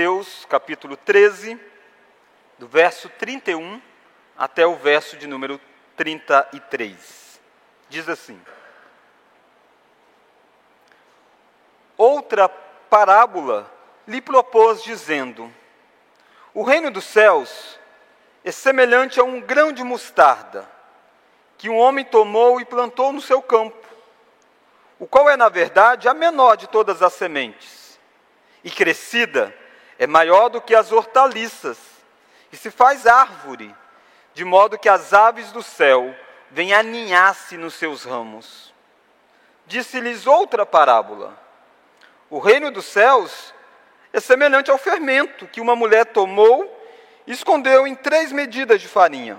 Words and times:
Mateus 0.00 0.46
capítulo 0.48 0.96
13, 0.96 1.60
do 2.58 2.66
verso 2.66 3.06
31 3.18 3.82
até 4.34 4.66
o 4.66 4.74
verso 4.74 5.14
de 5.18 5.26
número 5.26 5.60
33. 5.94 7.38
Diz 7.86 8.08
assim: 8.08 8.40
Outra 11.98 12.48
parábola 12.48 13.70
lhe 14.08 14.22
propôs, 14.22 14.82
dizendo: 14.82 15.52
O 16.54 16.62
reino 16.62 16.90
dos 16.90 17.04
céus 17.04 17.78
é 18.42 18.50
semelhante 18.50 19.20
a 19.20 19.22
um 19.22 19.38
grão 19.38 19.70
de 19.70 19.84
mostarda, 19.84 20.66
que 21.58 21.68
um 21.68 21.76
homem 21.76 22.06
tomou 22.06 22.58
e 22.58 22.64
plantou 22.64 23.12
no 23.12 23.20
seu 23.20 23.42
campo, 23.42 23.86
o 24.98 25.06
qual 25.06 25.28
é, 25.28 25.36
na 25.36 25.50
verdade, 25.50 26.08
a 26.08 26.14
menor 26.14 26.56
de 26.56 26.68
todas 26.68 27.02
as 27.02 27.12
sementes, 27.12 28.00
e 28.64 28.70
crescida 28.70 29.59
é 30.00 30.06
maior 30.06 30.48
do 30.48 30.62
que 30.62 30.74
as 30.74 30.90
hortaliças, 30.90 31.78
e 32.50 32.56
se 32.56 32.70
faz 32.70 33.06
árvore, 33.06 33.72
de 34.32 34.46
modo 34.46 34.78
que 34.78 34.88
as 34.88 35.12
aves 35.12 35.52
do 35.52 35.62
céu 35.62 36.16
vêm 36.50 36.72
aninhar-se 36.72 37.58
nos 37.58 37.74
seus 37.74 38.04
ramos. 38.04 38.72
Disse-lhes 39.66 40.26
outra 40.26 40.64
parábola: 40.64 41.38
O 42.30 42.38
reino 42.38 42.70
dos 42.70 42.86
céus 42.86 43.52
é 44.10 44.18
semelhante 44.20 44.70
ao 44.70 44.78
fermento 44.78 45.46
que 45.46 45.60
uma 45.60 45.76
mulher 45.76 46.06
tomou 46.06 46.64
e 47.26 47.32
escondeu 47.32 47.86
em 47.86 47.94
três 47.94 48.32
medidas 48.32 48.80
de 48.80 48.88
farinha, 48.88 49.38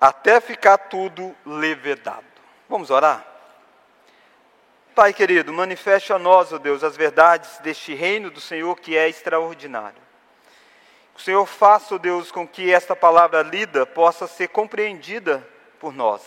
até 0.00 0.40
ficar 0.40 0.78
tudo 0.78 1.34
levedado. 1.44 2.24
Vamos 2.68 2.90
orar? 2.90 3.26
Pai 4.98 5.12
querido, 5.12 5.52
manifeste 5.52 6.12
a 6.12 6.18
nós, 6.18 6.52
ó 6.52 6.56
oh 6.56 6.58
Deus, 6.58 6.82
as 6.82 6.96
verdades 6.96 7.58
deste 7.58 7.94
reino 7.94 8.32
do 8.32 8.40
Senhor 8.40 8.74
que 8.80 8.96
é 8.96 9.08
extraordinário. 9.08 10.02
O 11.16 11.20
Senhor 11.20 11.46
faça, 11.46 11.94
ó 11.94 11.96
oh 11.96 12.00
Deus, 12.00 12.32
com 12.32 12.44
que 12.48 12.72
esta 12.72 12.96
palavra 12.96 13.42
lida 13.42 13.86
possa 13.86 14.26
ser 14.26 14.48
compreendida 14.48 15.48
por 15.78 15.94
nós. 15.94 16.20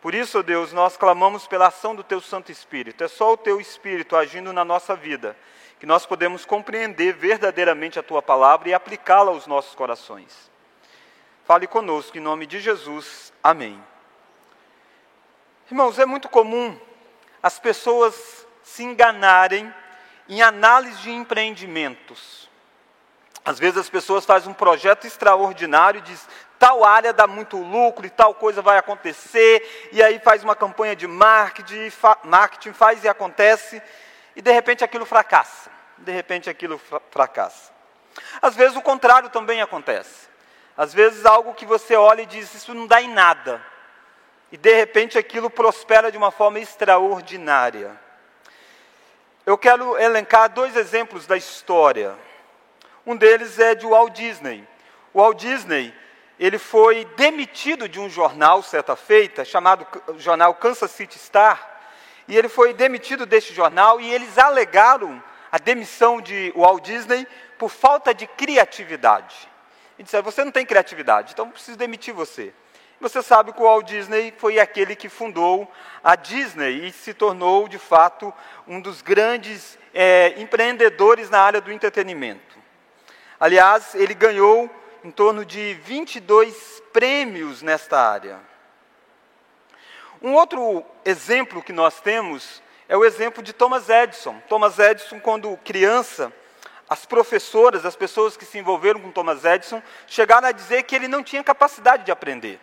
Por 0.00 0.14
isso, 0.14 0.38
ó 0.38 0.40
oh 0.40 0.42
Deus, 0.42 0.72
nós 0.72 0.96
clamamos 0.96 1.46
pela 1.46 1.66
ação 1.66 1.94
do 1.94 2.02
Teu 2.02 2.18
Santo 2.18 2.50
Espírito. 2.50 3.04
É 3.04 3.08
só 3.08 3.34
o 3.34 3.36
Teu 3.36 3.60
Espírito 3.60 4.16
agindo 4.16 4.54
na 4.54 4.64
nossa 4.64 4.96
vida 4.96 5.36
que 5.78 5.84
nós 5.84 6.06
podemos 6.06 6.46
compreender 6.46 7.12
verdadeiramente 7.12 7.98
a 7.98 8.02
Tua 8.02 8.22
palavra 8.22 8.70
e 8.70 8.72
aplicá-la 8.72 9.32
aos 9.32 9.46
nossos 9.46 9.74
corações. 9.74 10.50
Fale 11.44 11.66
conosco, 11.66 12.16
em 12.16 12.22
nome 12.22 12.46
de 12.46 12.58
Jesus. 12.58 13.34
Amém. 13.44 13.78
Irmãos, 15.70 15.98
é 15.98 16.06
muito 16.06 16.30
comum 16.30 16.80
as 17.42 17.58
pessoas 17.58 18.46
se 18.62 18.82
enganarem 18.82 19.72
em 20.28 20.42
análise 20.42 20.98
de 21.02 21.10
empreendimentos. 21.10 22.50
Às 23.44 23.58
vezes 23.58 23.78
as 23.78 23.88
pessoas 23.88 24.24
fazem 24.24 24.50
um 24.50 24.54
projeto 24.54 25.06
extraordinário 25.06 25.98
e 25.98 26.02
diz 26.02 26.28
tal 26.58 26.84
área 26.84 27.12
dá 27.12 27.26
muito 27.26 27.56
lucro 27.58 28.06
e 28.06 28.10
tal 28.10 28.34
coisa 28.34 28.60
vai 28.60 28.78
acontecer, 28.78 29.88
e 29.92 30.02
aí 30.02 30.18
faz 30.18 30.42
uma 30.42 30.56
campanha 30.56 30.96
de 30.96 31.06
marketing, 31.06 31.90
fa 31.90 32.18
marketing 32.24 32.72
faz 32.72 33.04
e 33.04 33.08
acontece, 33.08 33.80
e 34.34 34.42
de 34.42 34.50
repente 34.50 34.82
aquilo 34.82 35.06
fracassa. 35.06 35.70
De 35.98 36.10
repente 36.10 36.50
aquilo 36.50 36.80
fracassa. 37.10 37.72
Às 38.42 38.56
vezes 38.56 38.76
o 38.76 38.82
contrário 38.82 39.28
também 39.28 39.62
acontece. 39.62 40.26
Às 40.76 40.92
vezes 40.92 41.24
algo 41.24 41.54
que 41.54 41.64
você 41.64 41.94
olha 41.94 42.22
e 42.22 42.26
diz, 42.26 42.52
isso 42.52 42.74
não 42.74 42.86
dá 42.86 43.00
em 43.00 43.08
nada 43.08 43.62
e 44.50 44.56
de 44.56 44.74
repente 44.74 45.18
aquilo 45.18 45.50
prospera 45.50 46.10
de 46.10 46.18
uma 46.18 46.30
forma 46.30 46.58
extraordinária. 46.60 47.98
Eu 49.44 49.56
quero 49.56 49.96
elencar 49.98 50.48
dois 50.48 50.76
exemplos 50.76 51.26
da 51.26 51.36
história. 51.36 52.14
Um 53.06 53.16
deles 53.16 53.58
é 53.58 53.74
de 53.74 53.86
Walt 53.86 54.12
Disney. 54.12 54.66
O 55.12 55.20
Walt 55.20 55.38
Disney, 55.38 55.94
ele 56.38 56.58
foi 56.58 57.04
demitido 57.16 57.88
de 57.88 58.00
um 58.00 58.08
jornal 58.10 58.62
certa 58.62 58.96
feita, 58.96 59.44
chamado 59.44 59.86
jornal 60.18 60.54
Kansas 60.54 60.90
City 60.90 61.18
Star, 61.18 61.74
e 62.28 62.36
ele 62.36 62.48
foi 62.48 62.74
demitido 62.74 63.24
deste 63.24 63.54
jornal 63.54 64.00
e 64.00 64.12
eles 64.12 64.36
alegaram 64.36 65.22
a 65.50 65.58
demissão 65.58 66.20
de 66.20 66.52
Walt 66.56 66.82
Disney 66.82 67.26
por 67.56 67.70
falta 67.70 68.12
de 68.12 68.26
criatividade. 68.26 69.48
E 69.98 70.02
disseram: 70.02 70.24
"Você 70.24 70.44
não 70.44 70.50
tem 70.50 70.66
criatividade, 70.66 71.32
então 71.32 71.50
preciso 71.50 71.78
demitir 71.78 72.12
você". 72.12 72.52
Você 72.98 73.22
sabe 73.22 73.52
que 73.52 73.60
o 73.60 73.64
Walt 73.64 73.86
Disney 73.86 74.32
foi 74.38 74.58
aquele 74.58 74.96
que 74.96 75.10
fundou 75.10 75.70
a 76.02 76.16
Disney 76.16 76.86
e 76.86 76.92
se 76.92 77.12
tornou, 77.12 77.68
de 77.68 77.78
fato, 77.78 78.32
um 78.66 78.80
dos 78.80 79.02
grandes 79.02 79.78
é, 79.92 80.32
empreendedores 80.38 81.28
na 81.28 81.40
área 81.40 81.60
do 81.60 81.70
entretenimento. 81.70 82.56
Aliás, 83.38 83.94
ele 83.94 84.14
ganhou 84.14 84.70
em 85.04 85.10
torno 85.10 85.44
de 85.44 85.74
22 85.74 86.82
prêmios 86.90 87.60
nesta 87.60 88.00
área. 88.00 88.40
Um 90.22 90.32
outro 90.32 90.82
exemplo 91.04 91.62
que 91.62 91.74
nós 91.74 92.00
temos 92.00 92.62
é 92.88 92.96
o 92.96 93.04
exemplo 93.04 93.42
de 93.42 93.52
Thomas 93.52 93.90
Edison. 93.90 94.40
Thomas 94.48 94.78
Edison, 94.78 95.20
quando 95.20 95.54
criança, 95.58 96.32
as 96.88 97.04
professoras, 97.04 97.84
as 97.84 97.94
pessoas 97.94 98.38
que 98.38 98.46
se 98.46 98.56
envolveram 98.58 99.00
com 99.00 99.10
Thomas 99.10 99.44
Edison, 99.44 99.82
chegaram 100.06 100.48
a 100.48 100.52
dizer 100.52 100.84
que 100.84 100.96
ele 100.96 101.08
não 101.08 101.22
tinha 101.22 101.44
capacidade 101.44 102.02
de 102.02 102.10
aprender 102.10 102.58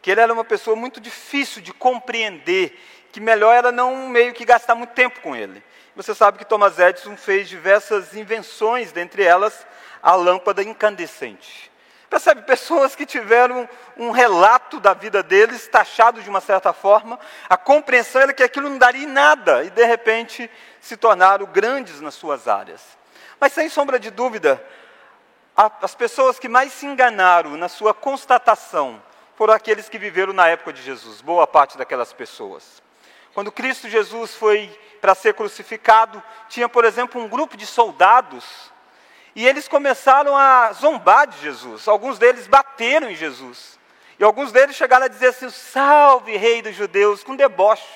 que 0.00 0.10
ele 0.10 0.20
era 0.20 0.32
uma 0.32 0.44
pessoa 0.44 0.76
muito 0.76 1.00
difícil 1.00 1.60
de 1.60 1.72
compreender, 1.72 2.78
que 3.12 3.20
melhor 3.20 3.54
era 3.54 3.72
não 3.72 4.08
meio 4.08 4.32
que 4.32 4.44
gastar 4.44 4.74
muito 4.74 4.90
tempo 4.90 5.20
com 5.20 5.34
ele. 5.34 5.62
Você 5.96 6.14
sabe 6.14 6.38
que 6.38 6.44
Thomas 6.44 6.78
Edison 6.78 7.16
fez 7.16 7.48
diversas 7.48 8.14
invenções, 8.14 8.92
dentre 8.92 9.24
elas 9.24 9.66
a 10.02 10.14
lâmpada 10.14 10.62
incandescente. 10.62 11.70
Percebe? 12.08 12.42
Pessoas 12.42 12.94
que 12.94 13.04
tiveram 13.04 13.68
um 13.96 14.10
relato 14.10 14.80
da 14.80 14.94
vida 14.94 15.22
deles, 15.22 15.68
taxado 15.68 16.22
de 16.22 16.30
uma 16.30 16.40
certa 16.40 16.72
forma, 16.72 17.18
a 17.48 17.56
compreensão 17.56 18.22
era 18.22 18.32
que 18.32 18.42
aquilo 18.42 18.70
não 18.70 18.78
daria 18.78 19.04
em 19.04 19.06
nada, 19.06 19.64
e 19.64 19.70
de 19.70 19.84
repente 19.84 20.50
se 20.80 20.96
tornaram 20.96 21.44
grandes 21.46 22.00
nas 22.00 22.14
suas 22.14 22.48
áreas. 22.48 22.80
Mas 23.38 23.52
sem 23.52 23.68
sombra 23.68 23.98
de 23.98 24.10
dúvida, 24.10 24.64
as 25.82 25.94
pessoas 25.94 26.38
que 26.38 26.48
mais 26.48 26.72
se 26.72 26.86
enganaram 26.86 27.56
na 27.56 27.68
sua 27.68 27.92
constatação 27.92 29.02
foram 29.38 29.54
aqueles 29.54 29.88
que 29.88 30.00
viveram 30.00 30.32
na 30.32 30.48
época 30.48 30.72
de 30.72 30.82
Jesus, 30.82 31.20
boa 31.20 31.46
parte 31.46 31.78
daquelas 31.78 32.12
pessoas. 32.12 32.82
Quando 33.32 33.52
Cristo 33.52 33.88
Jesus 33.88 34.34
foi 34.34 34.68
para 35.00 35.14
ser 35.14 35.32
crucificado, 35.32 36.20
tinha, 36.48 36.68
por 36.68 36.84
exemplo, 36.84 37.22
um 37.22 37.28
grupo 37.28 37.56
de 37.56 37.64
soldados, 37.64 38.44
e 39.36 39.46
eles 39.46 39.68
começaram 39.68 40.36
a 40.36 40.72
zombar 40.72 41.28
de 41.28 41.38
Jesus. 41.38 41.86
Alguns 41.86 42.18
deles 42.18 42.48
bateram 42.48 43.08
em 43.08 43.14
Jesus. 43.14 43.78
E 44.18 44.24
alguns 44.24 44.50
deles 44.50 44.74
chegaram 44.74 45.04
a 45.04 45.08
dizer 45.08 45.28
assim: 45.28 45.48
Salve, 45.50 46.36
rei 46.36 46.60
dos 46.60 46.74
judeus, 46.74 47.22
com 47.22 47.36
deboche. 47.36 47.86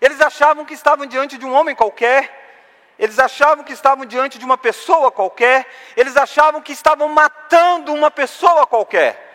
Eles 0.00 0.20
achavam 0.20 0.64
que 0.64 0.74
estavam 0.74 1.04
diante 1.04 1.36
de 1.36 1.44
um 1.44 1.52
homem 1.52 1.74
qualquer, 1.74 2.94
eles 2.96 3.18
achavam 3.18 3.64
que 3.64 3.72
estavam 3.72 4.06
diante 4.06 4.38
de 4.38 4.44
uma 4.44 4.56
pessoa 4.56 5.10
qualquer, 5.10 5.66
eles 5.96 6.16
achavam 6.16 6.62
que 6.62 6.70
estavam 6.70 7.08
matando 7.08 7.92
uma 7.92 8.08
pessoa 8.08 8.68
qualquer 8.68 9.25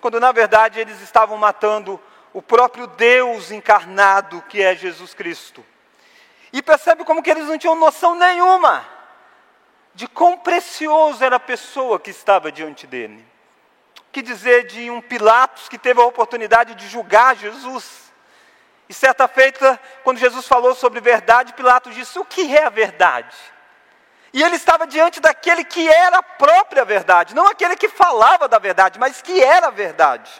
quando 0.00 0.20
na 0.20 0.32
verdade 0.32 0.80
eles 0.80 1.00
estavam 1.00 1.36
matando 1.36 2.00
o 2.32 2.42
próprio 2.42 2.86
Deus 2.86 3.50
encarnado 3.50 4.42
que 4.48 4.62
é 4.62 4.74
Jesus 4.74 5.14
Cristo. 5.14 5.64
E 6.52 6.62
percebe 6.62 7.04
como 7.04 7.22
que 7.22 7.30
eles 7.30 7.46
não 7.46 7.58
tinham 7.58 7.74
noção 7.74 8.14
nenhuma 8.14 8.86
de 9.94 10.06
quão 10.06 10.36
precioso 10.36 11.24
era 11.24 11.36
a 11.36 11.40
pessoa 11.40 11.98
que 11.98 12.10
estava 12.10 12.52
diante 12.52 12.86
dele. 12.86 13.26
Que 14.12 14.20
dizer 14.20 14.66
de 14.66 14.90
um 14.90 15.00
Pilatos 15.00 15.68
que 15.68 15.78
teve 15.78 16.00
a 16.00 16.04
oportunidade 16.04 16.74
de 16.74 16.86
julgar 16.86 17.34
Jesus. 17.34 18.12
E 18.88 18.94
certa 18.94 19.26
feita, 19.26 19.80
quando 20.04 20.18
Jesus 20.18 20.46
falou 20.46 20.74
sobre 20.74 21.00
verdade, 21.00 21.54
Pilatos 21.54 21.94
disse: 21.94 22.18
O 22.18 22.24
que 22.24 22.54
é 22.54 22.64
a 22.64 22.70
verdade? 22.70 23.34
E 24.36 24.42
ele 24.42 24.56
estava 24.56 24.86
diante 24.86 25.18
daquele 25.18 25.64
que 25.64 25.88
era 25.88 26.18
a 26.18 26.22
própria 26.22 26.84
verdade, 26.84 27.34
não 27.34 27.46
aquele 27.46 27.74
que 27.74 27.88
falava 27.88 28.46
da 28.46 28.58
verdade, 28.58 28.98
mas 28.98 29.22
que 29.22 29.42
era 29.42 29.68
a 29.68 29.70
verdade. 29.70 30.30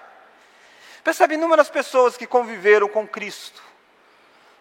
Percebe 1.03 1.33
inúmeras 1.33 1.71
pessoas 1.71 2.15
que 2.15 2.27
conviveram 2.27 2.89
com 2.91 3.09
Cristo, 3.09 3.63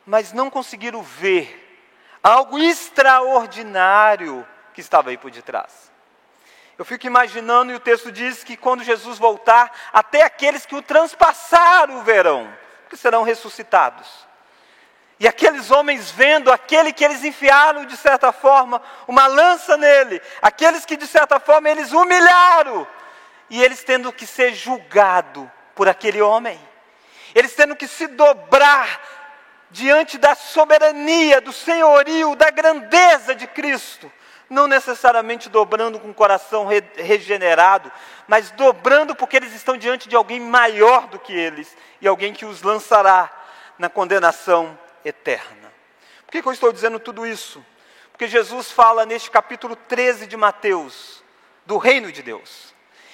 mas 0.06 0.32
não 0.32 0.50
conseguiram 0.50 1.04
ver 1.04 1.84
algo 2.24 2.58
extraordinário 2.58 4.48
que 4.74 4.80
estava 4.80 5.10
aí 5.10 5.18
por 5.18 5.30
detrás. 5.30 5.92
Eu 6.78 6.86
fico 6.86 7.06
imaginando, 7.06 7.74
e 7.74 7.76
o 7.76 7.80
texto 7.82 8.14
diz 8.14 8.42
que 8.42 8.56
quando 8.56 8.86
Jesus 8.86 9.20
voltar, 9.20 9.70
até 9.92 10.24
aqueles 10.24 10.66
que 10.66 10.78
o 10.78 10.82
transpassaram 10.82 12.06
verão, 12.06 12.50
que 12.90 12.96
serão 12.96 13.24
ressuscitados. 13.24 14.25
E 15.20 15.28
aqueles 15.28 15.72
homens 15.72 16.12
vendo 16.12 16.52
aquele 16.52 16.92
que 16.92 17.04
eles 17.04 17.24
enfiaram, 17.24 17.86
de 17.86 17.96
certa 17.96 18.32
forma, 18.34 18.82
uma 19.08 19.28
lança 19.28 19.78
nele, 19.78 20.22
aqueles 20.42 20.86
que, 20.86 20.98
de 20.98 21.08
certa 21.08 21.40
forma, 21.40 21.70
eles 21.70 21.94
humilharam, 21.94 22.86
e 23.50 23.64
eles 23.64 23.84
tendo 23.84 24.12
que 24.12 24.26
ser 24.26 24.54
julgado 24.54 25.50
por 25.74 25.88
aquele 25.88 26.22
homem, 26.22 26.60
eles 27.34 27.54
tendo 27.54 27.76
que 27.76 27.88
se 27.88 28.08
dobrar 28.08 29.00
diante 29.72 30.18
da 30.18 30.36
soberania, 30.36 31.40
do 31.40 31.54
senhorio, 31.54 32.36
da 32.36 32.50
grandeza 32.50 33.34
de 33.34 33.48
Cristo, 33.48 34.12
não 34.50 34.68
necessariamente 34.68 35.50
dobrando 35.50 36.00
com 36.00 36.10
o 36.10 36.14
coração 36.14 36.66
re 36.66 36.84
regenerado, 36.96 37.92
mas 38.28 38.52
dobrando 38.52 39.16
porque 39.16 39.38
eles 39.38 39.54
estão 39.54 39.78
diante 39.78 40.08
de 40.08 40.16
alguém 40.16 40.40
maior 40.40 41.08
do 41.08 41.18
que 41.18 41.34
eles 41.34 41.76
e 42.00 42.08
alguém 42.08 42.34
que 42.34 42.46
os 42.46 42.62
lançará 42.62 43.30
na 43.78 43.90
condenação 43.90 44.78
eterna. 45.06 45.72
Por 46.26 46.32
que, 46.32 46.42
que 46.42 46.48
eu 46.48 46.52
estou 46.52 46.74
dizendo 46.74 47.00
tudo 47.00 47.26
isso? 47.26 47.64
Porque 48.12 48.28
Jesus 48.28 48.72
fala 48.72 49.06
neste 49.06 49.30
capítulo 49.30 49.76
13 49.76 50.26
de 50.28 50.36
Mateus 50.36 51.24
do 51.66 51.78
reino 51.78 52.12
de 52.12 52.22
Deus. 52.22 52.74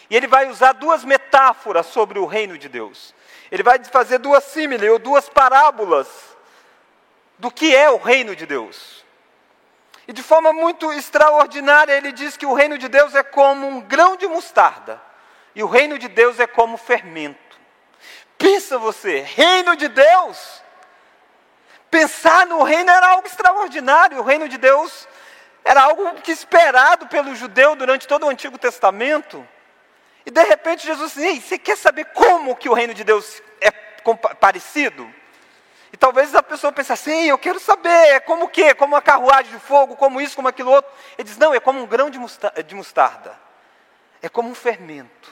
E 0.09 0.15
ele 0.15 0.27
vai 0.27 0.49
usar 0.49 0.73
duas 0.73 1.03
metáforas 1.03 1.85
sobre 1.85 2.17
o 2.19 2.25
reino 2.25 2.57
de 2.57 2.67
Deus. 2.67 3.13
Ele 3.51 3.63
vai 3.63 3.83
fazer 3.83 4.17
duas 4.17 4.43
símiles 4.45 4.89
ou 4.89 4.99
duas 4.99 5.29
parábolas 5.29 6.07
do 7.37 7.49
que 7.49 7.75
é 7.75 7.89
o 7.89 7.97
reino 7.97 8.35
de 8.35 8.45
Deus. 8.45 9.03
E 10.07 10.13
de 10.13 10.21
forma 10.21 10.51
muito 10.51 10.91
extraordinária, 10.93 11.93
ele 11.93 12.11
diz 12.11 12.37
que 12.37 12.45
o 12.45 12.53
reino 12.53 12.77
de 12.77 12.87
Deus 12.87 13.15
é 13.15 13.23
como 13.23 13.67
um 13.67 13.81
grão 13.81 14.15
de 14.15 14.27
mostarda, 14.27 15.01
e 15.55 15.63
o 15.63 15.67
reino 15.67 15.97
de 15.97 16.07
Deus 16.07 16.39
é 16.39 16.47
como 16.47 16.77
fermento. 16.77 17.59
Pensa 18.37 18.77
você, 18.77 19.19
reino 19.21 19.75
de 19.75 19.87
Deus. 19.87 20.60
Pensar 21.91 22.47
no 22.47 22.63
reino 22.63 22.89
era 22.89 23.09
algo 23.09 23.27
extraordinário. 23.27 24.19
O 24.19 24.23
reino 24.23 24.47
de 24.47 24.57
Deus 24.57 25.07
era 25.63 25.83
algo 25.83 26.15
que 26.21 26.31
esperado 26.31 27.05
pelo 27.07 27.35
judeu 27.35 27.75
durante 27.75 28.07
todo 28.07 28.25
o 28.25 28.29
Antigo 28.29 28.57
Testamento. 28.57 29.45
E 30.25 30.31
de 30.31 30.43
repente 30.43 30.87
Jesus 30.87 31.13
disse: 31.13 31.27
Ei, 31.27 31.41
você 31.41 31.59
quer 31.59 31.77
saber 31.77 32.05
como 32.05 32.55
que 32.55 32.69
o 32.69 32.73
reino 32.73 32.93
de 32.93 33.03
Deus 33.03 33.43
é 33.59 33.69
parecido? 34.39 35.13
E 35.93 35.97
talvez 35.97 36.33
a 36.33 36.41
pessoa 36.41 36.71
pense 36.71 36.93
assim, 36.93 37.25
eu 37.25 37.37
quero 37.37 37.59
saber, 37.59 37.89
é 37.89 38.19
como 38.21 38.45
o 38.45 38.47
quê? 38.47 38.73
Como 38.73 38.95
uma 38.95 39.01
carruagem 39.01 39.51
de 39.51 39.59
fogo, 39.59 39.97
como 39.97 40.21
isso, 40.21 40.37
como 40.37 40.47
aquilo 40.47 40.71
outro. 40.71 40.89
Ele 41.17 41.27
diz, 41.27 41.37
não, 41.37 41.53
é 41.53 41.59
como 41.59 41.81
um 41.81 41.85
grão 41.85 42.09
de 42.09 42.17
mostarda. 42.73 43.37
É 44.21 44.29
como 44.29 44.49
um 44.49 44.55
fermento. 44.55 45.29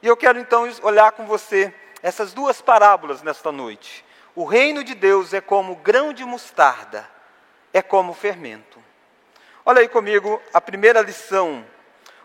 E 0.00 0.06
eu 0.06 0.16
quero 0.16 0.38
então 0.38 0.66
olhar 0.82 1.12
com 1.12 1.26
você 1.26 1.74
essas 2.02 2.32
duas 2.32 2.62
parábolas 2.62 3.22
nesta 3.22 3.52
noite. 3.52 4.05
O 4.36 4.44
reino 4.44 4.84
de 4.84 4.94
Deus 4.94 5.32
é 5.32 5.40
como 5.40 5.76
grão 5.76 6.12
de 6.12 6.22
mostarda, 6.22 7.08
é 7.72 7.80
como 7.80 8.12
fermento. 8.12 8.78
Olha 9.64 9.80
aí 9.80 9.88
comigo 9.88 10.40
a 10.52 10.60
primeira 10.60 11.00
lição. 11.00 11.64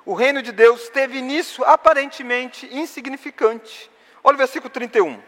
O 0.05 0.13
reino 0.13 0.41
de 0.41 0.51
Deus 0.51 0.89
teve 0.89 1.17
início 1.17 1.63
aparentemente 1.63 2.67
insignificante. 2.69 3.89
Olha 4.21 4.35
o 4.35 4.37
versículo 4.37 4.69
31. 4.69 5.21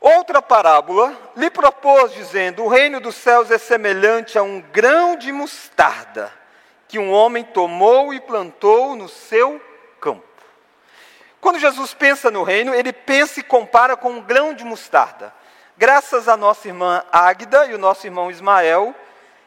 Outra 0.00 0.40
parábola 0.40 1.14
lhe 1.36 1.50
propôs, 1.50 2.14
dizendo: 2.14 2.64
O 2.64 2.68
reino 2.68 2.98
dos 2.98 3.16
céus 3.16 3.50
é 3.50 3.58
semelhante 3.58 4.38
a 4.38 4.42
um 4.42 4.62
grão 4.62 5.14
de 5.14 5.30
mostarda 5.30 6.32
que 6.88 6.98
um 6.98 7.12
homem 7.12 7.44
tomou 7.44 8.14
e 8.14 8.20
plantou 8.20 8.96
no 8.96 9.10
seu. 9.10 9.60
Quando 11.40 11.58
Jesus 11.58 11.94
pensa 11.94 12.30
no 12.30 12.42
reino, 12.42 12.74
ele 12.74 12.92
pensa 12.92 13.40
e 13.40 13.42
compara 13.42 13.96
com 13.96 14.10
um 14.10 14.20
grão 14.20 14.54
de 14.54 14.64
mostarda. 14.64 15.32
Graças 15.76 16.28
à 16.28 16.36
nossa 16.36 16.68
irmã 16.68 17.04
Águida 17.12 17.66
e 17.66 17.74
o 17.74 17.78
nosso 17.78 18.06
irmão 18.06 18.30
Ismael, 18.30 18.94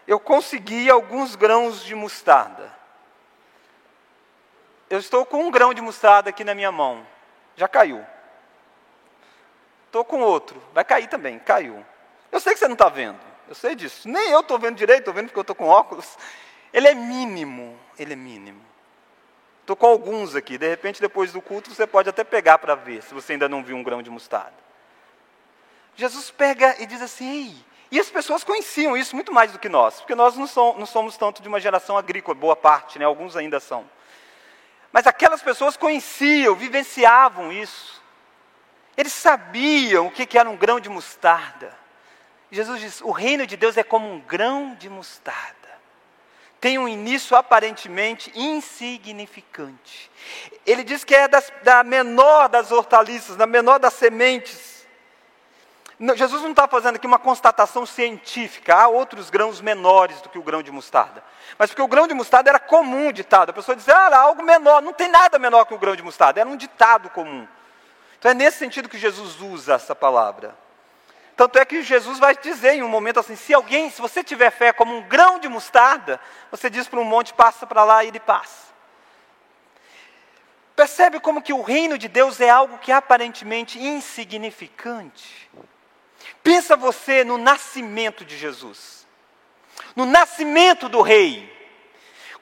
eu 0.08 0.20
consegui 0.20 0.90
alguns 0.90 1.36
grãos 1.36 1.84
de 1.84 1.96
mostarda. 1.96 2.72
Eu 4.90 5.00
estou 5.00 5.26
com 5.26 5.44
um 5.44 5.52
grão 5.52 5.74
de 5.74 5.82
mostarda 5.82 6.30
aqui 6.30 6.44
na 6.44 6.56
minha 6.56 6.72
mão. 6.72 7.06
Já 7.56 7.68
caiu. 7.68 8.06
Estou 9.86 10.04
com 10.04 10.20
outro. 10.22 10.62
Vai 10.74 10.84
cair 10.84 11.08
também. 11.08 11.38
Caiu. 11.40 11.86
Eu 12.32 12.40
sei 12.40 12.54
que 12.54 12.60
você 12.60 12.68
não 12.68 12.74
está 12.74 12.90
vendo. 12.90 13.20
Eu 13.48 13.56
sei 13.56 13.76
disso. 13.76 14.08
Nem 14.08 14.32
eu 14.32 14.42
estou 14.42 14.58
vendo 14.58 14.78
direito, 14.78 15.00
estou 15.00 15.14
vendo 15.14 15.26
porque 15.28 15.40
eu 15.40 15.42
estou 15.42 15.56
com 15.56 15.68
óculos. 15.68 16.18
Ele 16.72 16.88
é 16.88 16.96
mínimo. 16.96 17.80
Ele 17.98 18.14
é 18.14 18.16
mínimo. 18.16 18.69
Estou 19.70 19.78
com 19.78 19.86
alguns 19.86 20.36
aqui. 20.36 20.58
De 20.58 20.68
repente, 20.68 21.00
depois 21.00 21.32
do 21.32 21.40
culto, 21.40 21.72
você 21.72 21.86
pode 21.86 22.10
até 22.10 22.24
pegar 22.24 22.58
para 22.58 22.74
ver, 22.74 23.04
se 23.04 23.14
você 23.14 23.34
ainda 23.34 23.48
não 23.48 23.64
viu 23.64 23.78
um 23.78 23.84
grão 23.84 24.02
de 24.02 24.10
mostarda. 24.10 24.58
Jesus 25.96 26.32
pega 26.32 26.76
e 26.80 26.88
diz 26.88 27.04
assim: 27.04 27.30
Ei, 27.30 27.56
e 27.92 28.00
as 28.00 28.10
pessoas 28.10 28.44
conheciam 28.44 28.98
isso 28.98 29.16
muito 29.16 29.32
mais 29.32 29.52
do 29.52 29.60
que 29.60 29.70
nós, 29.70 29.98
porque 30.00 30.16
nós 30.16 30.36
não 30.36 30.48
somos, 30.48 30.80
não 30.80 30.88
somos 30.88 31.18
tanto 31.18 31.44
de 31.44 31.48
uma 31.48 31.60
geração 31.60 31.96
agrícola, 31.96 32.34
boa 32.34 32.56
parte, 32.56 32.98
né? 32.98 33.06
alguns 33.06 33.38
ainda 33.38 33.60
são. 33.60 33.88
Mas 34.92 35.06
aquelas 35.06 35.44
pessoas 35.44 35.78
conheciam, 35.78 36.56
vivenciavam 36.56 37.52
isso. 37.52 38.02
Eles 38.98 39.14
sabiam 39.14 40.08
o 40.08 40.12
que 40.12 40.36
era 40.36 40.50
um 40.50 40.58
grão 40.58 40.80
de 40.80 40.90
mostarda. 40.90 41.78
Jesus 42.52 42.82
diz: 42.82 43.02
o 43.02 43.12
reino 43.12 43.46
de 43.46 43.56
Deus 43.56 43.78
é 43.78 43.84
como 43.84 44.12
um 44.12 44.20
grão 44.20 44.74
de 44.74 44.90
mostarda. 44.90 45.59
Tem 46.60 46.78
um 46.78 46.88
início 46.88 47.38
aparentemente 47.38 48.32
insignificante. 48.36 50.12
Ele 50.66 50.84
diz 50.84 51.04
que 51.04 51.16
é 51.16 51.28
das, 51.28 51.52
da 51.64 51.84
menor 51.84 52.50
das 52.50 52.72
hortaliças, 52.72 53.38
da 53.38 53.48
menor 53.48 53.80
das 53.80 53.94
sementes. 53.94 54.86
Jesus 56.16 56.42
não 56.42 56.52
está 56.52 56.68
fazendo 56.68 56.96
aqui 56.96 57.08
uma 57.08 57.20
constatação 57.20 57.86
científica. 57.86 58.76
Há 58.76 58.88
outros 58.88 59.30
grãos 59.30 59.62
menores 59.62 60.22
do 60.22 60.30
que 60.30 60.38
o 60.38 60.44
grão 60.44 60.62
de 60.62 60.72
mostarda. 60.72 61.24
Mas 61.58 61.70
porque 61.70 61.82
o 61.82 61.88
grão 61.88 62.08
de 62.08 62.14
mostarda 62.14 62.50
era 62.50 62.60
comum 62.60 63.08
um 63.08 63.12
ditado. 63.12 63.50
A 63.50 63.54
pessoa 63.54 63.76
dizia, 63.76 63.96
ah, 63.96 64.18
algo 64.18 64.44
menor. 64.44 64.82
Não 64.82 64.94
tem 64.94 65.10
nada 65.10 65.40
menor 65.40 65.66
que 65.66 65.74
o 65.74 65.78
grão 65.80 65.96
de 65.96 66.04
mostarda. 66.04 66.40
Era 66.42 66.50
um 66.50 66.56
ditado 66.58 67.10
comum. 67.10 67.48
Então 68.18 68.32
é 68.32 68.34
nesse 68.34 68.58
sentido 68.58 68.90
que 68.90 68.98
Jesus 68.98 69.40
usa 69.42 69.74
essa 69.74 69.96
palavra. 69.96 70.56
Tanto 71.40 71.58
é 71.58 71.64
que 71.64 71.82
Jesus 71.82 72.20
vai 72.20 72.36
dizer 72.36 72.74
em 72.74 72.84
um 72.84 72.90
momento 72.90 73.22
assim: 73.22 73.38
se 73.38 73.54
alguém, 73.54 73.90
se 73.90 74.02
você 74.02 74.22
tiver 74.22 74.52
fé 74.52 74.74
como 74.74 74.94
um 74.94 75.04
grão 75.04 75.40
de 75.40 75.48
mostarda, 75.48 76.20
você 76.52 76.70
diz 76.70 76.86
para 76.86 77.00
um 77.00 77.06
monte, 77.06 77.34
passa 77.34 77.66
para 77.66 77.86
lá 77.86 78.04
e 78.04 78.10
ele 78.10 78.20
passa. 78.20 78.74
Percebe 80.76 81.18
como 81.22 81.42
que 81.42 81.54
o 81.54 81.62
reino 81.62 81.98
de 81.98 82.10
Deus 82.10 82.42
é 82.42 82.50
algo 82.50 82.78
que 82.80 82.92
é 82.92 82.96
aparentemente 82.96 83.80
insignificante? 83.80 85.50
Pensa 86.44 86.76
você 86.76 87.24
no 87.24 87.38
nascimento 87.38 88.26
de 88.26 88.38
Jesus, 88.38 89.08
no 89.96 90.06
nascimento 90.06 90.90
do 90.90 91.02
rei. 91.02 91.50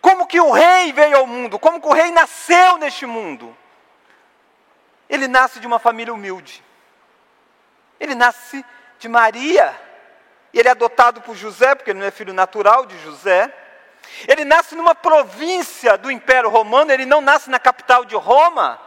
Como 0.02 0.26
que 0.26 0.40
o 0.40 0.52
rei 0.52 0.92
veio 0.92 1.18
ao 1.18 1.28
mundo, 1.28 1.60
como 1.60 1.80
que 1.80 1.88
o 1.88 1.94
rei 1.94 2.10
nasceu 2.10 2.80
neste 2.80 3.06
mundo. 3.06 3.56
Ele 5.08 5.28
nasce 5.28 5.60
de 5.60 5.68
uma 5.68 5.78
família 5.78 6.12
humilde. 6.12 6.64
Ele 8.00 8.16
nasce 8.16 8.66
de 9.00 9.08
Maria. 9.08 9.74
Ele 10.54 10.68
é 10.68 10.72
adotado 10.72 11.22
por 11.22 11.36
José, 11.36 11.76
porque 11.76 11.92
ele 11.92 12.00
não 12.00 12.08
é 12.08 12.12
filho 12.12 12.34
natural 12.34 12.86
de 12.86 12.98
José. 13.00 13.54
Ele 14.28 14.46
nasce 14.46 14.76
numa 14.76 14.96
província 14.96 15.98
do 15.98 16.10
Império 16.10 16.50
Romano, 16.50 16.92
ele 16.92 17.06
não 17.06 17.22
nasce 17.22 17.50
na 17.50 17.60
capital 17.60 18.06
de 18.06 18.16
Roma. 18.16 18.80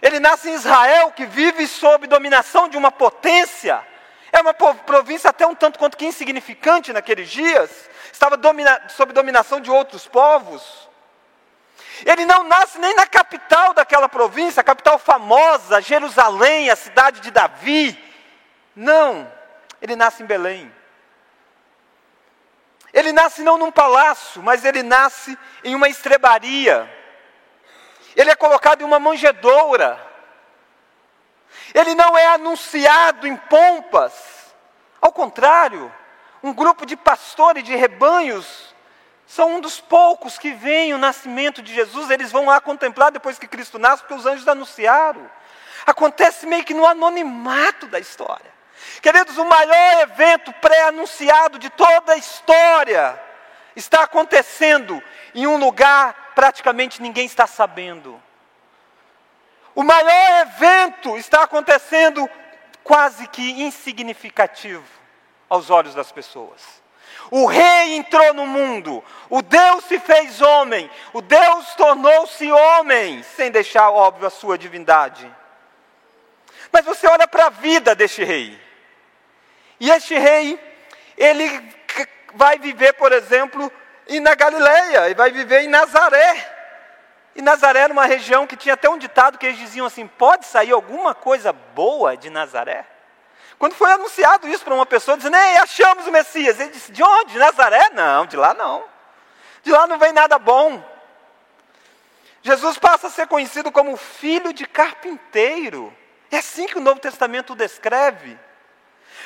Ele 0.00 0.18
nasce 0.20 0.50
em 0.50 0.54
Israel, 0.54 1.12
que 1.12 1.24
vive 1.24 1.66
sob 1.66 2.06
dominação 2.06 2.68
de 2.68 2.76
uma 2.76 2.90
potência. 2.90 3.82
É 4.32 4.40
uma 4.40 4.54
província 4.54 5.30
até 5.30 5.46
um 5.46 5.54
tanto 5.54 5.78
quanto 5.78 5.96
que 5.96 6.06
insignificante 6.06 6.92
naqueles 6.92 7.28
dias. 7.28 7.70
Estava 8.12 8.36
domina 8.36 8.82
sob 8.88 9.12
dominação 9.12 9.60
de 9.60 9.70
outros 9.70 10.06
povos. 10.06 10.88
Ele 12.04 12.24
não 12.24 12.44
nasce 12.44 12.78
nem 12.78 12.94
na 12.94 13.06
capital 13.06 13.74
daquela 13.74 14.08
província, 14.08 14.60
a 14.60 14.64
capital 14.64 14.98
famosa, 14.98 15.80
Jerusalém, 15.80 16.70
a 16.70 16.76
cidade 16.76 17.20
de 17.20 17.30
Davi. 17.30 18.11
Não, 18.74 19.30
ele 19.80 19.96
nasce 19.96 20.22
em 20.22 20.26
Belém. 20.26 20.72
Ele 22.92 23.12
nasce 23.12 23.42
não 23.42 23.56
num 23.56 23.72
palácio, 23.72 24.42
mas 24.42 24.64
ele 24.64 24.82
nasce 24.82 25.38
em 25.64 25.74
uma 25.74 25.88
estrebaria. 25.88 26.90
Ele 28.14 28.30
é 28.30 28.36
colocado 28.36 28.82
em 28.82 28.84
uma 28.84 28.98
manjedoura. 28.98 29.98
Ele 31.74 31.94
não 31.94 32.16
é 32.16 32.26
anunciado 32.26 33.26
em 33.26 33.36
pompas. 33.36 34.12
Ao 35.00 35.10
contrário, 35.10 35.92
um 36.42 36.52
grupo 36.52 36.84
de 36.84 36.96
pastores 36.96 37.64
de 37.64 37.74
rebanhos 37.74 38.72
são 39.26 39.54
um 39.54 39.60
dos 39.60 39.80
poucos 39.80 40.36
que 40.36 40.52
veem 40.52 40.92
o 40.92 40.98
nascimento 40.98 41.62
de 41.62 41.72
Jesus, 41.72 42.10
eles 42.10 42.30
vão 42.30 42.46
lá 42.46 42.60
contemplar 42.60 43.10
depois 43.10 43.38
que 43.38 43.48
Cristo 43.48 43.78
nasce, 43.78 44.02
porque 44.02 44.14
os 44.14 44.26
anjos 44.26 44.46
anunciaram. 44.46 45.30
Acontece 45.86 46.46
meio 46.46 46.64
que 46.64 46.74
no 46.74 46.86
anonimato 46.86 47.86
da 47.86 47.98
história. 47.98 48.52
Queridos, 49.00 49.36
o 49.38 49.44
maior 49.44 50.02
evento 50.02 50.52
pré-anunciado 50.54 51.58
de 51.58 51.70
toda 51.70 52.12
a 52.12 52.16
história 52.16 53.20
está 53.74 54.02
acontecendo 54.04 55.02
em 55.34 55.46
um 55.46 55.56
lugar 55.56 56.32
praticamente 56.34 57.00
ninguém 57.00 57.26
está 57.26 57.46
sabendo. 57.46 58.20
O 59.74 59.82
maior 59.82 60.42
evento 60.42 61.16
está 61.16 61.42
acontecendo 61.42 62.28
quase 62.84 63.26
que 63.28 63.62
insignificativo 63.62 64.84
aos 65.48 65.70
olhos 65.70 65.94
das 65.94 66.12
pessoas. 66.12 66.82
O 67.30 67.46
rei 67.46 67.94
entrou 67.94 68.34
no 68.34 68.46
mundo, 68.46 69.02
o 69.30 69.40
Deus 69.40 69.84
se 69.84 69.98
fez 69.98 70.42
homem, 70.42 70.90
o 71.12 71.22
Deus 71.22 71.74
tornou-se 71.74 72.50
homem, 72.50 73.22
sem 73.22 73.50
deixar 73.50 73.90
óbvio 73.90 74.26
a 74.26 74.30
sua 74.30 74.58
divindade. 74.58 75.30
Mas 76.70 76.84
você 76.84 77.06
olha 77.06 77.26
para 77.26 77.46
a 77.46 77.50
vida 77.50 77.94
deste 77.94 78.24
rei. 78.24 78.60
E 79.82 79.90
este 79.90 80.16
rei, 80.16 80.60
ele 81.18 81.74
vai 82.34 82.56
viver, 82.56 82.92
por 82.92 83.10
exemplo, 83.10 83.70
na 84.22 84.32
Galileia 84.32 85.08
e 85.08 85.14
vai 85.14 85.32
viver 85.32 85.62
em 85.62 85.66
Nazaré. 85.66 86.36
E 87.34 87.42
Nazaré 87.42 87.80
era 87.80 87.92
uma 87.92 88.04
região 88.04 88.46
que 88.46 88.56
tinha 88.56 88.74
até 88.74 88.88
um 88.88 88.96
ditado 88.96 89.38
que 89.38 89.44
eles 89.44 89.58
diziam 89.58 89.84
assim: 89.84 90.06
pode 90.06 90.46
sair 90.46 90.70
alguma 90.70 91.16
coisa 91.16 91.52
boa 91.52 92.16
de 92.16 92.30
Nazaré? 92.30 92.86
Quando 93.58 93.74
foi 93.74 93.90
anunciado 93.90 94.46
isso 94.46 94.62
para 94.62 94.72
uma 94.72 94.86
pessoa, 94.86 95.16
dizendo, 95.16 95.36
ei, 95.36 95.56
achamos 95.56 96.06
o 96.06 96.12
Messias. 96.12 96.60
Ele 96.60 96.70
disse, 96.70 96.92
de 96.92 97.02
onde? 97.02 97.32
De 97.32 97.40
Nazaré? 97.40 97.90
Não, 97.92 98.24
de 98.24 98.36
lá 98.36 98.54
não. 98.54 98.84
De 99.64 99.72
lá 99.72 99.88
não 99.88 99.98
vem 99.98 100.12
nada 100.12 100.38
bom. 100.38 100.80
Jesus 102.40 102.78
passa 102.78 103.08
a 103.08 103.10
ser 103.10 103.26
conhecido 103.26 103.72
como 103.72 103.96
filho 103.96 104.52
de 104.52 104.64
carpinteiro. 104.64 105.92
É 106.30 106.38
assim 106.38 106.68
que 106.68 106.78
o 106.78 106.80
Novo 106.80 107.00
Testamento 107.00 107.54
o 107.54 107.56
descreve. 107.56 108.38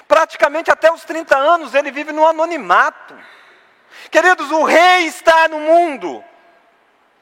Praticamente 0.09 0.71
até 0.71 0.93
os 0.93 1.05
30 1.05 1.37
anos 1.37 1.75
ele 1.75 1.91
vive 1.91 2.13
no 2.13 2.27
anonimato. 2.27 3.17
Queridos, 4.11 4.51
o 4.51 4.63
rei 4.63 5.07
está 5.07 5.49
no 5.49 5.59
mundo, 5.59 6.25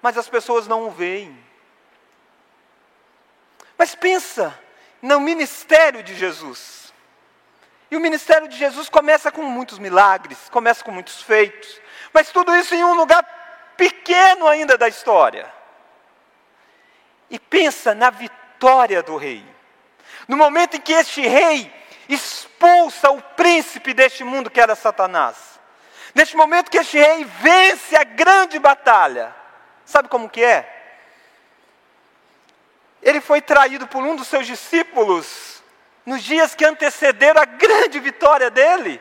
mas 0.03 0.19
as 0.19 0.29
pessoas 0.29 0.67
não 0.67 0.87
o 0.87 0.91
veem. 0.91 1.43
Mas 3.79 3.95
pensa 3.95 4.59
no 5.01 5.21
ministério 5.21 6.03
de 6.03 6.15
Jesus. 6.15 6.93
E 7.91 7.97
o 7.97 8.01
ministério 8.01 8.49
de 8.49 8.57
Jesus 8.57 8.89
começa 8.89 9.31
com 9.31 9.43
muitos 9.43 9.79
milagres, 9.79 10.49
começa 10.51 10.83
com 10.83 10.91
muitos 10.91 11.23
feitos, 11.23 11.81
mas 12.13 12.31
tudo 12.31 12.55
isso 12.57 12.75
em 12.75 12.83
um 12.83 12.95
lugar 12.95 13.23
pequeno 13.77 14.49
ainda 14.49 14.77
da 14.77 14.89
história. 14.89 15.53
E 17.31 17.39
pensa 17.39 17.95
na 17.95 18.11
vitória 18.11 19.03
do 19.03 19.17
rei. 19.17 19.45
No 20.27 20.37
momento 20.37 20.77
em 20.77 20.81
que 20.81 20.93
este 20.93 21.21
rei 21.21 21.73
expulsa 22.09 23.11
o 23.11 23.21
príncipe 23.21 23.95
deste 23.95 24.25
mundo 24.25 24.51
que 24.51 24.61
era 24.61 24.75
Satanás. 24.75 25.37
Neste 26.15 26.37
momento 26.37 26.71
que 26.71 26.79
este 26.79 26.99
rei 26.99 27.25
vence 27.25 27.97
a 27.97 28.05
grande 28.05 28.59
batalha. 28.59 29.35
Sabe 29.85 30.09
como 30.09 30.29
que 30.29 30.43
é? 30.43 30.71
Ele 33.03 33.21
foi 33.21 33.41
traído 33.41 33.87
por 33.87 34.03
um 34.03 34.17
dos 34.17 34.29
seus 34.29 34.47
discípulos 34.47 35.63
nos 36.07 36.23
dias 36.23 36.55
que 36.55 36.65
antecederam 36.65 37.43
a 37.43 37.45
grande 37.45 37.99
vitória 38.01 38.51
dele. 38.51 39.01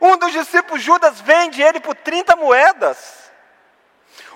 Um 0.00 0.16
dos 0.16 0.32
discípulos, 0.32 0.82
Judas, 0.82 1.20
vende 1.20 1.62
ele 1.62 1.80
por 1.80 1.94
30 1.94 2.36
moedas. 2.36 3.30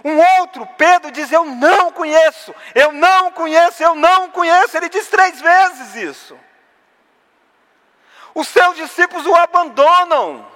Um 0.05 0.19
outro, 0.41 0.67
Pedro, 0.79 1.11
diz: 1.11 1.33
Eu 1.33 1.45
não 1.45 1.91
conheço, 1.93 2.55
eu 2.75 2.93
não 2.93 3.33
conheço, 3.33 3.83
eu 3.83 3.95
não 3.95 4.31
conheço. 4.31 4.77
Ele 4.77 4.89
diz 4.89 5.09
três 5.09 5.41
vezes 5.41 5.95
isso. 5.97 6.39
Os 8.37 8.49
seus 8.49 8.77
discípulos 8.77 9.25
o 9.25 9.35
abandonam. 9.35 10.47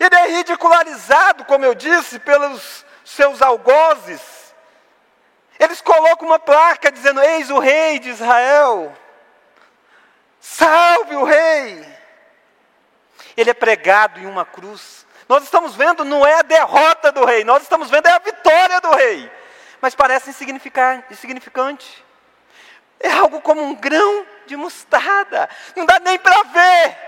Ele 0.00 0.14
é 0.14 0.28
ridicularizado, 0.28 1.44
como 1.44 1.62
eu 1.62 1.74
disse, 1.74 2.18
pelos 2.18 2.86
seus 3.04 3.42
algozes. 3.42 4.54
Eles 5.58 5.82
colocam 5.82 6.26
uma 6.26 6.38
placa 6.38 6.90
dizendo: 6.90 7.20
Eis 7.20 7.50
o 7.50 7.58
rei 7.58 7.98
de 7.98 8.08
Israel. 8.08 8.96
Salve 10.40 11.16
o 11.16 11.24
rei. 11.24 11.86
Ele 13.36 13.50
é 13.50 13.54
pregado 13.54 14.18
em 14.20 14.24
uma 14.24 14.46
cruz. 14.46 15.06
Nós 15.28 15.44
estamos 15.44 15.74
vendo, 15.74 16.02
não 16.02 16.26
é 16.26 16.38
a 16.38 16.42
derrota 16.42 17.12
do 17.12 17.26
rei, 17.26 17.44
nós 17.44 17.62
estamos 17.62 17.90
vendo 17.90 18.06
é 18.06 18.12
a 18.12 18.18
vitória 18.18 18.80
do 18.80 18.90
rei. 18.92 19.30
Mas 19.82 19.94
parece 19.94 20.30
insignificante. 20.30 22.07
É 23.00 23.10
algo 23.10 23.40
como 23.40 23.62
um 23.62 23.74
grão 23.74 24.26
de 24.46 24.56
mostarda. 24.56 25.48
Não 25.76 25.86
dá 25.86 26.00
nem 26.00 26.18
para 26.18 26.42
ver. 26.44 26.98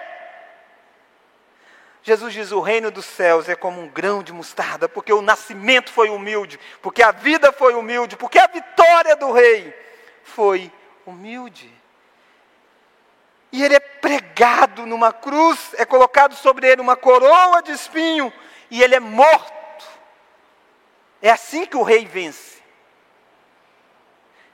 Jesus 2.03 2.33
diz: 2.33 2.53
o 2.53 2.61
reino 2.61 2.91
dos 2.91 3.05
céus 3.05 3.49
é 3.49 3.57
como 3.57 3.81
um 3.81 3.89
grão 3.89 4.23
de 4.23 4.33
mostarda, 4.33 4.89
porque 4.89 5.13
o 5.13 5.23
nascimento 5.23 5.93
foi 5.93 6.09
humilde, 6.09 6.59
porque 6.81 7.03
a 7.03 7.11
vida 7.11 7.53
foi 7.53 7.75
humilde, 7.75 8.17
porque 8.17 8.39
a 8.39 8.47
vitória 8.47 9.17
do 9.17 9.33
rei 9.33 9.75
foi 10.23 10.73
humilde. 11.05 11.73
E 13.53 13.65
ele 13.65 13.75
é 13.75 13.81
pregado 13.81 14.87
numa 14.87 15.13
cruz, 15.13 15.75
é 15.75 15.85
colocado 15.85 16.35
sobre 16.37 16.69
ele 16.69 16.81
uma 16.81 16.97
coroa 16.97 17.61
de 17.63 17.73
espinho, 17.73 18.33
e 18.71 18.81
ele 18.83 18.95
é 18.95 19.01
morto. 19.01 19.87
É 21.21 21.31
assim 21.31 21.67
que 21.67 21.77
o 21.77 21.83
rei 21.83 22.07
vence 22.07 22.60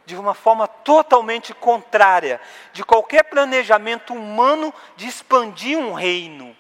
de 0.07 0.17
uma 0.17 0.35
forma 0.35 0.69
totalmente 0.69 1.53
contrária 1.53 2.41
de 2.73 2.85
qualquer 2.85 3.25
planejamento 3.25 4.15
humano 4.15 4.73
de 4.97 5.09
expandir 5.09 5.77
um 5.77 5.93
reino. 5.93 6.57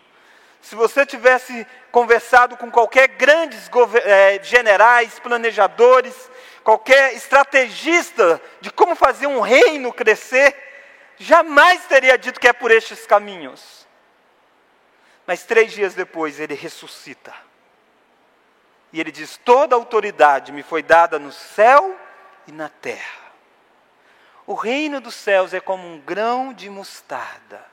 Se 0.61 0.75
você 0.75 1.07
tivesse 1.07 1.65
conversado 1.93 2.57
com 2.57 2.69
qualquer 2.73 3.07
grandes 3.07 3.71
eh, 4.05 4.41
generais, 4.43 5.21
planejadores, 5.21 6.29
qualquer 6.65 7.15
estrategista 7.15 8.43
de 8.61 8.73
como 8.73 8.97
fazer 8.97 9.29
um 9.29 9.41
reino 9.41 9.93
crescer, 9.93 10.55
jamais 11.17 11.87
teria 11.87 12.19
dito 12.19 12.41
que 12.41 12.49
é 12.49 12.53
por 12.53 12.73
estes 12.73 13.07
caminhos. 13.07 13.87
Mas 15.25 15.45
três 15.45 15.73
dias 15.73 15.95
depois 15.95 16.41
ele 16.41 16.55
ressuscita. 16.55 17.33
E 18.93 19.01
ele 19.01 19.13
diz: 19.13 19.37
Toda 19.45 19.77
autoridade 19.77 20.51
me 20.51 20.65
foi 20.65 20.83
dada 20.83 21.17
no 21.17 21.31
céu 21.31 21.97
e 22.49 22.51
na 22.53 22.69
terra. 22.69 23.26
O 24.47 24.55
reino 24.55 25.01
dos 25.01 25.15
céus 25.15 25.53
é 25.53 25.61
como 25.61 25.87
um 25.87 25.99
grão 25.99 26.53
de 26.53 26.71
mostarda. 26.71 27.65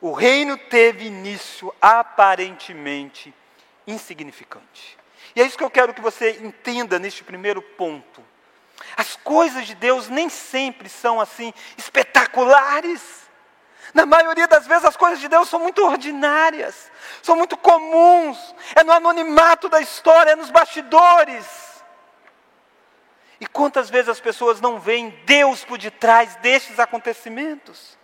O 0.00 0.12
reino 0.12 0.56
teve 0.56 1.04
início 1.06 1.72
aparentemente 1.80 3.34
insignificante. 3.86 4.98
E 5.36 5.40
é 5.40 5.44
isso 5.44 5.56
que 5.56 5.64
eu 5.64 5.70
quero 5.70 5.94
que 5.94 6.00
você 6.00 6.38
entenda 6.42 6.98
neste 6.98 7.22
primeiro 7.22 7.60
ponto. 7.62 8.24
As 8.96 9.14
coisas 9.16 9.66
de 9.66 9.74
Deus 9.74 10.08
nem 10.08 10.28
sempre 10.28 10.88
são 10.88 11.20
assim 11.20 11.52
espetaculares. 11.76 13.22
Na 13.94 14.06
maioria 14.06 14.48
das 14.48 14.66
vezes 14.66 14.86
as 14.86 14.96
coisas 14.96 15.20
de 15.20 15.28
Deus 15.28 15.48
são 15.48 15.60
muito 15.60 15.84
ordinárias, 15.84 16.90
são 17.22 17.36
muito 17.36 17.56
comuns, 17.56 18.54
é 18.74 18.82
no 18.82 18.92
anonimato 18.92 19.68
da 19.68 19.80
história, 19.80 20.30
é 20.30 20.36
nos 20.36 20.50
bastidores. 20.50 21.71
E 23.42 23.46
quantas 23.48 23.90
vezes 23.90 24.08
as 24.08 24.20
pessoas 24.20 24.60
não 24.60 24.78
veem 24.78 25.10
Deus 25.26 25.64
por 25.64 25.76
detrás 25.76 26.36
destes 26.36 26.78
acontecimentos? 26.78 27.98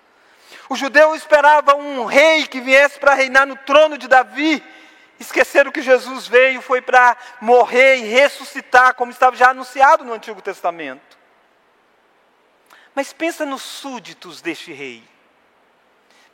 O 0.69 0.75
judeu 0.75 1.15
esperava 1.15 1.77
um 1.77 2.07
rei 2.07 2.45
que 2.45 2.61
viesse 2.61 2.99
para 2.99 3.15
reinar 3.15 3.47
no 3.47 3.55
trono 3.55 3.97
de 3.97 4.09
Davi. 4.09 4.61
Esqueceram 5.17 5.71
que 5.71 5.81
Jesus 5.81 6.27
veio, 6.27 6.61
foi 6.61 6.83
para 6.83 7.17
morrer 7.41 7.99
e 7.99 8.09
ressuscitar, 8.09 8.95
como 8.95 9.13
estava 9.13 9.37
já 9.37 9.51
anunciado 9.51 10.03
no 10.03 10.13
Antigo 10.13 10.43
Testamento. 10.43 11.17
Mas 12.93 13.13
pensa 13.13 13.47
nos 13.47 13.63
súditos 13.63 14.43
deste 14.43 14.73
rei. 14.73 15.05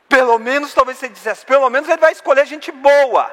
Pelo 0.09 0.39
menos, 0.39 0.73
talvez 0.73 0.97
você 0.97 1.09
dissesse, 1.09 1.45
pelo 1.45 1.69
menos 1.69 1.87
ele 1.87 2.01
vai 2.01 2.11
escolher 2.11 2.47
gente 2.47 2.71
boa 2.71 3.31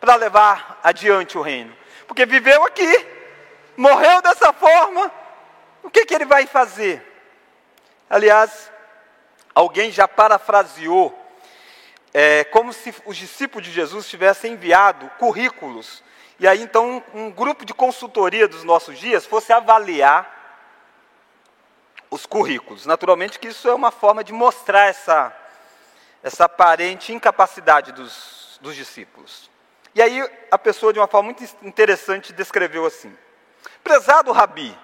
para 0.00 0.14
levar 0.14 0.80
adiante 0.82 1.36
o 1.36 1.42
reino. 1.42 1.76
Porque 2.06 2.24
viveu 2.24 2.64
aqui, 2.64 3.13
morreu 3.76 4.22
dessa 4.22 4.52
forma, 4.52 5.10
o 5.82 5.90
que, 5.90 6.04
que 6.06 6.14
ele 6.14 6.24
vai 6.24 6.46
fazer? 6.46 7.02
Aliás, 8.08 8.70
alguém 9.54 9.90
já 9.90 10.06
parafraseou, 10.06 11.16
é, 12.12 12.44
como 12.44 12.72
se 12.72 12.94
os 13.06 13.16
discípulos 13.16 13.66
de 13.66 13.72
Jesus 13.72 14.08
tivessem 14.08 14.52
enviado 14.52 15.10
currículos, 15.18 16.02
e 16.38 16.46
aí 16.46 16.62
então 16.62 17.02
um, 17.14 17.26
um 17.26 17.30
grupo 17.30 17.64
de 17.64 17.72
consultoria 17.72 18.48
dos 18.48 18.64
nossos 18.64 18.98
dias 18.98 19.26
fosse 19.26 19.52
avaliar 19.52 20.34
os 22.10 22.26
currículos. 22.26 22.86
Naturalmente 22.86 23.38
que 23.38 23.48
isso 23.48 23.68
é 23.68 23.74
uma 23.74 23.90
forma 23.90 24.22
de 24.22 24.32
mostrar 24.32 24.86
essa, 24.86 25.34
essa 26.22 26.44
aparente 26.44 27.12
incapacidade 27.12 27.92
dos, 27.92 28.58
dos 28.60 28.74
discípulos. 28.76 29.50
E 29.94 30.02
aí 30.02 30.28
a 30.50 30.58
pessoa, 30.58 30.92
de 30.92 30.98
uma 30.98 31.06
forma 31.06 31.32
muito 31.32 31.44
interessante, 31.62 32.32
descreveu 32.32 32.84
assim: 32.86 33.16
Prezado 33.82 34.32
Rabi, 34.32 34.76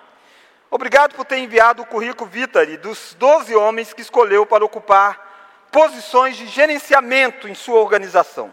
obrigado 0.71 1.15
por 1.15 1.25
ter 1.25 1.39
enviado 1.39 1.83
o 1.83 1.87
currículo 1.87 2.29
Vitari 2.29 2.77
dos 2.77 3.15
12 3.15 3.55
homens 3.55 3.93
que 3.93 4.03
escolheu 4.03 4.45
para 4.45 4.65
ocupar 4.65 5.69
posições 5.73 6.37
de 6.37 6.47
gerenciamento 6.47 7.49
em 7.49 7.55
sua 7.55 7.81
organização. 7.81 8.53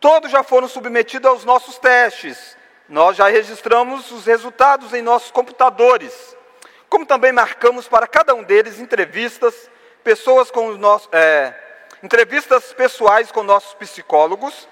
Todos 0.00 0.30
já 0.30 0.42
foram 0.42 0.68
submetidos 0.68 1.28
aos 1.28 1.44
nossos 1.44 1.78
testes. 1.78 2.56
Nós 2.88 3.16
já 3.16 3.28
registramos 3.28 4.10
os 4.10 4.26
resultados 4.26 4.94
em 4.94 5.02
nossos 5.02 5.30
computadores. 5.30 6.36
Como 6.88 7.04
também 7.04 7.32
marcamos 7.32 7.88
para 7.88 8.06
cada 8.06 8.34
um 8.34 8.42
deles 8.42 8.78
entrevistas, 8.78 9.68
pessoas 10.04 10.50
com 10.50 10.72
nossos, 10.72 11.08
é, 11.12 11.54
entrevistas 12.02 12.72
pessoais 12.72 13.32
com 13.32 13.42
nossos 13.42 13.74
psicólogos 13.74 14.68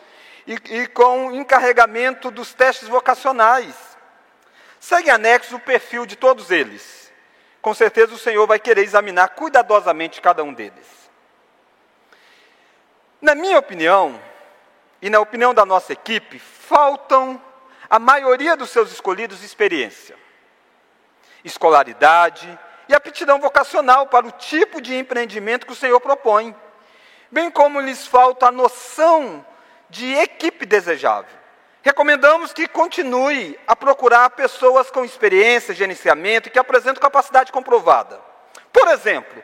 e, 0.47 0.55
e 0.55 0.87
com 0.89 1.33
encarregamento 1.33 2.31
dos 2.31 2.55
testes 2.55 2.89
vocacionais 2.89 3.96
Segue 4.87 5.11
anexo 5.11 5.57
o 5.57 5.59
perfil 5.59 6.07
de 6.07 6.15
todos 6.15 6.53
eles. 6.53 7.13
Com 7.61 7.75
certeza 7.75 8.15
o 8.15 8.19
Senhor 8.19 8.47
vai 8.47 8.61
querer 8.61 8.83
examinar 8.83 9.31
cuidadosamente 9.31 10.21
cada 10.21 10.45
um 10.45 10.55
deles. 10.55 11.11
Na 13.21 13.35
minha 13.35 13.59
opinião, 13.59 14.23
e 15.03 15.11
na 15.11 15.19
opinião 15.19 15.53
da 15.53 15.67
nossa 15.67 15.93
equipe, 15.93 16.39
faltam 16.39 17.43
a 17.91 17.99
maioria 17.99 18.57
dos 18.57 18.71
seus 18.71 18.93
escolhidos 18.93 19.43
experiência, 19.43 20.17
escolaridade 21.45 22.57
e 22.89 22.95
aptidão 22.95 23.41
vocacional 23.41 24.07
para 24.07 24.29
o 24.29 24.31
tipo 24.31 24.81
de 24.81 24.95
empreendimento 24.95 25.67
que 25.67 25.73
o 25.73 25.77
Senhor 25.77 26.01
propõe, 26.01 26.55
bem 27.29 27.51
como 27.51 27.81
lhes 27.81 28.07
falta 28.07 28.47
a 28.47 28.53
noção 28.53 29.45
de 29.91 30.15
equipe 30.15 30.65
desejável. 30.65 31.46
Recomendamos 31.87 32.53
que 32.53 32.67
continue 32.67 33.57
a 33.65 33.77
procurar 33.77 34.31
pessoas 34.31 34.91
com 34.91 35.05
experiência, 35.05 35.73
gerenciamento 35.73 36.49
e 36.49 36.51
que 36.51 36.59
apresentam 36.59 37.01
capacidade 37.01 37.53
comprovada. 37.53 38.21
Por 38.73 38.89
exemplo, 38.89 39.41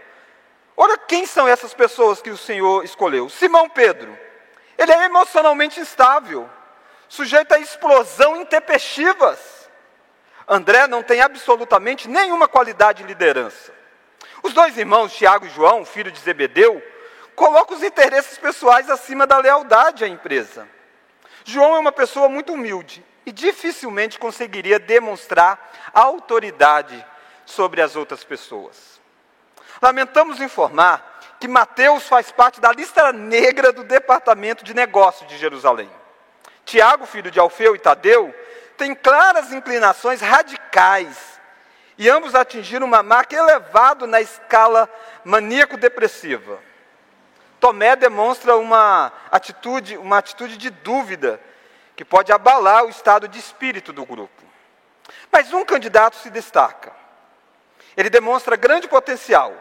olha 0.76 0.98
quem 0.98 1.24
são 1.24 1.46
essas 1.46 1.72
pessoas 1.72 2.20
que 2.20 2.30
o 2.30 2.36
Senhor 2.36 2.84
escolheu. 2.84 3.28
Simão 3.28 3.68
Pedro. 3.68 4.18
Ele 4.76 4.90
é 4.90 5.04
emocionalmente 5.04 5.78
instável, 5.78 6.50
sujeito 7.08 7.52
a 7.52 7.60
explosão 7.60 8.34
intempestivas. 8.36 9.38
André 10.48 10.88
não 10.88 11.00
tem 11.00 11.20
absolutamente 11.20 12.08
nenhuma 12.08 12.48
qualidade 12.48 13.04
de 13.04 13.08
liderança. 13.08 13.72
Os 14.42 14.52
dois 14.52 14.76
irmãos, 14.76 15.14
Tiago 15.14 15.46
e 15.46 15.50
João, 15.50 15.84
filho 15.84 16.10
de 16.10 16.18
Zebedeu, 16.18 16.82
colocam 17.36 17.76
os 17.76 17.84
interesses 17.84 18.36
pessoais 18.36 18.90
acima 18.90 19.28
da 19.28 19.38
lealdade 19.38 20.02
à 20.02 20.08
empresa. 20.08 20.66
João 21.44 21.76
é 21.76 21.78
uma 21.78 21.92
pessoa 21.92 22.28
muito 22.28 22.52
humilde 22.52 23.04
e 23.24 23.32
dificilmente 23.32 24.18
conseguiria 24.18 24.78
demonstrar 24.78 25.90
autoridade 25.92 27.04
sobre 27.44 27.80
as 27.80 27.96
outras 27.96 28.24
pessoas. 28.24 29.00
Lamentamos 29.80 30.40
informar 30.40 31.20
que 31.40 31.48
Mateus 31.48 32.04
faz 32.04 32.30
parte 32.30 32.60
da 32.60 32.72
lista 32.72 33.12
negra 33.12 33.72
do 33.72 33.82
departamento 33.82 34.64
de 34.64 34.74
negócios 34.74 35.28
de 35.28 35.36
Jerusalém. 35.36 35.90
Tiago, 36.64 37.04
filho 37.06 37.30
de 37.30 37.40
Alfeu 37.40 37.74
e 37.74 37.78
Tadeu, 37.78 38.32
tem 38.76 38.94
claras 38.94 39.52
inclinações 39.52 40.20
radicais 40.20 41.40
e 41.98 42.08
ambos 42.08 42.34
atingiram 42.34 42.86
uma 42.86 43.02
marca 43.02 43.34
elevada 43.34 44.06
na 44.06 44.20
escala 44.20 44.88
maníaco-depressiva. 45.24 46.58
Tomé 47.62 47.94
demonstra 47.94 48.56
uma 48.56 49.12
atitude, 49.30 49.96
uma 49.96 50.18
atitude 50.18 50.56
de 50.56 50.68
dúvida 50.68 51.40
que 51.94 52.04
pode 52.04 52.32
abalar 52.32 52.84
o 52.84 52.88
estado 52.88 53.28
de 53.28 53.38
espírito 53.38 53.92
do 53.92 54.04
grupo. 54.04 54.42
Mas 55.30 55.52
um 55.52 55.64
candidato 55.64 56.16
se 56.16 56.28
destaca. 56.28 56.92
Ele 57.96 58.10
demonstra 58.10 58.56
grande 58.56 58.88
potencial. 58.88 59.54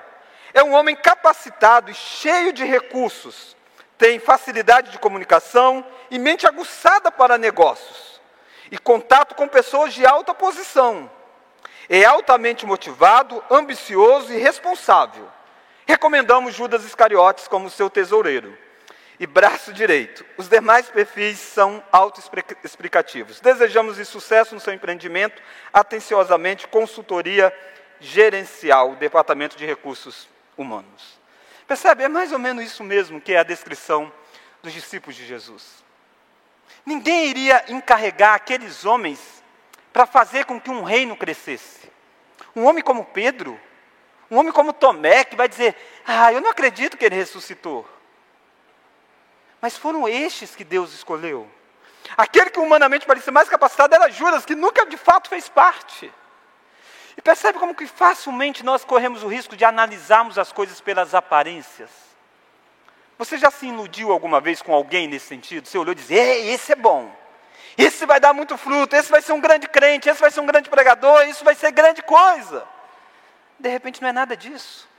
É 0.51 0.63
um 0.63 0.73
homem 0.73 0.95
capacitado 0.95 1.91
e 1.91 1.93
cheio 1.93 2.51
de 2.51 2.65
recursos. 2.65 3.55
Tem 3.99 4.17
facilidade 4.17 4.89
de 4.89 4.97
comunicação 4.97 5.85
e 6.09 6.17
mente 6.17 6.47
aguçada 6.47 7.11
para 7.11 7.37
negócios. 7.37 8.19
E 8.71 8.79
contato 8.79 9.35
com 9.35 9.47
pessoas 9.47 9.93
de 9.93 10.03
alta 10.07 10.33
posição. 10.33 11.07
É 11.87 12.03
altamente 12.03 12.65
motivado, 12.65 13.43
ambicioso 13.51 14.33
e 14.33 14.37
responsável 14.37 15.29
Recomendamos 15.91 16.55
Judas 16.55 16.85
Iscariotes 16.85 17.49
como 17.49 17.69
seu 17.69 17.89
tesoureiro 17.89 18.57
e 19.19 19.27
braço 19.27 19.73
direito. 19.73 20.25
Os 20.37 20.47
demais 20.47 20.89
perfis 20.89 21.37
são 21.37 21.83
autoexplicativos. 21.91 23.41
Desejamos 23.41 23.97
sucesso 24.07 24.55
no 24.55 24.61
seu 24.61 24.73
empreendimento, 24.73 25.43
atenciosamente, 25.73 26.65
consultoria 26.65 27.53
gerencial, 27.99 28.95
Departamento 28.95 29.57
de 29.57 29.65
Recursos 29.65 30.29
Humanos. 30.55 31.19
Percebe? 31.67 32.05
É 32.05 32.07
mais 32.07 32.31
ou 32.31 32.39
menos 32.39 32.63
isso 32.63 32.85
mesmo 32.85 33.19
que 33.19 33.33
é 33.33 33.39
a 33.39 33.43
descrição 33.43 34.09
dos 34.63 34.71
discípulos 34.71 35.17
de 35.17 35.25
Jesus. 35.27 35.83
Ninguém 36.85 37.25
iria 37.25 37.65
encarregar 37.67 38.35
aqueles 38.35 38.85
homens 38.85 39.43
para 39.91 40.05
fazer 40.05 40.45
com 40.45 40.57
que 40.57 40.71
um 40.71 40.83
reino 40.83 41.17
crescesse. 41.17 41.91
Um 42.55 42.63
homem 42.63 42.81
como 42.81 43.03
Pedro, 43.03 43.59
um 44.31 44.37
homem 44.37 44.53
como 44.53 44.71
Tomé, 44.71 45.25
que 45.25 45.35
vai 45.35 45.49
dizer: 45.49 45.75
Ah, 46.07 46.31
eu 46.31 46.39
não 46.39 46.49
acredito 46.49 46.97
que 46.97 47.03
ele 47.03 47.15
ressuscitou. 47.15 47.85
Mas 49.61 49.77
foram 49.77 50.07
estes 50.07 50.55
que 50.55 50.63
Deus 50.63 50.93
escolheu. 50.93 51.47
Aquele 52.17 52.49
que 52.49 52.59
humanamente 52.59 53.05
parecia 53.05 53.31
mais 53.31 53.49
capacitado 53.49 53.93
era 53.93 54.09
Judas, 54.09 54.45
que 54.45 54.55
nunca 54.55 54.85
de 54.85 54.95
fato 54.95 55.29
fez 55.29 55.49
parte. 55.49 56.11
E 57.17 57.21
percebe 57.21 57.59
como 57.59 57.75
que 57.75 57.85
facilmente 57.85 58.63
nós 58.63 58.85
corremos 58.85 59.21
o 59.21 59.27
risco 59.27 59.55
de 59.55 59.65
analisarmos 59.65 60.39
as 60.39 60.51
coisas 60.51 60.79
pelas 60.79 61.13
aparências. 61.13 61.89
Você 63.17 63.37
já 63.37 63.51
se 63.51 63.67
iludiu 63.67 64.11
alguma 64.11 64.39
vez 64.39 64.61
com 64.61 64.73
alguém 64.73 65.07
nesse 65.07 65.27
sentido? 65.27 65.67
Você 65.67 65.77
olhou 65.77 65.91
e 65.91 65.95
disse: 65.95 66.13
Ei, 66.13 66.53
esse 66.53 66.71
é 66.71 66.75
bom. 66.75 67.13
Esse 67.77 68.05
vai 68.05 68.19
dar 68.19 68.33
muito 68.33 68.57
fruto, 68.57 68.95
esse 68.95 69.11
vai 69.11 69.21
ser 69.21 69.33
um 69.33 69.41
grande 69.41 69.67
crente, 69.67 70.09
esse 70.09 70.19
vai 70.19 70.31
ser 70.31 70.39
um 70.39 70.45
grande 70.45 70.69
pregador, 70.69 71.23
isso 71.27 71.43
vai 71.43 71.53
ser 71.53 71.71
grande 71.71 72.01
coisa. 72.01 72.65
De 73.61 73.69
repente 73.69 74.01
não 74.01 74.09
é 74.09 74.11
nada 74.11 74.35
disso. 74.35 74.89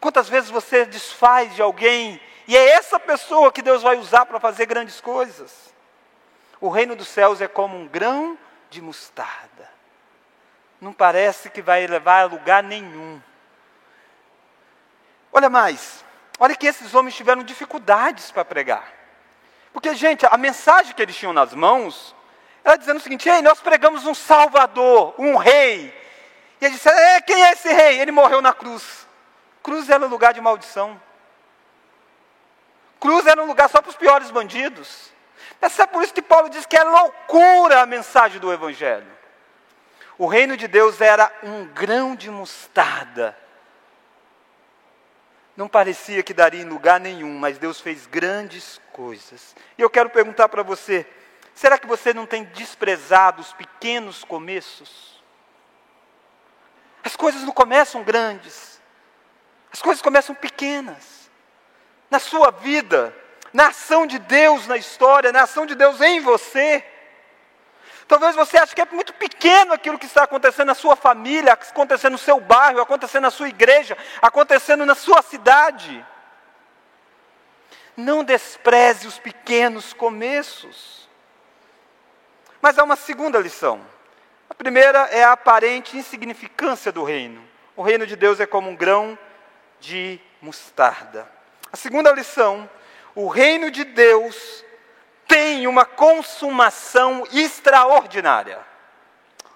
Quantas 0.00 0.28
vezes 0.28 0.50
você 0.50 0.84
desfaz 0.84 1.54
de 1.54 1.62
alguém 1.62 2.20
e 2.48 2.56
é 2.56 2.70
essa 2.70 2.98
pessoa 2.98 3.52
que 3.52 3.62
Deus 3.62 3.82
vai 3.82 3.96
usar 3.96 4.26
para 4.26 4.40
fazer 4.40 4.66
grandes 4.66 5.00
coisas? 5.00 5.72
O 6.60 6.68
reino 6.68 6.96
dos 6.96 7.06
céus 7.06 7.40
é 7.40 7.46
como 7.46 7.78
um 7.78 7.86
grão 7.86 8.36
de 8.68 8.82
mostarda. 8.82 9.70
Não 10.80 10.92
parece 10.92 11.48
que 11.50 11.62
vai 11.62 11.86
levar 11.86 12.22
a 12.22 12.26
lugar 12.26 12.62
nenhum. 12.64 13.22
Olha 15.32 15.48
mais, 15.48 16.04
olha 16.40 16.56
que 16.56 16.66
esses 16.66 16.92
homens 16.94 17.14
tiveram 17.14 17.44
dificuldades 17.44 18.32
para 18.32 18.44
pregar. 18.44 18.92
Porque, 19.72 19.94
gente, 19.94 20.26
a 20.26 20.36
mensagem 20.36 20.94
que 20.94 21.00
eles 21.00 21.16
tinham 21.16 21.32
nas 21.32 21.54
mãos 21.54 22.14
era 22.64 22.76
dizendo 22.76 22.96
o 22.96 23.00
seguinte: 23.00 23.28
ei, 23.28 23.40
nós 23.40 23.60
pregamos 23.60 24.04
um 24.04 24.14
Salvador, 24.14 25.14
um 25.16 25.36
Rei, 25.36 26.01
e 26.62 26.64
ele 26.64 26.74
disse: 26.74 26.88
é, 26.88 27.20
quem 27.20 27.44
é 27.44 27.52
esse 27.52 27.72
rei? 27.72 27.98
Ele 27.98 28.12
morreu 28.12 28.40
na 28.40 28.52
cruz. 28.52 29.04
Cruz 29.64 29.90
era 29.90 30.04
um 30.06 30.08
lugar 30.08 30.32
de 30.32 30.40
maldição. 30.40 31.00
Cruz 33.00 33.26
era 33.26 33.42
um 33.42 33.46
lugar 33.46 33.68
só 33.68 33.82
para 33.82 33.90
os 33.90 33.96
piores 33.96 34.30
bandidos. 34.30 35.10
Essa 35.60 35.82
é 35.82 35.86
por 35.88 36.04
isso 36.04 36.14
que 36.14 36.22
Paulo 36.22 36.48
diz 36.48 36.64
que 36.64 36.76
é 36.76 36.84
loucura 36.84 37.80
a 37.80 37.86
mensagem 37.86 38.38
do 38.38 38.52
Evangelho. 38.52 39.10
O 40.16 40.28
reino 40.28 40.56
de 40.56 40.68
Deus 40.68 41.00
era 41.00 41.32
um 41.42 41.66
grão 41.66 42.14
de 42.14 42.30
mostarda. 42.30 43.36
Não 45.56 45.66
parecia 45.66 46.22
que 46.22 46.32
daria 46.32 46.62
em 46.62 46.68
lugar 46.68 47.00
nenhum, 47.00 47.40
mas 47.40 47.58
Deus 47.58 47.80
fez 47.80 48.06
grandes 48.06 48.80
coisas. 48.92 49.56
E 49.76 49.82
eu 49.82 49.90
quero 49.90 50.10
perguntar 50.10 50.48
para 50.48 50.62
você: 50.62 51.04
será 51.56 51.76
que 51.76 51.88
você 51.88 52.14
não 52.14 52.24
tem 52.24 52.44
desprezado 52.44 53.40
os 53.40 53.52
pequenos 53.52 54.22
começos? 54.22 55.11
As 57.04 57.16
coisas 57.16 57.42
não 57.42 57.52
começam 57.52 58.02
grandes, 58.02 58.80
as 59.72 59.82
coisas 59.82 60.02
começam 60.02 60.34
pequenas. 60.34 61.30
Na 62.10 62.18
sua 62.18 62.50
vida, 62.50 63.14
na 63.52 63.68
ação 63.68 64.06
de 64.06 64.18
Deus 64.18 64.66
na 64.66 64.76
história, 64.76 65.32
na 65.32 65.42
ação 65.42 65.66
de 65.66 65.74
Deus 65.74 66.00
em 66.00 66.20
você. 66.20 66.84
Talvez 68.08 68.34
você 68.34 68.58
ache 68.58 68.74
que 68.74 68.80
é 68.80 68.86
muito 68.90 69.14
pequeno 69.14 69.72
aquilo 69.72 69.98
que 69.98 70.06
está 70.06 70.24
acontecendo 70.24 70.68
na 70.68 70.74
sua 70.74 70.96
família, 70.96 71.52
acontecendo 71.52 72.12
no 72.12 72.18
seu 72.18 72.40
bairro, 72.40 72.80
acontecendo 72.80 73.22
na 73.22 73.30
sua 73.30 73.48
igreja, 73.48 73.96
acontecendo 74.20 74.84
na 74.84 74.94
sua 74.94 75.22
cidade. 75.22 76.04
Não 77.96 78.24
despreze 78.24 79.06
os 79.06 79.18
pequenos 79.18 79.92
começos. 79.92 81.08
Mas 82.60 82.78
há 82.78 82.84
uma 82.84 82.96
segunda 82.96 83.38
lição. 83.38 83.80
A 84.52 84.54
primeira 84.54 85.08
é 85.10 85.24
a 85.24 85.32
aparente 85.32 85.96
insignificância 85.96 86.92
do 86.92 87.02
reino. 87.02 87.42
O 87.74 87.80
reino 87.80 88.06
de 88.06 88.14
Deus 88.14 88.38
é 88.38 88.44
como 88.44 88.68
um 88.68 88.76
grão 88.76 89.18
de 89.80 90.20
mostarda. 90.42 91.26
A 91.72 91.76
segunda 91.76 92.12
lição, 92.12 92.68
o 93.14 93.28
reino 93.28 93.70
de 93.70 93.82
Deus 93.82 94.62
tem 95.26 95.66
uma 95.66 95.86
consumação 95.86 97.26
extraordinária. 97.32 98.58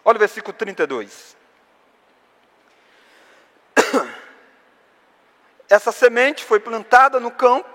Olha 0.02 0.16
o 0.16 0.18
versículo 0.18 0.54
32. 0.54 1.36
Essa 5.68 5.92
semente 5.92 6.42
foi 6.42 6.58
plantada 6.58 7.20
no 7.20 7.30
campo. 7.30 7.68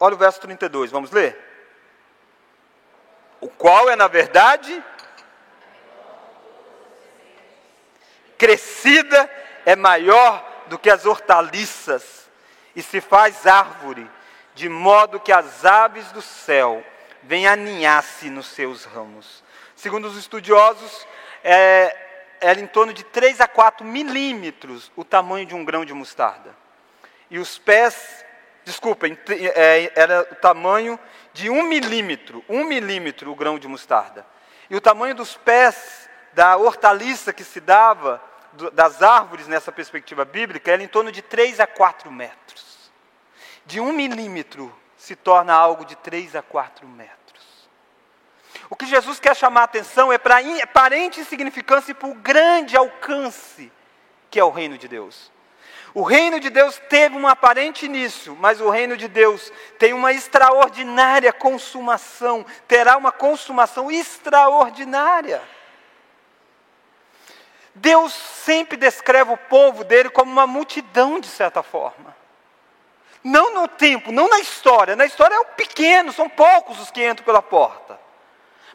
Olha 0.00 0.16
o 0.16 0.18
verso 0.18 0.40
32, 0.40 0.90
vamos 0.90 1.12
ler. 1.12 1.38
O 3.40 3.48
qual 3.48 3.88
é, 3.88 3.94
na 3.94 4.08
verdade, 4.08 4.82
crescida 8.38 9.30
é 9.64 9.76
maior 9.76 10.44
do 10.66 10.78
que 10.78 10.90
as 10.90 11.06
hortaliças 11.06 12.30
e 12.74 12.82
se 12.82 13.00
faz 13.00 13.46
árvore, 13.46 14.10
de 14.54 14.68
modo 14.68 15.20
que 15.20 15.32
as 15.32 15.64
aves 15.64 16.10
do 16.12 16.22
céu 16.22 16.84
vêm 17.22 17.46
aninhar-se 17.46 18.30
nos 18.30 18.46
seus 18.46 18.84
ramos. 18.84 19.42
Segundo 19.74 20.06
os 20.06 20.16
estudiosos, 20.16 21.06
é, 21.42 21.96
era 22.40 22.60
em 22.60 22.66
torno 22.66 22.92
de 22.92 23.04
3 23.04 23.40
a 23.40 23.48
4 23.48 23.84
milímetros 23.86 24.90
o 24.94 25.04
tamanho 25.04 25.46
de 25.46 25.54
um 25.54 25.64
grão 25.64 25.84
de 25.84 25.92
mostarda. 25.92 26.54
E 27.30 27.38
os 27.38 27.58
pés 27.58 28.24
desculpem, 28.64 29.18
é, 29.28 29.92
era 29.94 30.26
o 30.30 30.34
tamanho 30.36 30.98
de 31.32 31.50
um 31.50 31.62
milímetro, 31.62 32.44
um 32.48 32.64
milímetro 32.64 33.30
o 33.30 33.34
grão 33.34 33.58
de 33.58 33.68
mostarda. 33.68 34.26
E 34.70 34.76
o 34.76 34.80
tamanho 34.80 35.14
dos 35.14 35.36
pés 35.36 36.03
da 36.34 36.56
hortaliça 36.56 37.32
que 37.32 37.44
se 37.44 37.60
dava, 37.60 38.22
das 38.72 39.02
árvores 39.02 39.46
nessa 39.48 39.72
perspectiva 39.72 40.24
bíblica, 40.24 40.70
era 40.70 40.82
em 40.82 40.88
torno 40.88 41.10
de 41.10 41.22
3 41.22 41.60
a 41.60 41.66
4 41.66 42.10
metros. 42.10 42.90
De 43.66 43.80
um 43.80 43.92
milímetro 43.92 44.74
se 44.96 45.16
torna 45.16 45.54
algo 45.54 45.84
de 45.84 45.96
3 45.96 46.36
a 46.36 46.42
4 46.42 46.86
metros. 46.86 47.14
O 48.70 48.76
que 48.76 48.86
Jesus 48.86 49.18
quer 49.20 49.34
chamar 49.34 49.62
a 49.62 49.64
atenção 49.64 50.12
é 50.12 50.18
para 50.18 50.36
a 50.36 50.62
aparente 50.62 51.20
insignificância 51.20 51.92
e 51.92 51.94
para 51.94 52.08
o 52.08 52.14
grande 52.14 52.76
alcance 52.76 53.72
que 54.34 54.40
é 54.40 54.44
o 54.44 54.50
reino 54.50 54.76
de 54.76 54.88
Deus. 54.88 55.30
O 55.94 56.02
reino 56.02 56.40
de 56.40 56.50
Deus 56.50 56.82
teve 56.88 57.16
um 57.16 57.28
aparente 57.28 57.86
início, 57.86 58.36
mas 58.40 58.60
o 58.60 58.68
reino 58.68 58.96
de 58.96 59.06
Deus 59.06 59.52
tem 59.78 59.92
uma 59.92 60.12
extraordinária 60.12 61.32
consumação, 61.32 62.44
terá 62.66 62.96
uma 62.96 63.12
consumação 63.12 63.92
extraordinária. 63.92 65.40
Deus 67.74 68.12
sempre 68.12 68.76
descreve 68.76 69.32
o 69.32 69.36
povo 69.36 69.82
dele 69.82 70.08
como 70.08 70.30
uma 70.30 70.46
multidão, 70.46 71.18
de 71.18 71.26
certa 71.26 71.62
forma. 71.62 72.14
Não 73.22 73.54
no 73.54 73.66
tempo, 73.66 74.12
não 74.12 74.28
na 74.28 74.38
história. 74.38 74.94
Na 74.94 75.06
história 75.06 75.34
é 75.34 75.40
o 75.40 75.46
pequeno, 75.46 76.12
são 76.12 76.28
poucos 76.28 76.78
os 76.78 76.90
que 76.90 77.04
entram 77.06 77.24
pela 77.24 77.42
porta. 77.42 77.98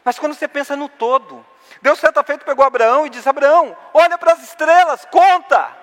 Mas 0.04 0.18
quando 0.18 0.34
você 0.34 0.48
pensa 0.48 0.76
no 0.76 0.88
todo, 0.88 1.44
Deus 1.80 1.98
certa 1.98 2.22
feita 2.22 2.44
pegou 2.44 2.64
Abraão 2.64 3.06
e 3.06 3.10
disse: 3.10 3.28
Abraão, 3.28 3.76
olha 3.94 4.18
para 4.18 4.32
as 4.32 4.42
estrelas, 4.42 5.06
conta. 5.06 5.76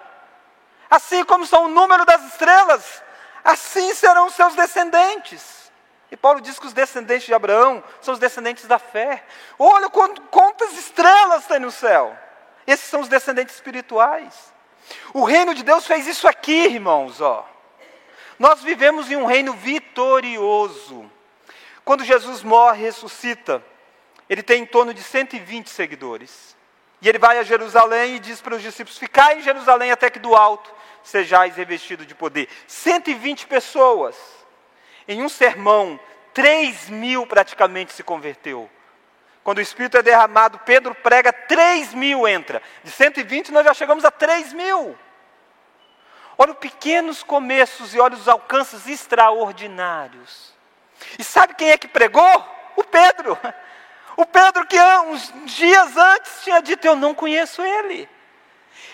Assim 0.90 1.24
como 1.24 1.46
são 1.46 1.66
o 1.66 1.70
número 1.70 2.06
das 2.06 2.24
estrelas, 2.24 3.04
assim 3.44 3.94
serão 3.94 4.28
os 4.28 4.36
seus 4.36 4.56
descendentes. 4.56 5.72
E 6.10 6.16
Paulo 6.16 6.40
diz 6.40 6.58
que 6.58 6.66
os 6.66 6.74
descendentes 6.74 7.26
de 7.26 7.34
Abraão 7.34 7.84
são 8.00 8.14
os 8.14 8.20
descendentes 8.20 8.66
da 8.66 8.80
fé. 8.80 9.24
Olha 9.60 9.90
quantas 9.90 10.74
estrelas 10.74 11.46
tem 11.46 11.60
no 11.60 11.72
céu. 11.72 12.18
Esses 12.68 12.86
são 12.86 13.00
os 13.00 13.08
descendentes 13.08 13.56
espirituais. 13.56 14.54
O 15.14 15.24
reino 15.24 15.56
de 15.56 15.64
Deus 15.64 15.88
fez 15.88 16.06
isso 16.06 16.28
aqui, 16.28 16.66
irmãos, 16.66 17.22
ó. 17.22 17.50
Nós 18.38 18.62
vivemos 18.62 19.10
em 19.10 19.16
um 19.16 19.26
reino 19.26 19.54
vitorioso. 19.54 21.10
Quando 21.84 22.04
Jesus 22.04 22.44
morre 22.44 22.82
e 22.82 22.84
ressuscita, 22.84 23.64
ele 24.30 24.44
tem 24.44 24.64
em 24.64 24.66
torno 24.66 24.94
de 24.94 25.02
120 25.02 25.70
seguidores. 25.70 26.56
E 27.02 27.08
ele 27.08 27.18
vai 27.18 27.38
a 27.38 27.44
Jerusalém 27.44 28.16
e 28.16 28.20
diz 28.20 28.42
para 28.42 28.56
os 28.56 28.62
discípulos: 28.62 29.00
Ficai 29.00 29.40
em 29.40 29.42
Jerusalém 29.42 29.92
até 29.92 30.10
que 30.10 30.20
do 30.20 30.36
alto 30.36 30.72
sejais 31.04 31.56
revestidos 31.56 32.06
de 32.06 32.14
poder. 32.14 32.50
120 32.68 33.48
pessoas. 33.48 34.16
Em 35.08 35.24
um 35.24 35.30
sermão, 35.30 36.00
3 36.34 36.90
mil 36.90 37.26
praticamente 37.26 37.94
se 37.94 38.04
converteu. 38.04 38.70
Quando 39.48 39.60
o 39.60 39.62
Espírito 39.62 39.96
é 39.96 40.04
derramado, 40.04 40.60
Pedro 40.66 40.94
prega, 40.94 41.32
3 41.32 41.94
mil 41.94 42.28
entra. 42.28 42.62
De 42.84 42.92
120 42.92 43.54
nós 43.54 43.64
já 43.64 43.74
chegamos 43.74 44.04
a 44.04 44.12
3 44.12 44.52
mil. 44.52 44.94
Olha 46.38 46.52
os 46.52 46.58
pequenos 46.58 47.24
começos 47.24 47.96
e 47.96 48.00
olha 48.02 48.16
os 48.16 48.28
alcances 48.28 48.86
extraordinários. 48.88 50.54
E 51.18 51.24
sabe 51.24 51.54
quem 51.54 51.72
é 51.72 51.78
que 51.78 51.88
pregou? 51.88 52.46
O 52.76 52.84
Pedro. 52.84 53.40
O 54.18 54.26
Pedro 54.26 54.66
que 54.66 54.78
uns 54.82 55.32
dias 55.46 55.96
antes 55.96 56.44
tinha 56.44 56.62
dito: 56.62 56.86
Eu 56.86 56.98
não 56.98 57.14
conheço 57.16 57.62
ele. 57.62 58.10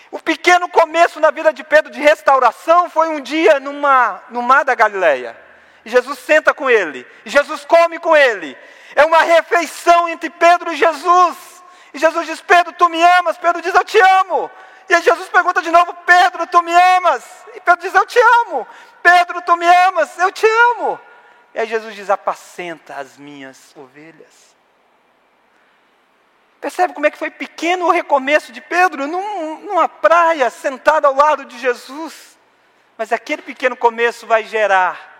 O 0.08 0.20
pequeno 0.20 0.68
começo 0.68 1.18
na 1.18 1.32
vida 1.32 1.52
de 1.52 1.64
Pedro 1.64 1.90
de 1.90 2.00
restauração 2.00 2.88
foi 2.88 3.08
um 3.08 3.20
dia 3.20 3.58
numa, 3.58 4.22
no 4.30 4.40
mar 4.40 4.64
da 4.64 4.76
Galileia. 4.76 5.36
E 5.84 5.90
Jesus 5.90 6.18
senta 6.20 6.54
com 6.54 6.70
ele. 6.70 7.06
E 7.24 7.30
Jesus 7.30 7.64
come 7.64 7.98
com 7.98 8.16
ele. 8.16 8.56
É 8.94 9.04
uma 9.04 9.20
refeição 9.22 10.08
entre 10.08 10.30
Pedro 10.30 10.72
e 10.72 10.76
Jesus. 10.76 11.36
E 11.92 11.98
Jesus 11.98 12.26
diz: 12.26 12.40
Pedro, 12.40 12.72
tu 12.72 12.88
me 12.88 13.02
amas? 13.02 13.36
Pedro 13.36 13.60
diz: 13.60 13.74
Eu 13.74 13.84
te 13.84 13.98
amo. 13.98 14.50
E 14.88 14.94
aí 14.94 15.02
Jesus 15.02 15.28
pergunta 15.28 15.60
de 15.60 15.70
novo: 15.70 15.94
Pedro, 16.06 16.46
tu 16.46 16.62
me 16.62 16.72
amas? 16.72 17.24
E 17.54 17.60
Pedro 17.60 17.82
diz: 17.82 17.94
Eu 17.94 18.06
te 18.06 18.18
amo. 18.46 18.66
Pedro, 19.02 19.42
tu 19.42 19.56
me 19.56 19.66
amas? 19.66 20.18
Eu 20.18 20.32
te 20.32 20.46
amo. 20.46 20.98
E 21.54 21.60
aí 21.60 21.66
Jesus 21.66 21.94
diz: 21.94 22.08
Apacenta 22.08 22.96
as 22.96 23.18
minhas 23.18 23.74
ovelhas. 23.76 24.54
Percebe 26.60 26.94
como 26.94 27.04
é 27.04 27.10
que 27.10 27.18
foi 27.18 27.30
pequeno 27.30 27.86
o 27.86 27.90
recomeço 27.90 28.50
de 28.50 28.60
Pedro 28.62 29.06
num, 29.06 29.60
numa 29.60 29.86
praia, 29.86 30.48
sentado 30.48 31.04
ao 31.04 31.14
lado 31.14 31.44
de 31.44 31.58
Jesus. 31.58 32.38
Mas 32.96 33.12
aquele 33.12 33.42
pequeno 33.42 33.76
começo 33.76 34.26
vai 34.26 34.44
gerar 34.44 35.13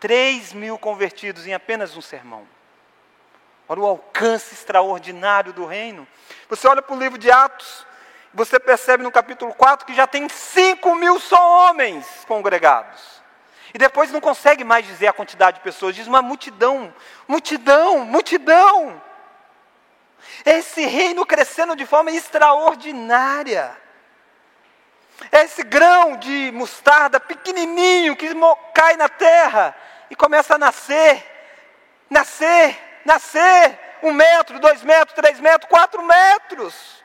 3 0.00 0.54
mil 0.54 0.78
convertidos 0.78 1.46
em 1.46 1.54
apenas 1.54 1.96
um 1.96 2.00
sermão. 2.00 2.48
Olha 3.68 3.82
o 3.82 3.86
alcance 3.86 4.54
extraordinário 4.54 5.52
do 5.52 5.64
reino. 5.64 6.08
Você 6.48 6.66
olha 6.66 6.82
para 6.82 6.96
o 6.96 6.98
livro 6.98 7.16
de 7.16 7.30
Atos, 7.30 7.86
você 8.34 8.58
percebe 8.58 9.04
no 9.04 9.12
capítulo 9.12 9.54
4 9.54 9.86
que 9.86 9.94
já 9.94 10.06
tem 10.06 10.28
5 10.28 10.94
mil 10.96 11.20
só 11.20 11.68
homens 11.68 12.24
congregados. 12.26 13.20
E 13.72 13.78
depois 13.78 14.10
não 14.10 14.20
consegue 14.20 14.64
mais 14.64 14.84
dizer 14.86 15.06
a 15.06 15.12
quantidade 15.12 15.58
de 15.58 15.62
pessoas, 15.62 15.94
diz 15.94 16.08
uma 16.08 16.22
multidão, 16.22 16.92
multidão, 17.28 18.04
multidão. 18.04 19.00
Esse 20.44 20.84
reino 20.86 21.24
crescendo 21.24 21.76
de 21.76 21.86
forma 21.86 22.10
extraordinária. 22.10 23.76
Esse 25.30 25.62
grão 25.62 26.16
de 26.16 26.50
mostarda 26.52 27.20
pequenininho 27.20 28.16
que 28.16 28.28
cai 28.74 28.96
na 28.96 29.08
terra 29.08 29.76
e 30.10 30.16
começa 30.16 30.56
a 30.56 30.58
nascer, 30.58 31.24
nascer, 32.10 32.78
nascer. 33.04 33.78
Um 34.02 34.12
metro, 34.12 34.58
dois 34.58 34.82
metros, 34.82 35.14
três 35.14 35.38
metros, 35.38 35.68
quatro 35.68 36.02
metros. 36.02 37.00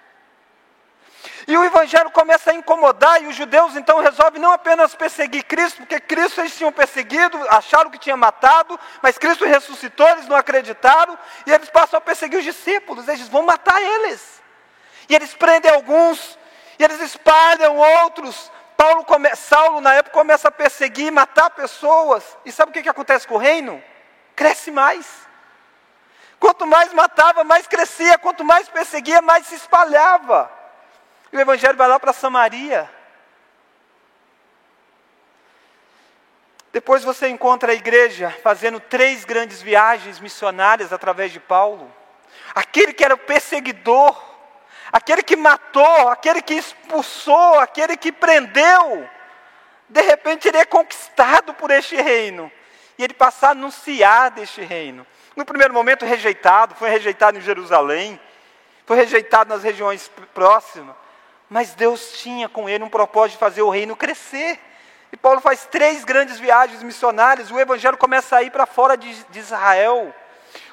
E 1.47 1.57
o 1.57 1.63
evangelho 1.63 2.09
começa 2.09 2.51
a 2.51 2.53
incomodar, 2.53 3.21
e 3.21 3.27
os 3.27 3.35
judeus 3.35 3.75
então 3.75 3.99
resolvem 3.99 4.41
não 4.41 4.51
apenas 4.51 4.95
perseguir 4.95 5.43
Cristo, 5.43 5.77
porque 5.77 5.99
Cristo 5.99 6.41
eles 6.41 6.55
tinham 6.55 6.71
perseguido, 6.71 7.37
acharam 7.49 7.91
que 7.91 7.99
tinha 7.99 8.17
matado, 8.17 8.79
mas 9.01 9.17
Cristo 9.17 9.45
ressuscitou, 9.45 10.07
eles 10.07 10.27
não 10.27 10.35
acreditaram, 10.35 11.17
e 11.45 11.51
eles 11.51 11.69
passam 11.69 11.97
a 11.97 12.01
perseguir 12.01 12.39
os 12.39 12.45
discípulos, 12.45 13.07
eles 13.07 13.27
vão 13.27 13.43
matar 13.43 13.79
eles. 13.81 14.41
E 15.07 15.15
eles 15.15 15.33
prendem 15.35 15.71
alguns, 15.71 16.39
e 16.79 16.83
eles 16.83 16.99
espalham 17.01 17.77
outros. 17.77 18.51
Paulo 18.77 19.05
come, 19.05 19.33
Saulo, 19.35 19.81
na 19.81 19.93
época, 19.93 20.13
começa 20.13 20.49
a 20.49 20.51
perseguir, 20.51 21.11
matar 21.11 21.49
pessoas. 21.49 22.37
E 22.45 22.51
sabe 22.51 22.71
o 22.71 22.73
que, 22.73 22.83
que 22.83 22.89
acontece 22.89 23.27
com 23.27 23.35
o 23.35 23.39
reino? 23.39 23.81
Cresce 24.35 24.71
mais. 24.71 25.07
Quanto 26.39 26.67
mais 26.67 26.93
matava, 26.93 27.43
mais 27.43 27.67
crescia. 27.67 28.17
Quanto 28.17 28.43
mais 28.43 28.67
perseguia, 28.67 29.21
mais 29.21 29.47
se 29.47 29.55
espalhava. 29.55 30.51
E 31.31 31.37
o 31.37 31.39
Evangelho 31.39 31.77
vai 31.77 31.87
lá 31.87 31.99
para 31.99 32.13
Samaria. 32.13 32.89
Depois 36.75 37.05
você 37.05 37.29
encontra 37.29 37.71
a 37.71 37.75
igreja 37.75 38.35
fazendo 38.43 38.81
três 38.81 39.23
grandes 39.23 39.61
viagens 39.61 40.19
missionárias 40.19 40.91
através 40.91 41.31
de 41.31 41.39
Paulo. 41.39 41.89
Aquele 42.53 42.91
que 42.91 43.03
era 43.03 43.13
o 43.13 43.17
perseguidor, 43.17 44.21
aquele 44.91 45.23
que 45.23 45.35
matou, 45.35 46.09
aquele 46.09 46.41
que 46.41 46.53
expulsou, 46.53 47.59
aquele 47.59 47.97
que 47.97 48.11
prendeu, 48.11 49.07
de 49.89 50.01
repente 50.01 50.47
ele 50.47 50.57
é 50.57 50.65
conquistado 50.65 51.53
por 51.53 51.71
este 51.71 51.95
reino. 51.95 52.51
E 52.97 53.03
ele 53.03 53.13
passa 53.13 53.47
a 53.47 53.51
anunciar 53.51 54.31
deste 54.31 54.61
reino. 54.61 55.05
No 55.35 55.45
primeiro 55.45 55.73
momento 55.73 56.05
rejeitado, 56.05 56.75
foi 56.75 56.89
rejeitado 56.89 57.37
em 57.37 57.41
Jerusalém, 57.41 58.19
foi 58.85 58.95
rejeitado 58.95 59.49
nas 59.49 59.63
regiões 59.63 60.09
próximas. 60.33 60.95
Mas 61.49 61.73
Deus 61.73 62.13
tinha 62.13 62.47
com 62.47 62.69
ele 62.69 62.83
um 62.83 62.89
propósito 62.89 63.33
de 63.33 63.39
fazer 63.39 63.61
o 63.61 63.69
reino 63.69 63.95
crescer. 63.95 64.59
E 65.11 65.17
Paulo 65.17 65.41
faz 65.41 65.65
três 65.65 66.03
grandes 66.03 66.39
viagens 66.39 66.81
missionárias, 66.81 67.51
o 67.51 67.59
evangelho 67.59 67.97
começa 67.97 68.37
a 68.37 68.43
ir 68.43 68.49
para 68.49 68.65
fora 68.65 68.97
de, 68.97 69.13
de 69.29 69.39
Israel, 69.39 70.13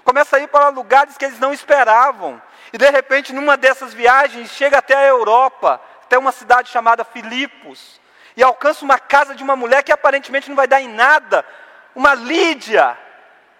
começa 0.04 0.36
a 0.36 0.40
ir 0.40 0.48
para 0.48 0.68
lugares 0.68 1.16
que 1.16 1.24
eles 1.24 1.38
não 1.38 1.52
esperavam. 1.52 2.40
E 2.72 2.78
de 2.78 2.90
repente, 2.90 3.32
numa 3.32 3.56
dessas 3.56 3.92
viagens, 3.92 4.50
chega 4.50 4.78
até 4.78 4.94
a 4.94 5.06
Europa, 5.06 5.80
até 6.04 6.16
uma 6.16 6.32
cidade 6.32 6.70
chamada 6.70 7.04
Filipos, 7.04 8.00
e 8.36 8.42
alcança 8.42 8.84
uma 8.84 8.98
casa 8.98 9.34
de 9.34 9.42
uma 9.42 9.54
mulher 9.54 9.82
que 9.82 9.92
aparentemente 9.92 10.48
não 10.48 10.56
vai 10.56 10.66
dar 10.66 10.80
em 10.80 10.88
nada, 10.88 11.44
uma 11.94 12.14
Lídia. 12.14 12.96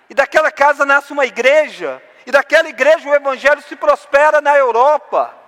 E 0.09 0.15
daquela 0.15 0.51
casa 0.51 0.87
nasce 0.87 1.13
uma 1.13 1.27
igreja, 1.27 2.03
e 2.27 2.31
daquela 2.31 2.69
igreja 2.69 3.09
o 3.09 3.15
evangelho 3.15 3.63
se 3.63 3.77
prospera 3.77 4.41
na 4.41 4.57
Europa. 4.57 5.43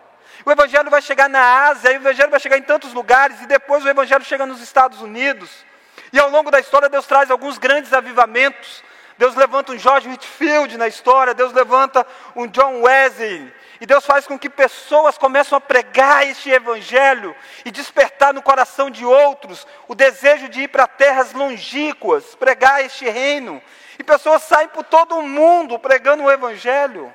O 0.44 0.50
Evangelho 0.50 0.90
vai 0.90 1.00
chegar 1.00 1.28
na 1.28 1.68
Ásia, 1.68 1.90
o 1.90 1.94
Evangelho 1.94 2.30
vai 2.30 2.40
chegar 2.40 2.58
em 2.58 2.62
tantos 2.62 2.92
lugares, 2.92 3.40
e 3.40 3.46
depois 3.46 3.84
o 3.84 3.88
Evangelho 3.88 4.24
chega 4.24 4.44
nos 4.44 4.60
Estados 4.60 5.00
Unidos. 5.00 5.64
E 6.12 6.18
ao 6.18 6.28
longo 6.28 6.50
da 6.50 6.60
história, 6.60 6.88
Deus 6.88 7.06
traz 7.06 7.30
alguns 7.30 7.56
grandes 7.56 7.92
avivamentos. 7.92 8.82
Deus 9.16 9.34
levanta 9.36 9.72
um 9.72 9.78
George 9.78 10.08
Whitfield 10.08 10.76
na 10.76 10.88
história, 10.88 11.34
Deus 11.34 11.52
levanta 11.52 12.06
um 12.34 12.46
John 12.46 12.82
Wesley. 12.82 13.52
E 13.80 13.86
Deus 13.86 14.04
faz 14.04 14.26
com 14.26 14.38
que 14.38 14.48
pessoas 14.48 15.18
comecem 15.18 15.56
a 15.56 15.60
pregar 15.60 16.26
este 16.26 16.50
evangelho 16.50 17.34
e 17.64 17.70
despertar 17.70 18.32
no 18.32 18.42
coração 18.42 18.90
de 18.90 19.04
outros 19.04 19.66
o 19.86 19.94
desejo 19.94 20.48
de 20.48 20.62
ir 20.62 20.68
para 20.68 20.86
terras 20.86 21.32
longínquas, 21.32 22.34
pregar 22.34 22.84
este 22.84 23.08
reino. 23.08 23.62
E 23.98 24.02
pessoas 24.02 24.42
saem 24.42 24.68
por 24.68 24.84
todo 24.84 25.16
o 25.16 25.22
mundo 25.22 25.78
pregando 25.78 26.24
o 26.24 26.30
evangelho. 26.30 27.12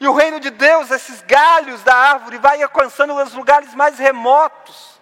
E 0.00 0.06
o 0.06 0.14
reino 0.14 0.38
de 0.38 0.50
Deus, 0.50 0.90
esses 0.90 1.22
galhos 1.22 1.82
da 1.82 1.94
árvore, 1.94 2.38
vai 2.38 2.62
alcançando 2.62 3.14
os 3.14 3.34
lugares 3.34 3.74
mais 3.74 3.98
remotos. 3.98 4.98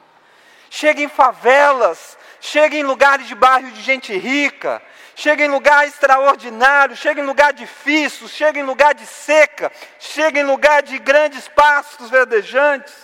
Chega 0.71 1.03
em 1.03 1.09
favelas, 1.09 2.17
chega 2.41 2.77
em 2.77 2.83
lugares 2.83 3.27
de 3.27 3.35
bairro 3.35 3.71
de 3.71 3.83
gente 3.83 4.17
rica, 4.17 4.83
chega 5.16 5.42
em 5.42 5.48
lugar 5.48 5.88
extraordinário, 5.88 6.94
chega 6.94 7.22
em 7.22 7.24
lugar 7.24 7.55
difícil, 7.55 8.29
chega 8.29 8.61
em 8.61 8.62
lugar 8.62 8.94
de 8.94 9.07
seca, 9.07 9.72
chega 9.98 10.38
em 10.38 10.44
lugar 10.44 10.83
de 10.83 10.98
grandes 10.98 11.48
pastos 11.48 12.11
verdejantes. 12.11 12.94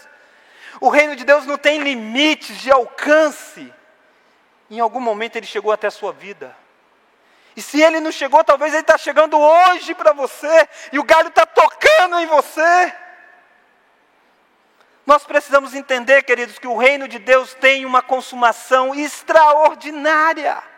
O 0.79 0.91
reino 0.91 1.17
de 1.17 1.25
Deus 1.25 1.47
não 1.47 1.57
tem 1.57 1.83
limites 1.83 2.59
de 2.59 2.71
alcance. 2.71 3.73
Em 4.71 4.79
algum 4.79 5.01
momento 5.01 5.37
ele 5.37 5.47
chegou 5.47 5.73
até 5.73 5.87
a 5.87 5.91
sua 5.91 6.13
vida. 6.13 6.55
E 7.57 7.63
se 7.63 7.81
ele 7.81 7.99
não 7.99 8.13
chegou, 8.13 8.45
talvez 8.45 8.75
ele 8.75 8.83
está 8.83 8.99
chegando 8.99 9.39
hoje 9.39 9.95
para 9.95 10.13
você, 10.13 10.69
e 10.93 10.99
o 10.99 11.05
galho 11.05 11.29
está 11.29 11.47
tocando 11.47 12.19
em 12.19 12.27
você. 12.27 12.95
Nós 15.07 15.25
precisamos 15.25 15.75
entender, 15.75 16.23
queridos, 16.23 16.59
que 16.59 16.67
o 16.67 16.77
reino 16.77 17.09
de 17.09 17.19
Deus 17.19 17.55
tem 17.55 17.87
uma 17.87 18.03
consumação 18.03 18.95
extraordinária. 18.95 20.72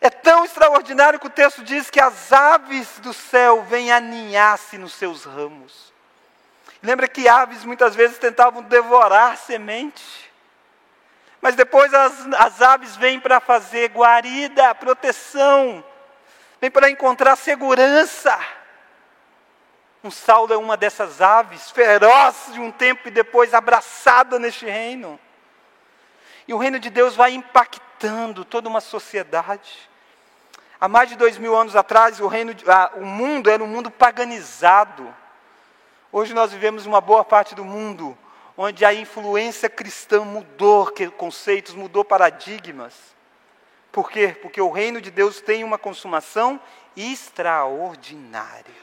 É 0.00 0.08
tão 0.08 0.44
extraordinário 0.44 1.20
que 1.20 1.26
o 1.26 1.30
texto 1.30 1.62
diz 1.62 1.90
que 1.90 2.00
as 2.00 2.32
aves 2.32 2.98
do 3.00 3.12
céu 3.12 3.62
vêm 3.62 3.92
aninhar-se 3.92 4.78
nos 4.78 4.94
seus 4.94 5.24
ramos. 5.24 5.92
Lembra 6.82 7.06
que 7.06 7.28
aves 7.28 7.64
muitas 7.64 7.94
vezes 7.94 8.16
tentavam 8.16 8.62
devorar 8.62 9.36
semente. 9.36 10.30
Mas 11.40 11.54
depois 11.54 11.92
as, 11.92 12.26
as 12.38 12.62
aves 12.62 12.96
vêm 12.96 13.20
para 13.20 13.40
fazer 13.40 13.90
guarida, 13.90 14.74
proteção, 14.74 15.84
vêm 16.60 16.70
para 16.70 16.90
encontrar 16.90 17.36
segurança. 17.36 18.38
Um 20.02 20.10
Saulo 20.10 20.52
é 20.52 20.56
uma 20.56 20.78
dessas 20.78 21.20
aves, 21.20 21.70
feroz 21.70 22.52
de 22.52 22.60
um 22.60 22.72
tempo 22.72 23.08
e 23.08 23.10
depois 23.10 23.52
abraçada 23.52 24.38
neste 24.38 24.64
reino. 24.64 25.20
E 26.48 26.54
o 26.54 26.58
reino 26.58 26.78
de 26.78 26.88
Deus 26.88 27.14
vai 27.14 27.32
impactando 27.32 28.46
toda 28.46 28.68
uma 28.68 28.80
sociedade. 28.80 29.89
Há 30.80 30.88
mais 30.88 31.10
de 31.10 31.16
dois 31.16 31.36
mil 31.36 31.54
anos 31.54 31.76
atrás, 31.76 32.20
o, 32.20 32.26
reino, 32.26 32.54
o 32.96 33.04
mundo 33.04 33.50
era 33.50 33.62
um 33.62 33.66
mundo 33.66 33.90
paganizado. 33.90 35.14
Hoje 36.10 36.32
nós 36.32 36.52
vivemos 36.52 36.86
uma 36.86 37.02
boa 37.02 37.22
parte 37.22 37.54
do 37.54 37.64
mundo 37.64 38.16
onde 38.56 38.84
a 38.84 38.94
influência 38.94 39.68
cristã 39.68 40.24
mudou 40.24 40.90
conceitos, 41.18 41.74
mudou 41.74 42.02
paradigmas. 42.02 42.94
Por 43.92 44.10
quê? 44.10 44.36
Porque 44.40 44.60
o 44.60 44.70
reino 44.70 45.02
de 45.02 45.10
Deus 45.10 45.40
tem 45.40 45.64
uma 45.64 45.76
consumação 45.76 46.58
extraordinária. 46.96 48.74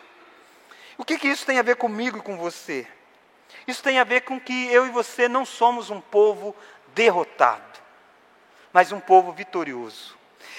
O 0.97 1.05
que, 1.05 1.17
que 1.17 1.27
isso 1.27 1.45
tem 1.45 1.57
a 1.57 1.63
ver 1.63 1.77
comigo 1.77 2.17
e 2.17 2.21
com 2.21 2.37
você? 2.37 2.87
Isso 3.67 3.81
tem 3.81 3.99
a 3.99 4.03
ver 4.03 4.21
com 4.21 4.39
que 4.39 4.71
eu 4.71 4.85
e 4.85 4.89
você 4.89 5.27
não 5.27 5.45
somos 5.45 5.89
um 5.89 6.01
povo 6.01 6.55
derrotado, 6.93 7.79
mas 8.73 8.91
um 8.91 8.99
povo 8.99 9.31
vitorioso. 9.31 10.16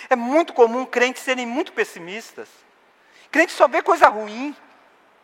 É 0.09 0.17
muito 0.17 0.53
comum 0.53 0.85
crentes 0.85 1.23
serem 1.23 1.47
muito 1.47 1.73
pessimistas. 1.73 2.49
Crente 3.31 3.53
só 3.53 3.69
vê 3.69 3.83
coisa 3.83 4.09
ruim. 4.09 4.57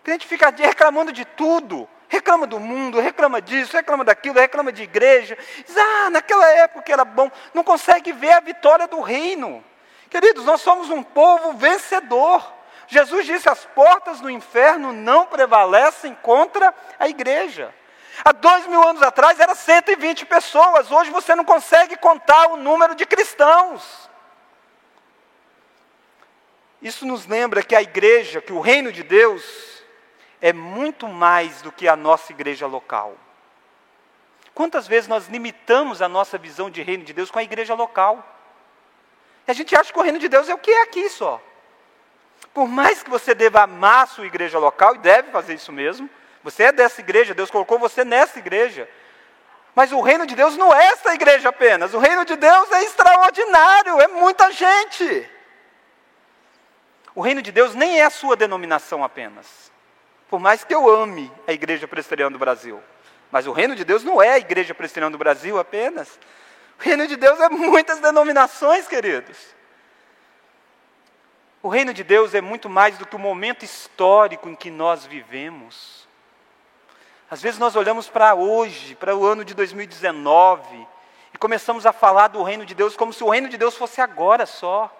Crente 0.02 0.26
fica 0.26 0.50
reclamando 0.50 1.12
de 1.12 1.24
tudo. 1.24 1.88
Reclama 2.08 2.46
do 2.46 2.60
mundo, 2.60 3.00
reclama 3.00 3.40
disso, 3.40 3.76
reclama 3.76 4.04
daquilo, 4.04 4.38
reclama 4.38 4.70
de 4.70 4.82
igreja. 4.82 5.36
Diz, 5.66 5.76
ah, 5.76 6.10
naquela 6.10 6.48
época 6.50 6.92
era 6.92 7.04
bom. 7.04 7.30
Não 7.52 7.64
consegue 7.64 8.12
ver 8.12 8.32
a 8.32 8.40
vitória 8.40 8.86
do 8.86 9.00
reino. 9.00 9.64
Queridos, 10.10 10.44
nós 10.44 10.60
somos 10.60 10.90
um 10.90 11.02
povo 11.02 11.54
vencedor. 11.54 12.52
Jesus 12.86 13.26
disse: 13.26 13.48
as 13.48 13.64
portas 13.64 14.20
do 14.20 14.30
inferno 14.30 14.92
não 14.92 15.26
prevalecem 15.26 16.14
contra 16.22 16.72
a 16.98 17.08
igreja. 17.08 17.74
Há 18.24 18.32
dois 18.32 18.66
mil 18.66 18.86
anos 18.86 19.02
atrás 19.02 19.40
era 19.40 19.54
120 19.54 20.26
pessoas, 20.26 20.92
hoje 20.92 21.10
você 21.10 21.34
não 21.34 21.44
consegue 21.44 21.96
contar 21.96 22.46
o 22.48 22.56
número 22.56 22.94
de 22.94 23.04
cristãos. 23.04 24.08
Isso 26.84 27.06
nos 27.06 27.26
lembra 27.26 27.62
que 27.62 27.74
a 27.74 27.80
igreja, 27.80 28.42
que 28.42 28.52
o 28.52 28.60
reino 28.60 28.92
de 28.92 29.02
Deus, 29.02 29.82
é 30.38 30.52
muito 30.52 31.08
mais 31.08 31.62
do 31.62 31.72
que 31.72 31.88
a 31.88 31.96
nossa 31.96 32.30
igreja 32.30 32.66
local. 32.66 33.16
Quantas 34.54 34.86
vezes 34.86 35.08
nós 35.08 35.26
limitamos 35.26 36.02
a 36.02 36.08
nossa 36.10 36.36
visão 36.36 36.68
de 36.68 36.82
reino 36.82 37.02
de 37.02 37.14
Deus 37.14 37.30
com 37.30 37.38
a 37.38 37.42
igreja 37.42 37.72
local? 37.72 38.22
E 39.48 39.50
a 39.50 39.54
gente 39.54 39.74
acha 39.74 39.90
que 39.90 39.98
o 39.98 40.02
reino 40.02 40.18
de 40.18 40.28
Deus 40.28 40.46
é 40.46 40.54
o 40.54 40.58
que 40.58 40.70
é 40.70 40.82
aqui 40.82 41.08
só. 41.08 41.40
Por 42.52 42.68
mais 42.68 43.02
que 43.02 43.08
você 43.08 43.34
deva 43.34 43.62
amar 43.62 44.04
a 44.04 44.06
sua 44.06 44.26
igreja 44.26 44.58
local, 44.58 44.94
e 44.94 44.98
deve 44.98 45.30
fazer 45.30 45.54
isso 45.54 45.72
mesmo, 45.72 46.08
você 46.42 46.64
é 46.64 46.72
dessa 46.72 47.00
igreja, 47.00 47.32
Deus 47.32 47.50
colocou 47.50 47.78
você 47.78 48.04
nessa 48.04 48.38
igreja. 48.38 48.86
Mas 49.74 49.90
o 49.90 50.02
reino 50.02 50.26
de 50.26 50.36
Deus 50.36 50.54
não 50.58 50.70
é 50.72 50.84
essa 50.88 51.14
igreja 51.14 51.48
apenas, 51.48 51.94
o 51.94 51.98
reino 51.98 52.26
de 52.26 52.36
Deus 52.36 52.70
é 52.72 52.84
extraordinário, 52.84 54.02
é 54.02 54.08
muita 54.08 54.52
gente. 54.52 55.33
O 57.14 57.20
reino 57.20 57.40
de 57.40 57.52
Deus 57.52 57.74
nem 57.74 58.00
é 58.00 58.04
a 58.04 58.10
sua 58.10 58.36
denominação 58.36 59.04
apenas. 59.04 59.70
Por 60.28 60.40
mais 60.40 60.64
que 60.64 60.74
eu 60.74 60.88
ame 60.88 61.30
a 61.46 61.52
Igreja 61.52 61.86
Presbiteriana 61.86 62.32
do 62.32 62.38
Brasil, 62.38 62.82
mas 63.30 63.46
o 63.46 63.52
reino 63.52 63.76
de 63.76 63.84
Deus 63.84 64.02
não 64.02 64.20
é 64.20 64.30
a 64.30 64.38
Igreja 64.38 64.74
Presbiteriana 64.74 65.12
do 65.12 65.18
Brasil 65.18 65.58
apenas. 65.58 66.18
O 66.78 66.82
reino 66.82 67.06
de 67.06 67.16
Deus 67.16 67.38
é 67.40 67.48
muitas 67.48 68.00
denominações, 68.00 68.88
queridos. 68.88 69.54
O 71.62 71.68
reino 71.68 71.94
de 71.94 72.02
Deus 72.02 72.34
é 72.34 72.40
muito 72.40 72.68
mais 72.68 72.98
do 72.98 73.06
que 73.06 73.16
o 73.16 73.18
momento 73.18 73.64
histórico 73.64 74.48
em 74.48 74.54
que 74.54 74.70
nós 74.70 75.06
vivemos. 75.06 76.06
Às 77.30 77.40
vezes 77.40 77.58
nós 77.58 77.74
olhamos 77.74 78.08
para 78.08 78.34
hoje, 78.34 78.94
para 78.94 79.16
o 79.16 79.24
ano 79.24 79.44
de 79.44 79.54
2019, 79.54 80.86
e 81.32 81.38
começamos 81.38 81.86
a 81.86 81.92
falar 81.92 82.28
do 82.28 82.42
reino 82.42 82.66
de 82.66 82.74
Deus 82.74 82.96
como 82.96 83.12
se 83.12 83.24
o 83.24 83.30
reino 83.30 83.48
de 83.48 83.56
Deus 83.56 83.76
fosse 83.76 84.00
agora 84.00 84.46
só. 84.46 84.94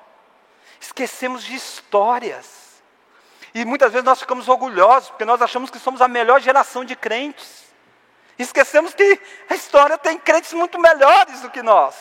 Esquecemos 0.84 1.42
de 1.42 1.54
histórias. 1.54 2.82
E 3.54 3.64
muitas 3.64 3.90
vezes 3.90 4.04
nós 4.04 4.20
ficamos 4.20 4.48
orgulhosos, 4.48 5.08
porque 5.08 5.24
nós 5.24 5.40
achamos 5.40 5.70
que 5.70 5.78
somos 5.78 6.02
a 6.02 6.08
melhor 6.08 6.42
geração 6.42 6.84
de 6.84 6.94
crentes. 6.94 7.64
Esquecemos 8.38 8.92
que 8.92 9.18
a 9.48 9.54
história 9.54 9.96
tem 9.96 10.18
crentes 10.18 10.52
muito 10.52 10.78
melhores 10.78 11.40
do 11.40 11.50
que 11.50 11.62
nós. 11.62 11.94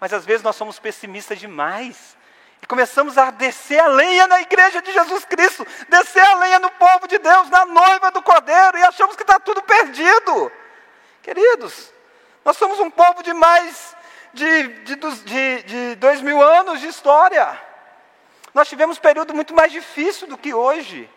Mas 0.00 0.14
às 0.14 0.24
vezes 0.24 0.42
nós 0.42 0.56
somos 0.56 0.78
pessimistas 0.78 1.38
demais. 1.38 2.16
E 2.62 2.66
começamos 2.66 3.18
a 3.18 3.30
descer 3.30 3.80
a 3.80 3.88
lenha 3.88 4.26
na 4.26 4.40
igreja 4.40 4.80
de 4.80 4.90
Jesus 4.90 5.24
Cristo, 5.26 5.66
descer 5.90 6.24
a 6.24 6.36
lenha 6.36 6.58
no 6.58 6.70
povo 6.70 7.06
de 7.06 7.18
Deus, 7.18 7.50
na 7.50 7.66
noiva 7.66 8.10
do 8.12 8.22
Cordeiro, 8.22 8.78
e 8.78 8.82
achamos 8.84 9.14
que 9.14 9.22
está 9.22 9.38
tudo 9.38 9.60
perdido. 9.62 10.50
Queridos, 11.22 11.92
nós 12.44 12.56
somos 12.56 12.80
um 12.80 12.90
povo 12.90 13.22
de 13.22 13.34
mais 13.34 13.94
de, 14.32 14.68
de, 14.68 14.96
de, 14.96 15.62
de 15.62 15.94
dois 15.96 16.20
mil 16.20 16.42
anos 16.42 16.80
de 16.80 16.86
história. 16.88 17.60
Nós 18.54 18.68
tivemos 18.68 18.98
um 18.98 19.00
período 19.00 19.34
muito 19.34 19.54
mais 19.54 19.72
difícil 19.72 20.26
do 20.26 20.36
que 20.36 20.52
hoje. 20.52 21.08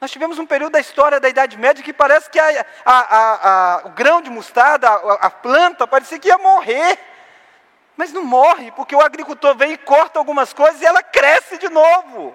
Nós 0.00 0.10
tivemos 0.10 0.38
um 0.38 0.46
período 0.46 0.72
da 0.72 0.80
história 0.80 1.20
da 1.20 1.28
Idade 1.28 1.58
Média 1.58 1.84
que 1.84 1.92
parece 1.92 2.30
que 2.30 2.38
a, 2.38 2.66
a, 2.84 2.94
a, 2.94 3.86
o 3.86 3.90
grão 3.90 4.22
de 4.22 4.30
mostarda, 4.30 4.88
a, 4.88 5.30
planta, 5.30 5.86
parecia 5.86 6.18
que 6.18 6.28
ia 6.28 6.38
morrer. 6.38 6.98
Mas 7.96 8.12
não 8.12 8.24
morre, 8.24 8.70
porque 8.70 8.96
o 8.96 9.00
agricultor 9.00 9.54
vem 9.54 9.72
e 9.72 9.76
corta 9.76 10.18
algumas 10.18 10.54
coisas 10.54 10.80
e 10.80 10.86
ela 10.86 11.02
cresce 11.02 11.58
de 11.58 11.68
novo. 11.68 12.34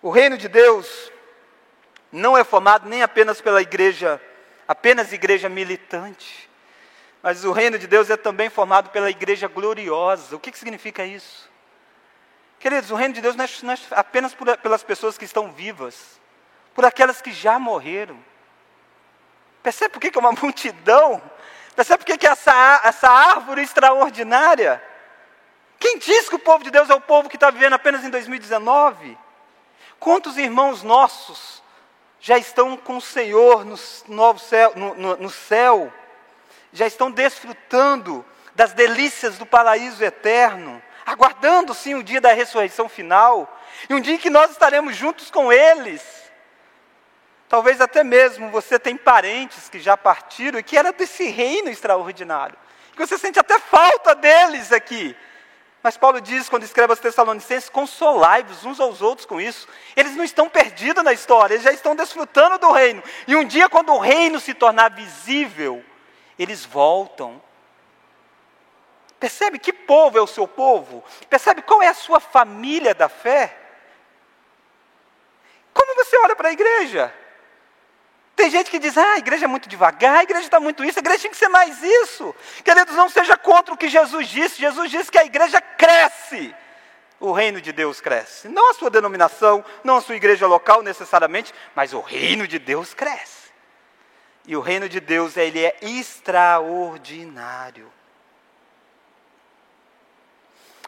O 0.00 0.10
reino 0.10 0.38
de 0.38 0.48
Deus 0.48 1.10
não 2.12 2.38
é 2.38 2.44
formado 2.44 2.88
nem 2.88 3.02
apenas 3.02 3.40
pela 3.40 3.60
igreja, 3.60 4.22
apenas 4.66 5.12
igreja 5.12 5.48
militante. 5.48 6.48
Mas 7.22 7.44
o 7.44 7.52
reino 7.52 7.78
de 7.78 7.86
Deus 7.86 8.10
é 8.10 8.16
também 8.16 8.50
formado 8.50 8.90
pela 8.90 9.10
igreja 9.10 9.48
gloriosa. 9.48 10.36
O 10.36 10.38
que, 10.40 10.52
que 10.52 10.58
significa 10.58 11.04
isso? 11.04 11.50
Queridos, 12.58 12.90
o 12.90 12.94
reino 12.94 13.14
de 13.14 13.20
Deus 13.20 13.34
não 13.34 13.44
é, 13.44 13.48
não 13.62 13.72
é 13.72 13.78
apenas 13.92 14.34
por, 14.34 14.56
pelas 14.58 14.82
pessoas 14.82 15.18
que 15.18 15.24
estão 15.24 15.50
vivas, 15.50 16.20
por 16.74 16.84
aquelas 16.84 17.20
que 17.20 17.32
já 17.32 17.58
morreram. 17.58 18.18
Percebe 19.62 19.94
por 19.94 20.00
que, 20.00 20.10
que 20.10 20.18
é 20.18 20.20
uma 20.20 20.32
multidão? 20.40 21.22
Percebe 21.74 21.98
por 21.98 22.06
que, 22.06 22.18
que 22.18 22.26
é 22.26 22.30
essa, 22.30 22.82
essa 22.84 23.10
árvore 23.10 23.62
extraordinária? 23.62 24.82
Quem 25.78 25.98
diz 25.98 26.28
que 26.28 26.36
o 26.36 26.38
povo 26.38 26.62
de 26.62 26.70
Deus 26.70 26.88
é 26.90 26.94
o 26.94 27.00
povo 27.00 27.28
que 27.28 27.36
está 27.36 27.50
vivendo 27.50 27.72
apenas 27.72 28.04
em 28.04 28.10
2019? 28.10 29.18
Quantos 29.98 30.36
irmãos 30.36 30.82
nossos 30.82 31.62
já 32.24 32.38
estão 32.38 32.74
com 32.74 32.96
o 32.96 33.02
Senhor 33.02 33.66
no, 33.66 33.78
novo 34.08 34.38
céu, 34.38 34.72
no, 34.74 34.94
no, 34.94 35.16
no 35.16 35.28
céu? 35.28 35.92
já 36.72 36.86
estão 36.86 37.10
desfrutando 37.10 38.24
das 38.54 38.72
delícias 38.72 39.36
do 39.36 39.44
paraíso 39.44 40.02
eterno, 40.02 40.82
aguardando 41.04 41.74
sim 41.74 41.94
o 41.94 42.02
dia 42.02 42.22
da 42.22 42.32
ressurreição 42.32 42.88
final, 42.88 43.60
e 43.90 43.94
um 43.94 44.00
dia 44.00 44.16
que 44.16 44.30
nós 44.30 44.52
estaremos 44.52 44.96
juntos 44.96 45.30
com 45.30 45.52
eles. 45.52 46.02
Talvez 47.46 47.78
até 47.78 48.02
mesmo 48.02 48.48
você 48.48 48.78
tem 48.78 48.96
parentes 48.96 49.68
que 49.68 49.78
já 49.78 49.94
partiram 49.94 50.58
e 50.58 50.62
que 50.62 50.78
era 50.78 50.94
desse 50.94 51.24
reino 51.24 51.68
extraordinário, 51.68 52.56
que 52.96 53.06
você 53.06 53.18
sente 53.18 53.38
até 53.38 53.58
falta 53.58 54.14
deles 54.14 54.72
aqui. 54.72 55.14
Mas 55.84 55.98
Paulo 55.98 56.18
diz, 56.18 56.48
quando 56.48 56.62
escreve 56.62 56.94
aos 56.94 56.98
Tessalonicenses, 56.98 57.68
consolai-vos 57.68 58.64
uns 58.64 58.80
aos 58.80 59.02
outros 59.02 59.26
com 59.26 59.38
isso. 59.38 59.68
Eles 59.94 60.16
não 60.16 60.24
estão 60.24 60.48
perdidos 60.48 61.04
na 61.04 61.12
história, 61.12 61.52
eles 61.52 61.62
já 61.62 61.72
estão 61.72 61.94
desfrutando 61.94 62.56
do 62.56 62.72
reino. 62.72 63.02
E 63.26 63.36
um 63.36 63.44
dia, 63.44 63.68
quando 63.68 63.92
o 63.92 63.98
reino 63.98 64.40
se 64.40 64.54
tornar 64.54 64.90
visível, 64.92 65.84
eles 66.38 66.64
voltam. 66.64 67.38
Percebe 69.20 69.58
que 69.58 69.74
povo 69.74 70.16
é 70.16 70.22
o 70.22 70.26
seu 70.26 70.48
povo? 70.48 71.04
Percebe 71.28 71.60
qual 71.60 71.82
é 71.82 71.88
a 71.88 71.94
sua 71.94 72.18
família 72.18 72.94
da 72.94 73.10
fé? 73.10 73.54
Como 75.74 75.94
você 75.96 76.16
olha 76.16 76.34
para 76.34 76.48
a 76.48 76.52
igreja? 76.52 77.14
Tem 78.36 78.50
gente 78.50 78.70
que 78.70 78.78
diz, 78.78 78.98
ah, 78.98 79.14
a 79.14 79.18
igreja 79.18 79.44
é 79.44 79.48
muito 79.48 79.68
devagar, 79.68 80.18
a 80.18 80.22
igreja 80.24 80.44
está 80.44 80.58
muito 80.58 80.84
isso, 80.84 80.98
a 80.98 81.00
igreja 81.00 81.22
tem 81.22 81.30
que 81.30 81.36
ser 81.36 81.48
mais 81.48 81.82
isso. 81.82 82.34
Queridos, 82.64 82.96
não 82.96 83.08
seja 83.08 83.36
contra 83.36 83.72
o 83.72 83.76
que 83.76 83.88
Jesus 83.88 84.28
disse. 84.28 84.60
Jesus 84.60 84.90
disse 84.90 85.10
que 85.10 85.18
a 85.18 85.24
igreja 85.24 85.60
cresce. 85.60 86.54
O 87.20 87.32
reino 87.32 87.60
de 87.60 87.72
Deus 87.72 88.00
cresce. 88.00 88.48
Não 88.48 88.70
a 88.70 88.74
sua 88.74 88.90
denominação, 88.90 89.64
não 89.84 89.96
a 89.96 90.00
sua 90.00 90.16
igreja 90.16 90.46
local 90.46 90.82
necessariamente, 90.82 91.54
mas 91.74 91.92
o 91.92 92.00
reino 92.00 92.48
de 92.48 92.58
Deus 92.58 92.92
cresce. 92.92 93.44
E 94.46 94.56
o 94.56 94.60
reino 94.60 94.88
de 94.88 95.00
Deus, 95.00 95.36
ele 95.36 95.64
é 95.64 95.76
extraordinário. 95.80 97.90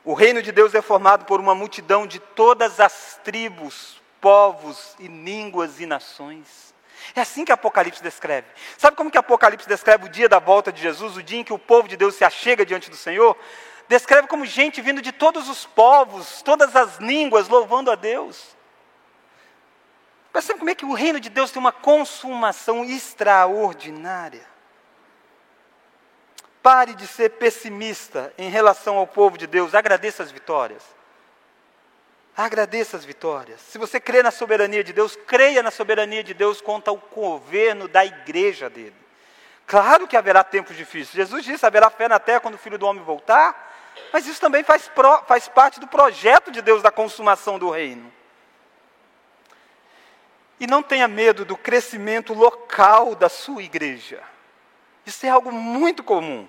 O 0.04 0.14
reino 0.14 0.42
de 0.42 0.50
Deus 0.52 0.74
é 0.74 0.82
formado 0.82 1.24
por 1.24 1.40
uma 1.40 1.54
multidão 1.54 2.06
de 2.06 2.18
todas 2.18 2.80
as 2.80 3.18
tribos, 3.24 4.02
povos 4.20 4.94
e 4.98 5.06
línguas 5.06 5.80
e 5.80 5.86
nações. 5.86 6.65
É 7.14 7.20
assim 7.20 7.44
que 7.44 7.52
Apocalipse 7.52 8.02
descreve. 8.02 8.46
Sabe 8.76 8.96
como 8.96 9.10
que 9.10 9.18
Apocalipse 9.18 9.68
descreve 9.68 10.06
o 10.06 10.08
dia 10.08 10.28
da 10.28 10.38
volta 10.38 10.72
de 10.72 10.80
Jesus, 10.80 11.16
o 11.16 11.22
dia 11.22 11.40
em 11.40 11.44
que 11.44 11.52
o 11.52 11.58
povo 11.58 11.88
de 11.88 11.96
Deus 11.96 12.14
se 12.14 12.24
achega 12.24 12.64
diante 12.64 12.90
do 12.90 12.96
Senhor? 12.96 13.36
Descreve 13.88 14.26
como 14.26 14.44
gente 14.44 14.80
vindo 14.80 15.00
de 15.00 15.12
todos 15.12 15.48
os 15.48 15.64
povos, 15.64 16.42
todas 16.42 16.74
as 16.74 16.98
línguas, 16.98 17.48
louvando 17.48 17.90
a 17.90 17.94
Deus. 17.94 18.56
Percebe 20.32 20.58
como 20.58 20.70
é 20.70 20.74
que 20.74 20.84
o 20.84 20.92
reino 20.92 21.20
de 21.20 21.30
Deus 21.30 21.50
tem 21.50 21.60
uma 21.60 21.72
consumação 21.72 22.84
extraordinária? 22.84 24.46
Pare 26.62 26.94
de 26.94 27.06
ser 27.06 27.30
pessimista 27.30 28.34
em 28.36 28.50
relação 28.50 28.96
ao 28.96 29.06
povo 29.06 29.38
de 29.38 29.46
Deus, 29.46 29.74
agradeça 29.74 30.22
as 30.22 30.32
vitórias. 30.32 30.95
Agradeça 32.36 32.98
as 32.98 33.04
vitórias. 33.04 33.62
Se 33.62 33.78
você 33.78 33.98
crê 33.98 34.22
na 34.22 34.30
soberania 34.30 34.84
de 34.84 34.92
Deus, 34.92 35.16
creia 35.26 35.62
na 35.62 35.70
soberania 35.70 36.22
de 36.22 36.34
Deus 36.34 36.60
quanto 36.60 36.88
ao 36.88 36.96
governo 36.96 37.88
da 37.88 38.04
igreja 38.04 38.68
dele. 38.68 38.94
Claro 39.66 40.06
que 40.06 40.16
haverá 40.16 40.44
tempos 40.44 40.76
difíceis. 40.76 41.12
Jesus 41.14 41.44
disse: 41.44 41.64
haverá 41.64 41.88
fé 41.88 42.08
na 42.08 42.18
terra 42.18 42.40
quando 42.40 42.56
o 42.56 42.58
filho 42.58 42.76
do 42.78 42.86
homem 42.86 43.02
voltar. 43.02 43.74
Mas 44.12 44.26
isso 44.26 44.38
também 44.38 44.62
faz, 44.62 44.86
pro, 44.86 45.22
faz 45.22 45.48
parte 45.48 45.80
do 45.80 45.86
projeto 45.86 46.50
de 46.50 46.60
Deus 46.60 46.82
da 46.82 46.90
consumação 46.90 47.58
do 47.58 47.70
reino. 47.70 48.12
E 50.60 50.66
não 50.66 50.82
tenha 50.82 51.08
medo 51.08 51.44
do 51.44 51.56
crescimento 51.56 52.34
local 52.34 53.14
da 53.14 53.30
sua 53.30 53.62
igreja. 53.62 54.22
Isso 55.06 55.24
é 55.24 55.30
algo 55.30 55.50
muito 55.50 56.04
comum. 56.04 56.46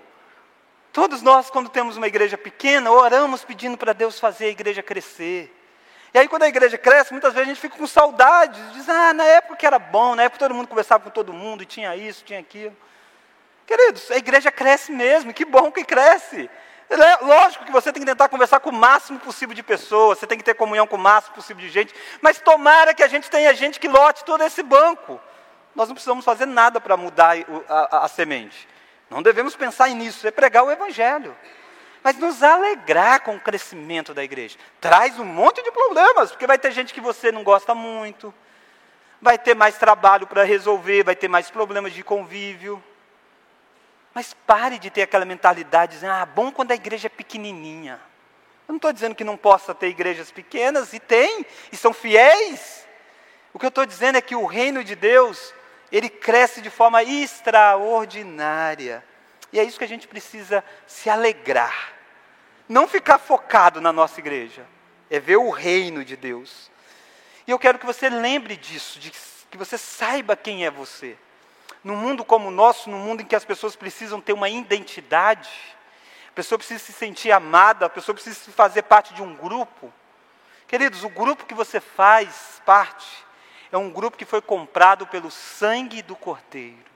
Todos 0.91 1.21
nós, 1.21 1.50
quando 1.50 1.69
temos 1.69 1.95
uma 1.95 2.08
igreja 2.08 2.38
pequena, 2.38 2.91
oramos 2.91 3.45
pedindo 3.45 3.78
para 3.78 3.93
Deus 3.93 4.19
fazer 4.19 4.45
a 4.45 4.50
igreja 4.50 4.84
crescer. 4.84 5.54
E 6.13 6.20
aí, 6.20 6.28
quando 6.28 6.43
a 6.43 6.48
igreja 6.48 6.78
cresce, 6.78 7.12
muitas 7.12 7.34
vezes 7.34 7.50
a 7.50 7.54
gente 7.54 7.62
fica 7.62 7.78
com 7.78 7.86
saudade, 7.86 8.60
diz, 8.74 8.88
ah, 8.88 9.13
na 9.13 9.24
época 9.24 9.58
que 9.58 9.65
era 9.65 9.78
bom, 9.78 10.15
na 10.15 10.24
época 10.24 10.39
todo 10.39 10.54
mundo 10.54 10.67
conversava 10.67 11.04
com 11.04 11.10
todo 11.10 11.34
mundo, 11.34 11.63
e 11.63 11.65
tinha 11.65 11.96
isso, 11.96 12.24
tinha 12.24 12.39
aquilo. 12.39 12.76
Queridos, 13.65 14.10
a 14.12 14.15
igreja 14.15 14.52
cresce 14.52 14.91
mesmo, 14.91 15.34
que 15.34 15.43
bom 15.43 15.72
que 15.72 15.84
cresce. 15.84 16.50
Lógico 17.22 17.65
que 17.65 17.72
você 17.72 17.91
tem 17.91 18.02
que 18.02 18.10
tentar 18.10 18.30
conversar 18.30 18.62
com 18.62 18.70
o 18.70 18.74
máximo 18.74 19.20
possível 19.20 19.54
de 19.54 19.62
pessoas, 19.62 20.20
você 20.20 20.26
tem 20.26 20.38
que 20.38 20.43
ter 20.43 20.54
comunhão 20.54 20.88
com 20.88 20.96
o 20.96 21.00
máximo 21.00 21.36
possível 21.36 21.62
de 21.62 21.70
gente, 21.70 21.93
mas 22.22 22.39
tomara 22.39 22.93
que 22.93 23.04
a 23.04 23.08
gente 23.10 23.30
tenha 23.30 23.54
gente 23.54 23.78
que 23.78 23.89
lote 23.89 24.24
todo 24.24 24.41
esse 24.41 24.63
banco. 24.63 25.20
Nós 25.76 25.89
não 25.89 25.96
precisamos 25.96 26.24
fazer 26.24 26.46
nada 26.46 26.80
para 26.80 26.96
mudar 26.96 27.36
a, 27.67 27.98
a, 27.98 28.06
a 28.06 28.08
semente. 28.08 28.67
Não 29.10 29.22
devemos 29.22 29.56
pensar 29.56 29.89
nisso, 29.89 30.26
é 30.26 30.32
pregar 30.32 30.63
o 30.63 30.72
Evangelho 30.72 31.36
mas 32.08 32.17
nos 32.17 32.41
alegrar 32.41 33.20
com 33.20 33.36
o 33.36 33.39
crescimento 33.39 34.13
da 34.13 34.24
igreja. 34.24 34.58
Traz 34.80 35.20
um 35.20 35.26
monte 35.26 35.62
de 35.62 35.70
problemas, 35.74 36.32
porque 36.32 36.48
vai 36.48 36.58
ter 36.58 36.72
gente 36.72 36.93
que 36.93 37.02
você 37.02 37.34
não 37.34 37.43
gosta 37.43 37.76
muito, 37.76 38.34
vai 39.22 39.38
ter 39.38 39.54
mais 39.54 39.78
trabalho 39.78 40.26
para 40.26 40.46
resolver, 40.46 41.04
vai 41.04 41.17
ter 41.17 41.28
mais 41.28 41.52
problemas 41.52 41.91
de 41.91 42.06
convívio. 42.06 42.82
Mas 44.13 44.34
pare 44.34 44.80
de 44.80 44.89
ter 44.89 45.02
aquela 45.02 45.26
mentalidade 45.26 45.96
dizendo, 45.96 46.13
ah, 46.13 46.26
bom 46.26 46.50
quando 46.50 46.72
a 46.72 46.76
igreja 46.76 47.08
é 47.08 47.10
pequenininha. 47.10 48.00
Eu 48.65 48.72
não 48.72 48.78
estou 48.78 48.93
dizendo 48.93 49.13
que 49.13 49.26
não 49.26 49.36
possa 49.36 49.76
ter 49.76 49.89
igrejas 49.89 50.32
pequenas, 50.32 50.93
e 50.93 51.02
tem, 51.02 51.46
e 51.74 51.76
são 51.76 51.91
fiéis. 51.91 52.88
O 53.54 53.60
que 53.60 53.65
eu 53.65 53.70
estou 53.70 53.86
dizendo 53.86 54.17
é 54.17 54.22
que 54.22 54.34
o 54.34 54.46
reino 54.46 54.82
de 54.82 54.96
Deus, 54.96 55.54
ele 55.91 56.08
cresce 56.08 56.62
de 56.62 56.70
forma 56.70 57.04
extraordinária. 57.04 59.04
E 59.52 59.60
é 59.60 59.63
isso 59.65 59.78
que 59.78 59.84
a 59.84 59.89
gente 59.89 60.08
precisa 60.08 60.63
se 60.86 61.10
alegrar 61.10 61.97
não 62.68 62.88
ficar 62.88 63.18
focado 63.18 63.80
na 63.80 63.94
nossa 63.94 64.20
igreja, 64.20 64.66
é 65.10 65.20
ver 65.20 65.38
o 65.38 65.50
reino 65.50 66.04
de 66.04 66.16
Deus. 66.16 66.70
E 67.46 67.52
eu 67.52 67.60
quero 67.60 67.80
que 67.80 67.86
você 67.86 68.10
lembre 68.10 68.58
disso, 68.58 69.00
de 69.00 69.12
que 69.50 69.58
você 69.58 69.78
saiba 69.78 70.36
quem 70.36 70.66
é 70.66 70.72
você. 70.72 71.18
Num 71.84 71.96
mundo 71.96 72.26
como 72.26 72.50
o 72.50 72.52
nosso, 72.52 72.90
num 72.90 73.00
mundo 73.00 73.22
em 73.22 73.26
que 73.26 73.36
as 73.36 73.46
pessoas 73.46 73.76
precisam 73.76 74.20
ter 74.20 74.34
uma 74.34 74.50
identidade, 74.50 75.50
a 76.30 76.34
pessoa 76.34 76.60
precisa 76.60 76.84
se 76.84 76.92
sentir 76.92 77.32
amada, 77.32 77.86
a 77.86 77.90
pessoa 77.90 78.14
precisa 78.14 78.52
fazer 78.52 78.84
parte 78.84 79.14
de 79.14 79.22
um 79.22 79.34
grupo. 79.34 79.94
Queridos, 80.68 81.04
o 81.04 81.10
grupo 81.10 81.46
que 81.46 81.54
você 81.54 81.80
faz 81.80 82.62
parte 82.66 83.08
é 83.72 83.78
um 83.78 83.90
grupo 83.90 84.18
que 84.18 84.26
foi 84.26 84.42
comprado 84.42 85.08
pelo 85.08 85.32
sangue 85.32 86.02
do 86.02 86.16
Cordeiro. 86.16 86.88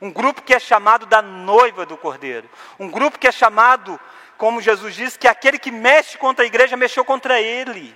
Um 0.00 0.10
grupo 0.10 0.42
que 0.42 0.54
é 0.54 0.58
chamado 0.58 1.06
da 1.06 1.22
noiva 1.22 1.86
do 1.86 1.96
Cordeiro. 1.96 2.48
Um 2.78 2.90
grupo 2.90 3.18
que 3.18 3.26
é 3.26 3.32
chamado 3.32 3.98
como 4.38 4.62
Jesus 4.62 4.94
diz, 4.94 5.16
que 5.16 5.26
aquele 5.26 5.58
que 5.58 5.72
mexe 5.72 6.16
contra 6.16 6.44
a 6.44 6.46
igreja 6.46 6.76
mexeu 6.76 7.04
contra 7.04 7.40
ele. 7.40 7.94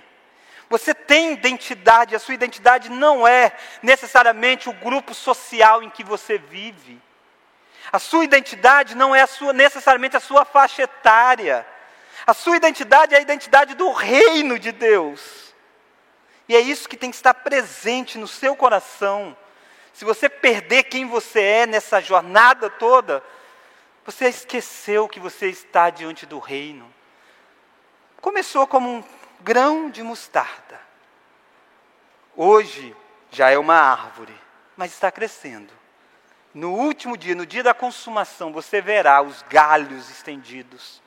Você 0.69 0.93
tem 0.93 1.31
identidade, 1.31 2.15
a 2.15 2.19
sua 2.19 2.33
identidade 2.33 2.89
não 2.89 3.25
é 3.25 3.53
necessariamente 3.81 4.69
o 4.69 4.73
grupo 4.73 5.13
social 5.13 5.81
em 5.81 5.89
que 5.89 6.03
você 6.03 6.37
vive. 6.37 7.01
A 7.91 7.97
sua 7.97 8.25
identidade 8.25 8.93
não 8.93 9.15
é 9.15 9.21
a 9.21 9.27
sua, 9.27 9.53
necessariamente 9.53 10.17
a 10.17 10.19
sua 10.19 10.43
faixa 10.43 10.83
etária. 10.83 11.65
A 12.27 12.33
sua 12.33 12.57
identidade 12.57 13.15
é 13.15 13.17
a 13.17 13.21
identidade 13.21 13.73
do 13.75 13.91
reino 13.91 14.59
de 14.59 14.71
Deus. 14.71 15.53
E 16.49 16.55
é 16.55 16.59
isso 16.59 16.89
que 16.89 16.97
tem 16.97 17.09
que 17.09 17.15
estar 17.15 17.33
presente 17.33 18.17
no 18.17 18.27
seu 18.27 18.55
coração. 18.55 19.35
Se 19.93 20.03
você 20.03 20.27
perder 20.27 20.83
quem 20.83 21.05
você 21.05 21.39
é 21.39 21.65
nessa 21.67 22.01
jornada 22.01 22.69
toda, 22.69 23.23
você 24.05 24.27
esqueceu 24.27 25.07
que 25.07 25.19
você 25.19 25.47
está 25.47 25.89
diante 25.89 26.25
do 26.25 26.39
reino. 26.39 26.93
Começou 28.19 28.67
como 28.67 28.89
um 28.89 29.03
grão 29.41 29.89
de 29.89 30.03
mostarda. 30.03 30.79
Hoje 32.35 32.95
já 33.31 33.49
é 33.49 33.57
uma 33.57 33.75
árvore, 33.75 34.35
mas 34.75 34.91
está 34.91 35.11
crescendo. 35.11 35.71
No 36.53 36.73
último 36.73 37.17
dia, 37.17 37.33
no 37.33 37.45
dia 37.45 37.63
da 37.63 37.73
consumação, 37.73 38.51
você 38.51 38.81
verá 38.81 39.21
os 39.21 39.41
galhos 39.43 40.09
estendidos. 40.09 41.01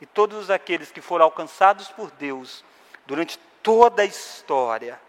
E 0.00 0.06
todos 0.06 0.50
aqueles 0.50 0.90
que 0.90 1.00
foram 1.00 1.24
alcançados 1.26 1.88
por 1.88 2.10
Deus 2.12 2.64
durante 3.06 3.38
toda 3.62 4.02
a 4.02 4.06
história, 4.06 5.00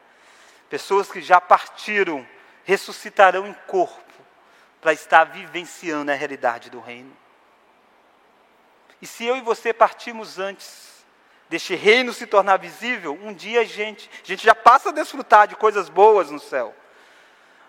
pessoas 0.69 1.11
que 1.11 1.21
já 1.21 1.41
partiram, 1.41 2.27
ressuscitarão 2.63 3.47
em 3.47 3.53
corpo 3.67 4.01
para 4.79 4.93
estar 4.93 5.25
vivenciando 5.25 6.11
a 6.11 6.15
realidade 6.15 6.69
do 6.69 6.79
reino. 6.79 7.20
E 9.01 9.07
se 9.07 9.25
eu 9.25 9.35
e 9.35 9.41
você 9.41 9.73
partirmos 9.73 10.37
antes 10.37 11.05
deste 11.49 11.75
reino 11.75 12.13
se 12.13 12.27
tornar 12.27 12.57
visível, 12.57 13.17
um 13.21 13.33
dia 13.33 13.61
a 13.61 13.63
gente, 13.63 14.09
a 14.23 14.27
gente 14.27 14.43
já 14.43 14.55
passa 14.55 14.89
a 14.89 14.93
desfrutar 14.93 15.47
de 15.47 15.55
coisas 15.55 15.89
boas 15.89 16.29
no 16.29 16.39
céu. 16.39 16.73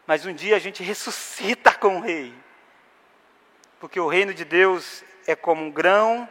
Mas 0.07 0.27
um 0.27 0.33
dia 0.33 0.57
a 0.57 0.59
gente 0.59 0.83
ressuscita 0.83 1.73
com 1.73 1.97
o 1.97 2.01
rei. 2.01 2.35
Porque 3.81 3.99
o 3.99 4.09
reino 4.09 4.35
de 4.35 4.45
Deus 4.45 5.03
é 5.27 5.35
como 5.35 5.65
um 5.65 5.71
grão 5.71 6.29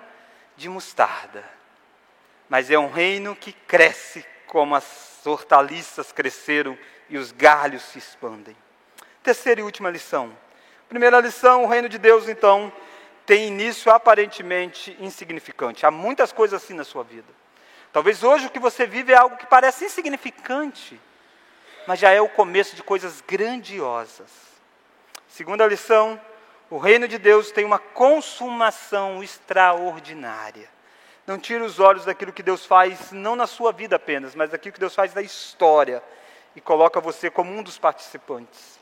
de 0.56 0.70
mostarda. 0.70 1.44
Mas 2.48 2.70
é 2.70 2.78
um 2.78 2.90
reino 2.90 3.36
que 3.36 3.52
cresce 3.52 4.26
como 4.46 4.76
as 4.76 5.26
hortaliças 5.26 6.12
cresceram 6.12 6.78
e 7.10 7.18
os 7.18 7.32
galhos 7.32 7.82
se 7.84 7.98
expandem. 7.98 8.56
Terceira 9.24 9.62
e 9.62 9.64
última 9.64 9.90
lição. 9.90 10.36
Primeira 10.90 11.20
lição, 11.20 11.64
o 11.64 11.68
reino 11.68 11.88
de 11.88 11.98
Deus, 11.98 12.28
então, 12.28 12.72
tem 13.32 13.48
início 13.48 13.90
aparentemente 13.90 14.94
insignificante. 15.00 15.86
Há 15.86 15.90
muitas 15.90 16.34
coisas 16.34 16.62
assim 16.62 16.74
na 16.74 16.84
sua 16.84 17.02
vida. 17.02 17.30
Talvez 17.94 18.24
hoje 18.24 18.48
o 18.48 18.50
que 18.50 18.60
você 18.60 18.86
vive 18.86 19.14
é 19.14 19.16
algo 19.16 19.38
que 19.38 19.46
parece 19.46 19.86
insignificante, 19.86 21.00
mas 21.88 21.98
já 21.98 22.12
é 22.12 22.20
o 22.20 22.28
começo 22.28 22.76
de 22.76 22.84
coisas 22.84 23.24
grandiosas. 23.26 24.30
Segunda 25.30 25.66
lição: 25.66 26.20
o 26.70 26.78
reino 26.78 27.08
de 27.08 27.18
Deus 27.18 27.52
tem 27.52 27.64
uma 27.64 27.80
consumação 27.80 29.24
extraordinária. 29.24 30.68
Não 31.26 31.40
tire 31.40 31.64
os 31.64 31.80
olhos 31.80 32.04
daquilo 32.04 32.34
que 32.34 32.44
Deus 32.44 32.66
faz, 32.66 33.14
não 33.14 33.38
na 33.38 33.48
sua 33.48 33.72
vida 33.72 33.96
apenas, 33.96 34.36
mas 34.36 34.50
daquilo 34.50 34.74
que 34.74 34.80
Deus 34.82 34.94
faz 34.94 35.14
na 35.14 35.22
história, 35.22 36.04
e 36.54 36.60
coloca 36.60 37.00
você 37.00 37.30
como 37.30 37.50
um 37.50 37.64
dos 37.64 37.78
participantes. 37.78 38.78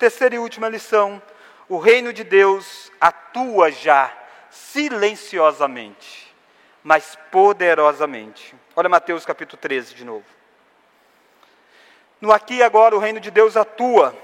Terceira 0.00 0.34
e 0.34 0.38
última 0.40 0.68
lição: 0.68 1.22
o 1.68 1.78
reino 1.78 2.12
de 2.12 2.24
Deus 2.24 2.92
atua 3.00 3.70
já 3.70 4.12
silenciosamente, 4.50 6.34
mas 6.82 7.18
poderosamente. 7.30 8.54
Olha 8.76 8.88
Mateus 8.88 9.24
capítulo 9.24 9.60
13 9.60 9.94
de 9.94 10.04
novo. 10.04 10.24
No 12.20 12.32
aqui 12.32 12.56
e 12.56 12.62
agora 12.62 12.94
o 12.94 12.98
reino 12.98 13.20
de 13.20 13.30
Deus 13.30 13.56
atua 13.56 14.16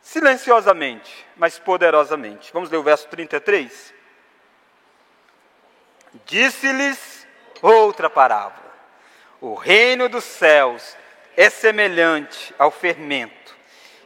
silenciosamente, 0.00 1.26
mas 1.36 1.58
poderosamente. 1.58 2.52
Vamos 2.52 2.70
ler 2.70 2.78
o 2.78 2.82
verso 2.82 3.06
33? 3.08 3.94
Disse-lhes 6.24 7.26
outra 7.62 8.08
parábola: 8.08 8.72
O 9.40 9.54
reino 9.54 10.08
dos 10.08 10.24
céus 10.24 10.96
é 11.36 11.50
semelhante 11.50 12.54
ao 12.58 12.70
fermento 12.70 13.56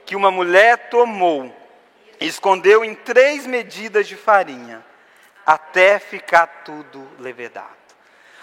que 0.05 0.15
uma 0.15 0.31
mulher 0.31 0.91
tomou 0.91 1.55
escondeu 2.27 2.85
em 2.85 2.95
três 2.95 3.47
medidas 3.47 4.07
de 4.07 4.17
farinha, 4.17 4.85
até 5.45 5.99
ficar 5.99 6.47
tudo 6.65 7.09
levedado. 7.19 7.69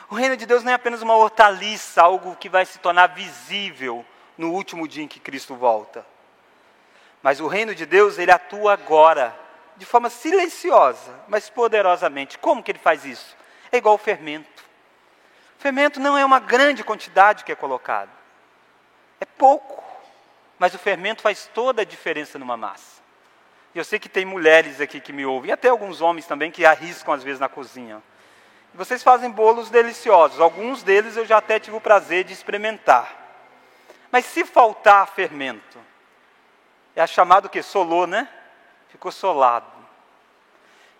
O 0.09 0.15
reino 0.15 0.35
de 0.35 0.45
Deus 0.45 0.63
não 0.63 0.71
é 0.71 0.75
apenas 0.75 1.01
uma 1.01 1.15
hortaliça, 1.15 2.01
algo 2.01 2.35
que 2.35 2.49
vai 2.49 2.65
se 2.65 2.79
tornar 2.79 3.07
visível 3.07 4.05
no 4.37 4.51
último 4.51 4.87
dia 4.87 5.03
em 5.03 5.07
que 5.07 5.19
Cristo 5.19 5.55
volta. 5.55 6.05
Mas 7.23 7.39
o 7.39 7.47
reino 7.47 7.73
de 7.73 7.85
Deus, 7.85 8.17
ele 8.17 8.31
atua 8.31 8.73
agora, 8.73 9.33
de 9.77 9.85
forma 9.85 10.09
silenciosa, 10.09 11.13
mas 11.27 11.49
poderosamente. 11.49 12.37
Como 12.37 12.61
que 12.61 12.71
ele 12.71 12.79
faz 12.79 13.05
isso? 13.05 13.37
É 13.71 13.77
igual 13.77 13.95
o 13.95 13.99
fermento. 13.99 14.65
O 15.57 15.61
fermento 15.61 15.99
não 15.99 16.17
é 16.17 16.25
uma 16.25 16.39
grande 16.39 16.83
quantidade 16.83 17.43
que 17.43 17.51
é 17.51 17.55
colocado. 17.55 18.11
É 19.19 19.25
pouco. 19.25 19.83
Mas 20.59 20.73
o 20.73 20.79
fermento 20.79 21.21
faz 21.21 21.49
toda 21.53 21.83
a 21.83 21.85
diferença 21.85 22.37
numa 22.37 22.57
massa. 22.57 23.00
E 23.73 23.77
eu 23.77 23.85
sei 23.85 23.99
que 23.99 24.09
tem 24.09 24.25
mulheres 24.25 24.81
aqui 24.81 24.99
que 24.99 25.13
me 25.13 25.25
ouvem, 25.25 25.49
e 25.49 25.53
até 25.53 25.69
alguns 25.69 26.01
homens 26.01 26.27
também 26.27 26.51
que 26.51 26.65
arriscam 26.65 27.13
às 27.13 27.23
vezes 27.23 27.39
na 27.39 27.47
cozinha. 27.47 28.01
E 28.73 28.77
vocês 28.77 29.03
fazem 29.03 29.29
bolos 29.29 29.69
deliciosos, 29.69 30.39
alguns 30.39 30.83
deles 30.83 31.15
eu 31.15 31.25
já 31.25 31.37
até 31.37 31.59
tive 31.59 31.77
o 31.77 31.81
prazer 31.81 32.23
de 32.23 32.33
experimentar. 32.33 33.17
Mas 34.11 34.25
se 34.25 34.43
faltar 34.43 35.07
fermento, 35.07 35.79
é 36.95 37.05
chamado 37.07 37.49
que 37.49 37.63
solou, 37.63 38.05
né? 38.05 38.27
Ficou 38.89 39.11
solado. 39.11 39.71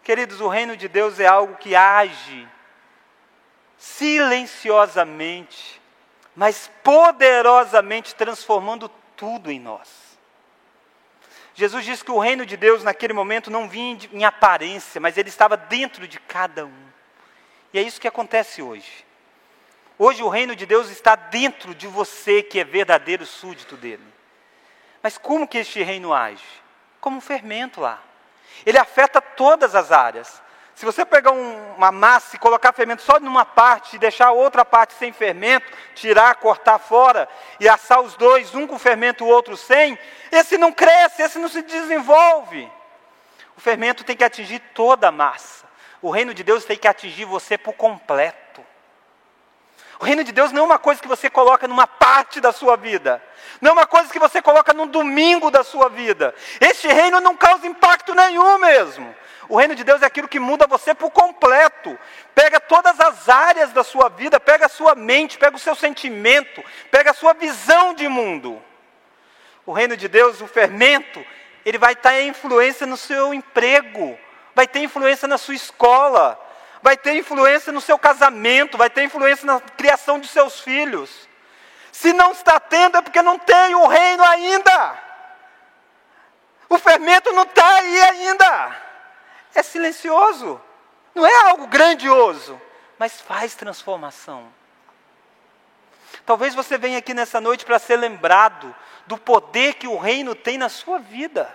Queridos, 0.04 0.42
o 0.42 0.48
reino 0.48 0.78
de 0.78 0.88
Deus 0.88 1.20
é 1.20 1.28
algo 1.28 1.56
que 1.56 1.76
age 1.76 2.48
silenciosamente, 3.78 5.82
mas 6.36 6.72
poderosamente 6.84 8.16
transformando 8.16 8.90
tudo 9.16 9.52
em 9.52 9.60
nós. 9.60 10.01
Jesus 11.54 11.84
disse 11.84 12.04
que 12.04 12.12
o 12.12 12.20
reino 12.20 12.46
de 12.46 12.56
Deus 12.56 12.84
naquele 12.84 13.14
momento 13.14 13.52
não 13.52 13.68
vinha 13.68 13.98
em 14.12 14.24
aparência, 14.24 15.02
mas 15.02 15.18
ele 15.18 15.30
estava 15.30 15.58
dentro 15.58 16.08
de 16.08 16.20
cada 16.20 16.66
um. 16.66 16.92
E 17.74 17.80
é 17.80 17.82
isso 17.82 18.00
que 18.00 18.08
acontece 18.08 18.62
hoje. 18.62 19.06
Hoje 19.98 20.24
o 20.24 20.30
reino 20.30 20.56
de 20.56 20.66
Deus 20.66 20.90
está 20.90 21.16
dentro 21.16 21.76
de 21.76 21.88
você 21.88 22.42
que 22.42 22.60
é 22.60 22.64
verdadeiro 22.64 23.26
súdito 23.26 23.76
dele. 23.78 24.04
Mas 25.04 25.18
como 25.18 25.48
que 25.48 25.60
este 25.60 25.84
reino 25.84 26.14
age? 26.14 26.44
Como 27.00 27.18
um 27.18 27.22
fermento 27.22 27.82
lá. 27.82 28.02
Ele 28.66 28.78
afeta 28.78 29.22
todas 29.22 29.76
as 29.76 29.92
áreas. 29.92 30.42
Se 30.76 30.86
você 30.86 31.06
pegar 31.06 31.32
um, 31.32 31.76
uma 31.76 31.92
massa 31.92 32.36
e 32.36 32.40
colocar 32.40 32.74
fermento 32.74 33.02
só 33.02 33.20
numa 33.20 33.46
parte 33.46 33.96
e 33.96 34.00
deixar 34.00 34.28
a 34.28 34.32
outra 34.32 34.66
parte 34.66 34.94
sem 34.94 35.12
fermento, 35.12 35.66
tirar, 35.94 36.36
cortar 36.36 36.80
fora 36.80 37.28
e 37.60 37.70
assar 37.70 38.02
os 38.02 38.16
dois, 38.16 38.56
um 38.56 38.66
com 38.66 38.80
fermento 38.80 39.24
o 39.24 39.28
outro 39.28 39.56
sem, 39.56 39.98
esse 40.32 40.58
não 40.58 40.72
cresce, 40.72 41.22
esse 41.22 41.38
não 41.38 41.50
se 41.50 41.62
desenvolve. 41.62 42.72
O 43.56 43.62
fermento 43.62 44.04
tem 44.04 44.16
que 44.16 44.24
atingir 44.24 44.60
toda 44.74 45.10
a 45.10 45.12
massa. 45.12 45.66
O 46.02 46.10
reino 46.10 46.34
de 46.34 46.44
Deus 46.44 46.66
tem 46.66 46.78
que 46.78 46.88
atingir 46.88 47.26
você 47.26 47.58
por 47.58 47.74
completo. 47.74 48.66
O 50.02 50.04
reino 50.04 50.24
de 50.24 50.32
Deus 50.32 50.52
não 50.52 50.64
é 50.64 50.66
uma 50.66 50.80
coisa 50.80 51.00
que 51.00 51.08
você 51.08 51.30
coloca 51.30 51.68
numa 51.68 51.86
parte 51.86 52.42
da 52.42 52.52
sua 52.52 52.76
vida. 52.76 53.22
Não 53.62 53.70
é 53.70 53.74
uma 53.74 53.86
coisa 53.86 54.12
que 54.12 54.18
você 54.18 54.42
coloca 54.42 54.74
num 54.74 54.88
domingo 54.88 55.52
da 55.52 55.64
sua 55.64 55.90
vida. 55.90 56.34
Este 56.60 56.88
reino 56.88 57.22
não 57.22 57.38
causa 57.38 57.68
impacto 57.68 58.16
nenhum 58.16 58.58
mesmo. 58.58 59.16
O 59.52 59.58
reino 59.58 59.76
de 59.76 59.84
Deus 59.84 60.02
é 60.02 60.06
aquilo 60.06 60.30
que 60.30 60.40
muda 60.40 60.66
você 60.66 60.96
por 60.96 61.12
completo. 61.12 62.00
Pega 62.34 62.58
todas 62.58 62.98
as 63.02 63.28
áreas 63.28 63.74
da 63.74 63.84
sua 63.84 64.08
vida, 64.08 64.40
pega 64.40 64.68
a 64.68 64.70
sua 64.70 64.96
mente, 64.96 65.38
pega 65.38 65.58
o 65.58 65.60
seu 65.60 65.76
sentimento, 65.76 66.64
pega 66.90 67.12
a 67.12 67.14
sua 67.14 67.34
visão 67.34 67.94
de 67.94 68.08
mundo. 68.08 68.64
O 69.66 69.74
reino 69.74 69.98
de 69.98 70.08
Deus, 70.08 70.40
o 70.40 70.48
fermento, 70.48 71.22
ele 71.66 71.78
vai 71.78 71.94
ter 71.94 72.28
influência 72.28 72.88
no 72.88 72.96
seu 72.96 73.34
emprego, 73.34 74.18
vai 74.56 74.66
ter 74.66 74.80
influência 74.80 75.28
na 75.28 75.38
sua 75.38 75.54
escola, 75.54 76.40
vai 76.82 76.96
ter 76.96 77.18
influência 77.18 77.74
no 77.74 77.82
seu 77.82 78.00
casamento, 78.00 78.78
vai 78.78 78.90
ter 78.90 79.04
influência 79.04 79.46
na 79.46 79.60
criação 79.60 80.18
de 80.18 80.30
seus 80.30 80.62
filhos. 80.62 81.28
Se 81.92 82.14
não 82.14 82.32
está 82.32 82.58
tendo, 82.58 82.96
é 82.96 83.02
porque 83.02 83.22
não 83.22 83.38
tem 83.38 83.76
o 83.76 83.86
reino 83.86 84.24
ainda. 84.24 84.98
O 86.70 86.78
fermento 86.78 87.34
não 87.34 87.44
está 87.44 87.68
aí 87.68 88.02
ainda 88.02 88.81
é 89.54 89.64
silencioso, 89.64 90.62
não 91.14 91.26
é 91.26 91.50
algo 91.50 91.68
grandioso, 91.68 92.60
mas 92.98 93.20
faz 93.20 93.56
transformação. 93.56 94.52
Talvez 96.26 96.54
você 96.54 96.78
venha 96.78 97.00
aqui 97.00 97.14
nessa 97.14 97.42
noite 97.42 97.66
para 97.66 97.80
ser 97.80 97.98
lembrado 97.98 98.74
do 99.08 99.18
poder 99.18 99.76
que 99.76 99.88
o 99.88 99.98
reino 99.98 100.36
tem 100.36 100.58
na 100.58 100.70
sua 100.70 101.00
vida. 101.00 101.54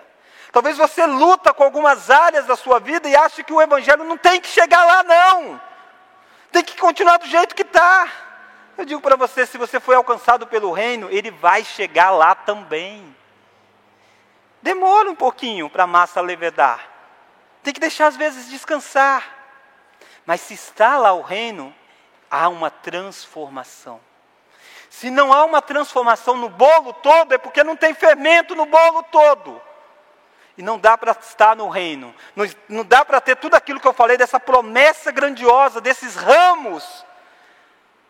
Talvez 0.52 0.76
você 0.76 1.04
luta 1.06 1.52
com 1.52 1.62
algumas 1.62 2.10
áreas 2.10 2.46
da 2.46 2.56
sua 2.56 2.80
vida 2.80 3.08
e 3.08 3.16
ache 3.16 3.44
que 3.44 3.52
o 3.52 3.60
evangelho 3.60 4.04
não 4.04 4.16
tem 4.16 4.40
que 4.40 4.48
chegar 4.48 4.84
lá 4.84 5.02
não. 5.02 5.60
Tem 6.50 6.64
que 6.64 6.76
continuar 6.78 7.18
do 7.18 7.26
jeito 7.26 7.54
que 7.54 7.62
está. 7.62 8.08
Eu 8.76 8.84
digo 8.84 9.00
para 9.00 9.16
você, 9.16 9.46
se 9.46 9.58
você 9.58 9.80
foi 9.80 9.94
alcançado 9.94 10.46
pelo 10.46 10.72
reino, 10.72 11.08
ele 11.10 11.30
vai 11.30 11.64
chegar 11.64 12.10
lá 12.10 12.34
também. 12.34 13.14
Demora 14.62 15.10
um 15.10 15.14
pouquinho 15.14 15.70
para 15.70 15.84
a 15.84 15.86
massa 15.86 16.20
levedar. 16.20 16.95
Tem 17.66 17.74
que 17.74 17.80
deixar 17.80 18.06
às 18.06 18.16
vezes 18.16 18.48
descansar. 18.48 19.28
Mas 20.24 20.40
se 20.40 20.54
está 20.54 20.96
lá 20.96 21.12
o 21.12 21.20
reino, 21.20 21.74
há 22.30 22.48
uma 22.48 22.70
transformação. 22.70 24.00
Se 24.88 25.10
não 25.10 25.32
há 25.32 25.44
uma 25.44 25.60
transformação 25.60 26.36
no 26.36 26.48
bolo 26.48 26.92
todo, 26.92 27.34
é 27.34 27.38
porque 27.38 27.64
não 27.64 27.74
tem 27.74 27.92
fermento 27.92 28.54
no 28.54 28.66
bolo 28.66 29.02
todo. 29.10 29.60
E 30.56 30.62
não 30.62 30.78
dá 30.78 30.96
para 30.96 31.10
estar 31.10 31.56
no 31.56 31.68
reino. 31.68 32.14
Não, 32.36 32.48
não 32.68 32.84
dá 32.84 33.04
para 33.04 33.20
ter 33.20 33.34
tudo 33.34 33.56
aquilo 33.56 33.80
que 33.80 33.88
eu 33.88 33.92
falei, 33.92 34.16
dessa 34.16 34.38
promessa 34.38 35.10
grandiosa, 35.10 35.80
desses 35.80 36.14
ramos. 36.14 37.04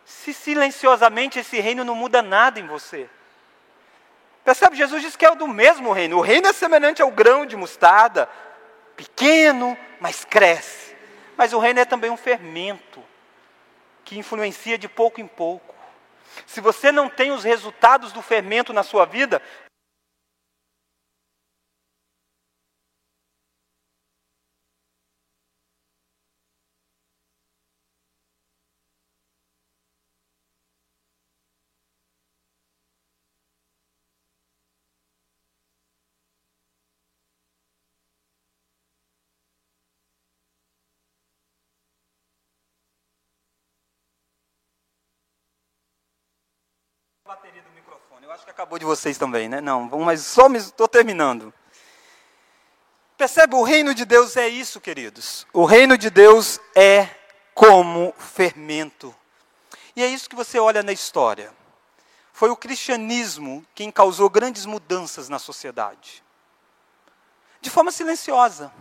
Se 0.05 0.35
silenciosamente 0.35 1.39
esse 1.39 1.59
reino 1.61 1.83
não 1.83 1.95
muda 1.95 2.21
nada 2.21 2.61
em 2.61 2.67
você. 2.67 3.09
Percebe? 4.45 4.77
Jesus 4.77 5.01
diz 5.01 5.17
que 5.17 5.25
é 5.25 5.31
o 5.31 5.35
do 5.35 5.49
mesmo 5.49 5.93
reino. 5.93 6.19
O 6.19 6.21
reino 6.21 6.47
é 6.47 6.53
semelhante 6.53 7.01
ao 7.01 7.11
grão 7.11 7.47
de 7.47 7.57
mostarda, 7.57 8.29
pequeno, 8.97 9.77
mas 10.01 10.25
cresce. 10.25 10.97
Mas 11.37 11.53
o 11.53 11.59
reino 11.59 11.81
é 11.81 11.85
também 11.85 12.11
um 12.11 12.17
fermento 12.17 13.03
que 14.05 14.19
influencia 14.19 14.79
de 14.79 14.89
pouco 14.89 15.21
em 15.21 15.27
pouco. 15.27 15.75
Se 16.47 16.61
você 16.61 16.91
não 16.91 17.09
tem 17.09 17.31
os 17.31 17.45
resultados 17.45 18.13
do 18.13 18.23
fermento 18.23 18.73
na 18.73 18.83
sua 18.83 19.05
vida, 19.05 19.43
Eu 48.27 48.33
acho 48.33 48.45
que 48.45 48.51
acabou 48.51 48.77
de 48.77 48.85
vocês 48.85 49.16
também, 49.16 49.49
né? 49.49 49.61
Não, 49.61 49.83
mas 50.01 50.22
só 50.22 50.49
estou 50.49 50.89
terminando. 50.89 51.55
Percebe? 53.16 53.55
O 53.55 53.62
reino 53.62 53.95
de 53.95 54.05
Deus 54.05 54.37
é 54.37 54.49
isso, 54.49 54.81
queridos. 54.81 55.47
O 55.53 55.64
reino 55.64 55.97
de 55.97 56.11
Deus 56.11 56.59
é 56.74 57.09
como 57.55 58.12
fermento. 58.18 59.14
E 59.95 60.03
é 60.03 60.09
isso 60.09 60.29
que 60.29 60.35
você 60.35 60.59
olha 60.59 60.83
na 60.83 60.91
história. 60.91 61.55
Foi 62.33 62.51
o 62.51 62.57
cristianismo 62.57 63.64
quem 63.77 63.93
causou 63.93 64.29
grandes 64.29 64.66
mudanças 64.66 65.29
na 65.29 65.39
sociedade. 65.39 66.20
De 67.61 67.70
forma 67.70 67.93
silenciosa. 67.93 68.72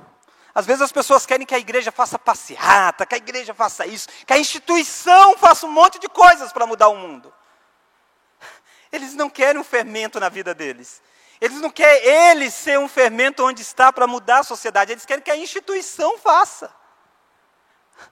Às 0.55 0.65
vezes 0.65 0.81
as 0.81 0.91
pessoas 0.91 1.23
querem 1.23 1.45
que 1.45 1.53
a 1.53 1.59
igreja 1.59 1.91
faça 1.91 2.17
passeata, 2.17 3.05
que 3.05 3.13
a 3.13 3.19
igreja 3.19 3.53
faça 3.53 3.85
isso, 3.85 4.07
que 4.25 4.33
a 4.33 4.39
instituição 4.39 5.37
faça 5.37 5.67
um 5.67 5.71
monte 5.71 5.99
de 5.99 6.09
coisas 6.09 6.51
para 6.51 6.65
mudar 6.65 6.87
o 6.87 6.97
mundo. 6.97 7.31
Eles 8.95 9.13
não 9.13 9.29
querem 9.29 9.59
um 9.59 9.63
fermento 9.63 10.19
na 10.19 10.29
vida 10.29 10.53
deles. 10.53 11.01
Eles 11.41 11.59
não 11.59 11.69
querem 11.69 12.07
ele 12.07 12.49
ser 12.49 12.79
um 12.79 12.87
fermento 12.87 13.45
onde 13.45 13.61
está 13.61 13.91
para 13.91 14.07
mudar 14.07 14.39
a 14.39 14.43
sociedade. 14.43 14.93
Eles 14.93 15.05
querem 15.05 15.23
que 15.23 15.31
a 15.31 15.35
instituição 15.35 16.17
faça. 16.17 16.73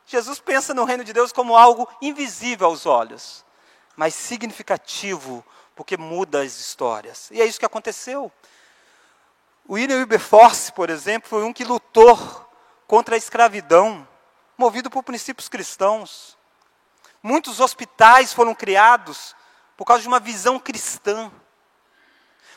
Jesus 0.05 0.39
pensa 0.39 0.73
no 0.73 0.84
reino 0.84 1.03
de 1.03 1.13
Deus 1.13 1.31
como 1.31 1.57
algo 1.57 1.88
invisível 2.01 2.67
aos 2.67 2.86
olhos, 2.86 3.45
mas 3.95 4.13
significativo, 4.13 5.45
porque 5.75 5.97
muda 5.97 6.41
as 6.41 6.59
histórias. 6.59 7.29
E 7.31 7.41
é 7.41 7.45
isso 7.45 7.59
que 7.59 7.65
aconteceu. 7.65 8.31
O 9.65 9.73
William 9.73 9.97
Wilberforce, 9.97 10.71
por 10.73 10.89
exemplo, 10.89 11.29
foi 11.29 11.43
um 11.43 11.53
que 11.53 11.63
lutou 11.63 12.17
contra 12.88 13.15
a 13.15 13.17
escravidão, 13.17 14.07
movido 14.57 14.89
por 14.89 15.03
princípios 15.03 15.47
cristãos. 15.47 16.38
Muitos 17.21 17.61
hospitais 17.61 18.34
foram 18.34 18.53
criados 18.53 19.34
por 19.84 19.88
causa 19.88 20.03
de 20.03 20.07
uma 20.07 20.19
visão 20.21 20.57
cristã. 20.57 21.29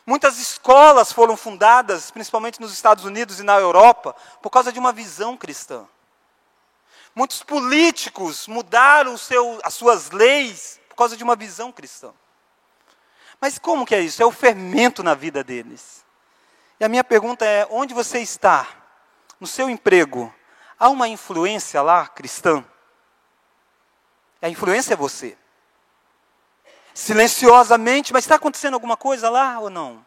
Muitas 0.07 0.39
escolas 0.39 1.11
foram 1.11 1.37
fundadas, 1.37 2.09
principalmente 2.09 2.61
nos 2.61 2.73
Estados 2.73 3.05
Unidos 3.05 3.41
e 3.41 3.43
na 3.43 3.59
Europa, 3.59 4.15
por 4.41 4.49
causa 4.49 4.71
de 4.71 4.79
uma 4.79 4.93
visão 4.93 5.37
cristã. 5.37 5.89
Muitos 7.13 7.43
políticos 7.43 8.47
mudaram 8.47 9.19
seu, 9.19 9.59
as 9.65 9.75
suas 9.75 10.13
leis 10.13 10.81
por 10.89 10.95
causa 10.95 11.17
de 11.17 11.25
uma 11.25 11.35
visão 11.35 11.73
cristã. 11.73 12.15
Mas 13.41 13.59
como 13.59 13.85
que 13.85 13.97
é 13.97 14.01
isso? 14.03 14.23
É 14.23 14.25
o 14.25 14.31
fermento 14.31 15.03
na 15.03 15.15
vida 15.15 15.43
deles. 15.43 16.07
E 16.79 16.85
a 16.85 16.89
minha 16.89 17.03
pergunta 17.03 17.45
é: 17.45 17.67
onde 17.69 17.93
você 17.93 18.21
está? 18.21 18.69
No 19.41 19.49
seu 19.49 19.69
emprego, 19.69 20.33
há 20.79 20.89
uma 20.89 21.09
influência 21.09 21.83
lá 21.83 22.07
cristã? 22.07 22.65
A 24.41 24.49
influência 24.49 24.95
é 24.95 24.97
você 24.97 25.37
silenciosamente, 26.97 28.11
mas 28.11 28.25
está 28.25 28.37
acontecendo 28.37 28.73
alguma 28.73 28.97
coisa 28.97 29.29
lá 29.29 29.61
ou 29.61 29.69
não? 29.69 30.05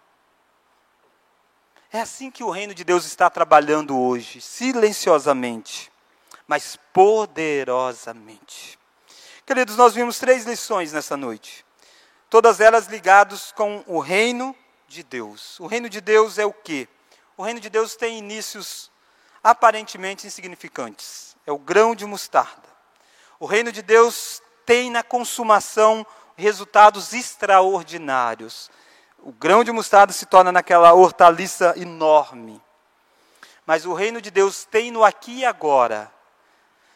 É 1.93 2.01
assim 2.01 2.31
que 2.31 2.43
o 2.43 2.49
reino 2.49 2.73
de 2.73 2.83
Deus 2.83 3.05
está 3.05 3.29
trabalhando 3.29 3.95
hoje, 3.97 4.41
silenciosamente, 4.41 5.91
mas 6.47 6.79
poderosamente. 6.91 8.79
Queridos, 9.45 9.77
nós 9.77 9.93
vimos 9.93 10.17
três 10.17 10.45
lições 10.45 10.91
nessa 10.91 11.15
noite, 11.15 11.63
todas 12.27 12.59
elas 12.59 12.87
ligadas 12.87 13.51
com 13.51 13.83
o 13.85 13.99
reino 13.99 14.55
de 14.87 15.03
Deus. 15.03 15.59
O 15.59 15.67
reino 15.67 15.89
de 15.89 16.01
Deus 16.01 16.39
é 16.39 16.45
o 16.45 16.51
quê? 16.51 16.87
O 17.37 17.43
reino 17.43 17.59
de 17.59 17.69
Deus 17.69 17.95
tem 17.95 18.17
inícios 18.17 18.89
aparentemente 19.43 20.25
insignificantes. 20.25 21.37
É 21.45 21.51
o 21.51 21.59
grão 21.59 21.93
de 21.93 22.07
mostarda. 22.07 22.67
O 23.39 23.45
reino 23.45 23.71
de 23.71 23.83
Deus 23.83 24.41
tem 24.65 24.91
na 24.91 25.01
consumação 25.01 26.05
resultados 26.39 27.13
extraordinários. 27.13 28.71
O 29.19 29.31
grão 29.31 29.63
de 29.63 29.71
mostarda 29.71 30.13
se 30.13 30.25
torna 30.25 30.51
naquela 30.51 30.93
hortaliça 30.93 31.73
enorme. 31.77 32.61
Mas 33.65 33.85
o 33.85 33.93
reino 33.93 34.21
de 34.21 34.31
Deus 34.31 34.63
tem 34.63 34.89
no 34.89 35.03
aqui 35.03 35.39
e 35.39 35.45
agora, 35.45 36.11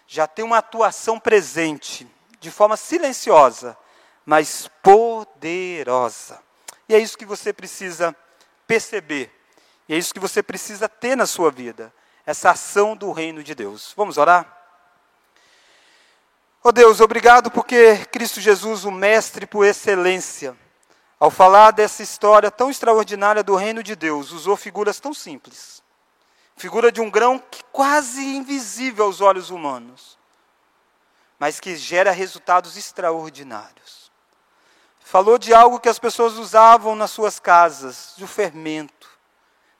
já 0.07 0.25
tem 0.25 0.43
uma 0.43 0.57
atuação 0.57 1.19
presente, 1.19 2.07
de 2.39 2.49
forma 2.49 2.77
silenciosa, 2.77 3.77
mas 4.25 4.69
poderosa. 4.81 6.41
E 6.87 6.95
é 6.95 6.99
isso 6.99 7.17
que 7.17 7.25
você 7.25 7.53
precisa 7.53 8.15
perceber. 8.65 9.31
E 9.87 9.93
é 9.93 9.97
isso 9.97 10.13
que 10.13 10.19
você 10.19 10.41
precisa 10.41 10.87
ter 10.87 11.15
na 11.15 11.25
sua 11.25 11.51
vida. 11.51 11.93
Essa 12.25 12.51
ação 12.51 12.95
do 12.95 13.11
reino 13.11 13.43
de 13.43 13.53
Deus. 13.53 13.93
Vamos 13.95 14.17
orar? 14.17 14.62
Oh 16.65 16.71
Deus, 16.71 17.01
obrigado 17.01 17.51
porque 17.51 18.05
Cristo 18.05 18.39
Jesus, 18.39 18.85
o 18.85 18.91
Mestre 18.91 19.45
por 19.45 19.65
excelência, 19.65 20.57
ao 21.19 21.29
falar 21.29 21.71
dessa 21.71 22.01
história 22.01 22.49
tão 22.49 22.71
extraordinária 22.71 23.43
do 23.43 23.53
reino 23.53 23.83
de 23.83 23.97
Deus, 23.97 24.31
usou 24.31 24.55
figuras 24.55 24.97
tão 24.97 25.13
simples. 25.13 25.83
Figura 26.55 26.89
de 26.89 27.01
um 27.01 27.11
grão 27.11 27.37
que 27.37 27.61
quase 27.69 28.21
invisível 28.21 29.03
aos 29.03 29.19
olhos 29.19 29.49
humanos, 29.49 30.17
mas 31.37 31.59
que 31.59 31.75
gera 31.75 32.11
resultados 32.11 32.77
extraordinários. 32.77 34.09
Falou 35.01 35.37
de 35.37 35.53
algo 35.53 35.81
que 35.81 35.89
as 35.89 35.99
pessoas 35.99 36.35
usavam 36.35 36.95
nas 36.95 37.11
suas 37.11 37.41
casas, 37.41 38.13
de 38.15 38.23
um 38.23 38.27
fermento, 38.27 39.09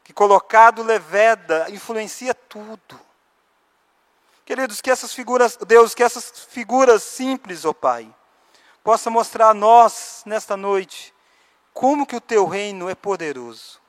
que 0.04 0.12
colocado 0.12 0.84
leveda 0.84 1.66
influencia 1.70 2.34
tudo. 2.36 3.00
Queridos, 4.46 4.82
que 4.82 4.92
essas 4.92 5.14
figuras, 5.14 5.58
Deus, 5.68 5.96
que 5.96 6.04
essas 6.04 6.30
figuras 6.50 7.02
simples, 7.02 7.64
ó 7.64 7.70
oh 7.70 7.74
Pai, 7.74 8.14
possa 8.84 9.10
mostrar 9.10 9.50
a 9.50 9.54
nós 9.54 10.24
nesta 10.26 10.58
noite 10.58 11.14
como 11.74 12.06
que 12.06 12.16
o 12.16 12.22
teu 12.22 12.46
reino 12.46 12.90
é 12.90 12.96
poderoso. 12.96 13.82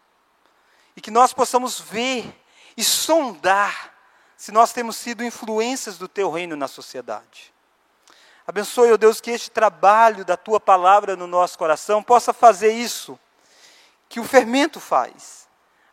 E 0.97 1.01
que 1.01 1.11
nós 1.11 1.33
possamos 1.33 1.81
ver 1.81 2.41
e 2.77 2.85
sondar 2.85 3.93
se 4.37 4.53
nós 4.53 4.73
temos 4.73 4.97
sido 4.97 5.25
influências 5.25 5.99
do 5.99 6.07
teu 6.07 6.31
reino 6.31 6.55
na 6.55 6.69
sociedade. 6.69 7.53
Abençoe, 8.47 8.91
ó 8.91 8.95
oh 8.95 8.99
Deus, 8.99 9.21
que 9.21 9.31
este 9.31 9.51
trabalho 9.51 10.25
da 10.25 10.37
tua 10.37 10.61
palavra 10.61 11.17
no 11.17 11.27
nosso 11.27 11.59
coração 11.59 12.03
possa 12.03 12.33
fazer 12.33 12.73
isso 12.73 13.19
que 14.09 14.21
o 14.21 14.25
fermento 14.25 14.79
faz 14.79 15.44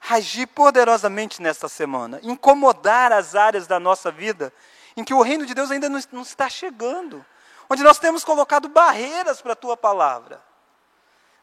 agir 0.09 0.47
poderosamente 0.47 1.41
nesta 1.41 1.69
semana, 1.69 2.19
incomodar 2.23 3.11
as 3.11 3.35
áreas 3.35 3.67
da 3.67 3.79
nossa 3.79 4.11
vida 4.11 4.53
em 4.97 5.03
que 5.03 5.13
o 5.13 5.21
reino 5.21 5.45
de 5.45 5.53
Deus 5.53 5.71
ainda 5.71 5.87
não, 5.87 5.99
não 6.11 6.21
está 6.21 6.49
chegando, 6.49 7.25
onde 7.69 7.83
nós 7.83 7.99
temos 7.99 8.23
colocado 8.23 8.67
barreiras 8.67 9.41
para 9.41 9.53
a 9.53 9.55
tua 9.55 9.77
palavra. 9.77 10.41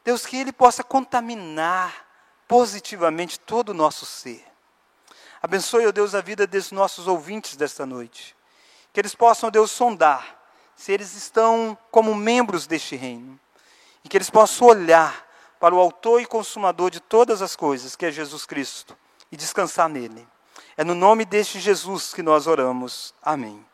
Deus, 0.05 0.27
que 0.27 0.37
Ele 0.37 0.53
possa 0.53 0.83
contaminar 0.83 2.07
positivamente 2.47 3.39
todo 3.39 3.71
o 3.71 3.75
nosso 3.75 4.07
ser. 4.07 4.45
Abençoe, 5.43 5.87
ó 5.87 5.93
Deus, 5.93 6.15
a 6.15 6.21
vida 6.21 6.47
dos 6.47 6.73
nossos 6.73 7.07
ouvintes 7.07 7.57
desta 7.57 7.87
noite. 7.87 8.37
Que 8.93 9.01
eles 9.01 9.15
possam, 9.15 9.51
Deus, 9.51 9.71
sondar 9.71 10.37
se 10.75 10.93
eles 10.93 11.15
estão 11.15 11.77
como 11.91 12.15
membros 12.15 12.67
deste 12.67 12.97
reino. 12.97 13.39
E 14.03 14.09
que 14.09 14.17
eles 14.17 14.31
possam 14.31 14.69
olhar 14.69 15.28
para 15.61 15.75
o 15.75 15.79
autor 15.79 16.21
e 16.21 16.27
consumador 16.27 16.91
de 16.91 17.01
todas 17.01 17.43
as 17.43 17.57
coisas, 17.57 17.97
que 17.97 18.07
é 18.07 18.11
Jesus 18.11 18.47
Cristo, 18.47 18.97
e 19.31 19.37
descansar 19.37 19.89
nele. 19.89 20.27
É 20.77 20.85
no 20.85 20.95
nome 20.95 21.25
deste 21.25 21.59
Jesus 21.59 22.15
que 22.15 22.23
nós 22.23 22.47
oramos. 22.47 23.13
Amém. 23.23 23.68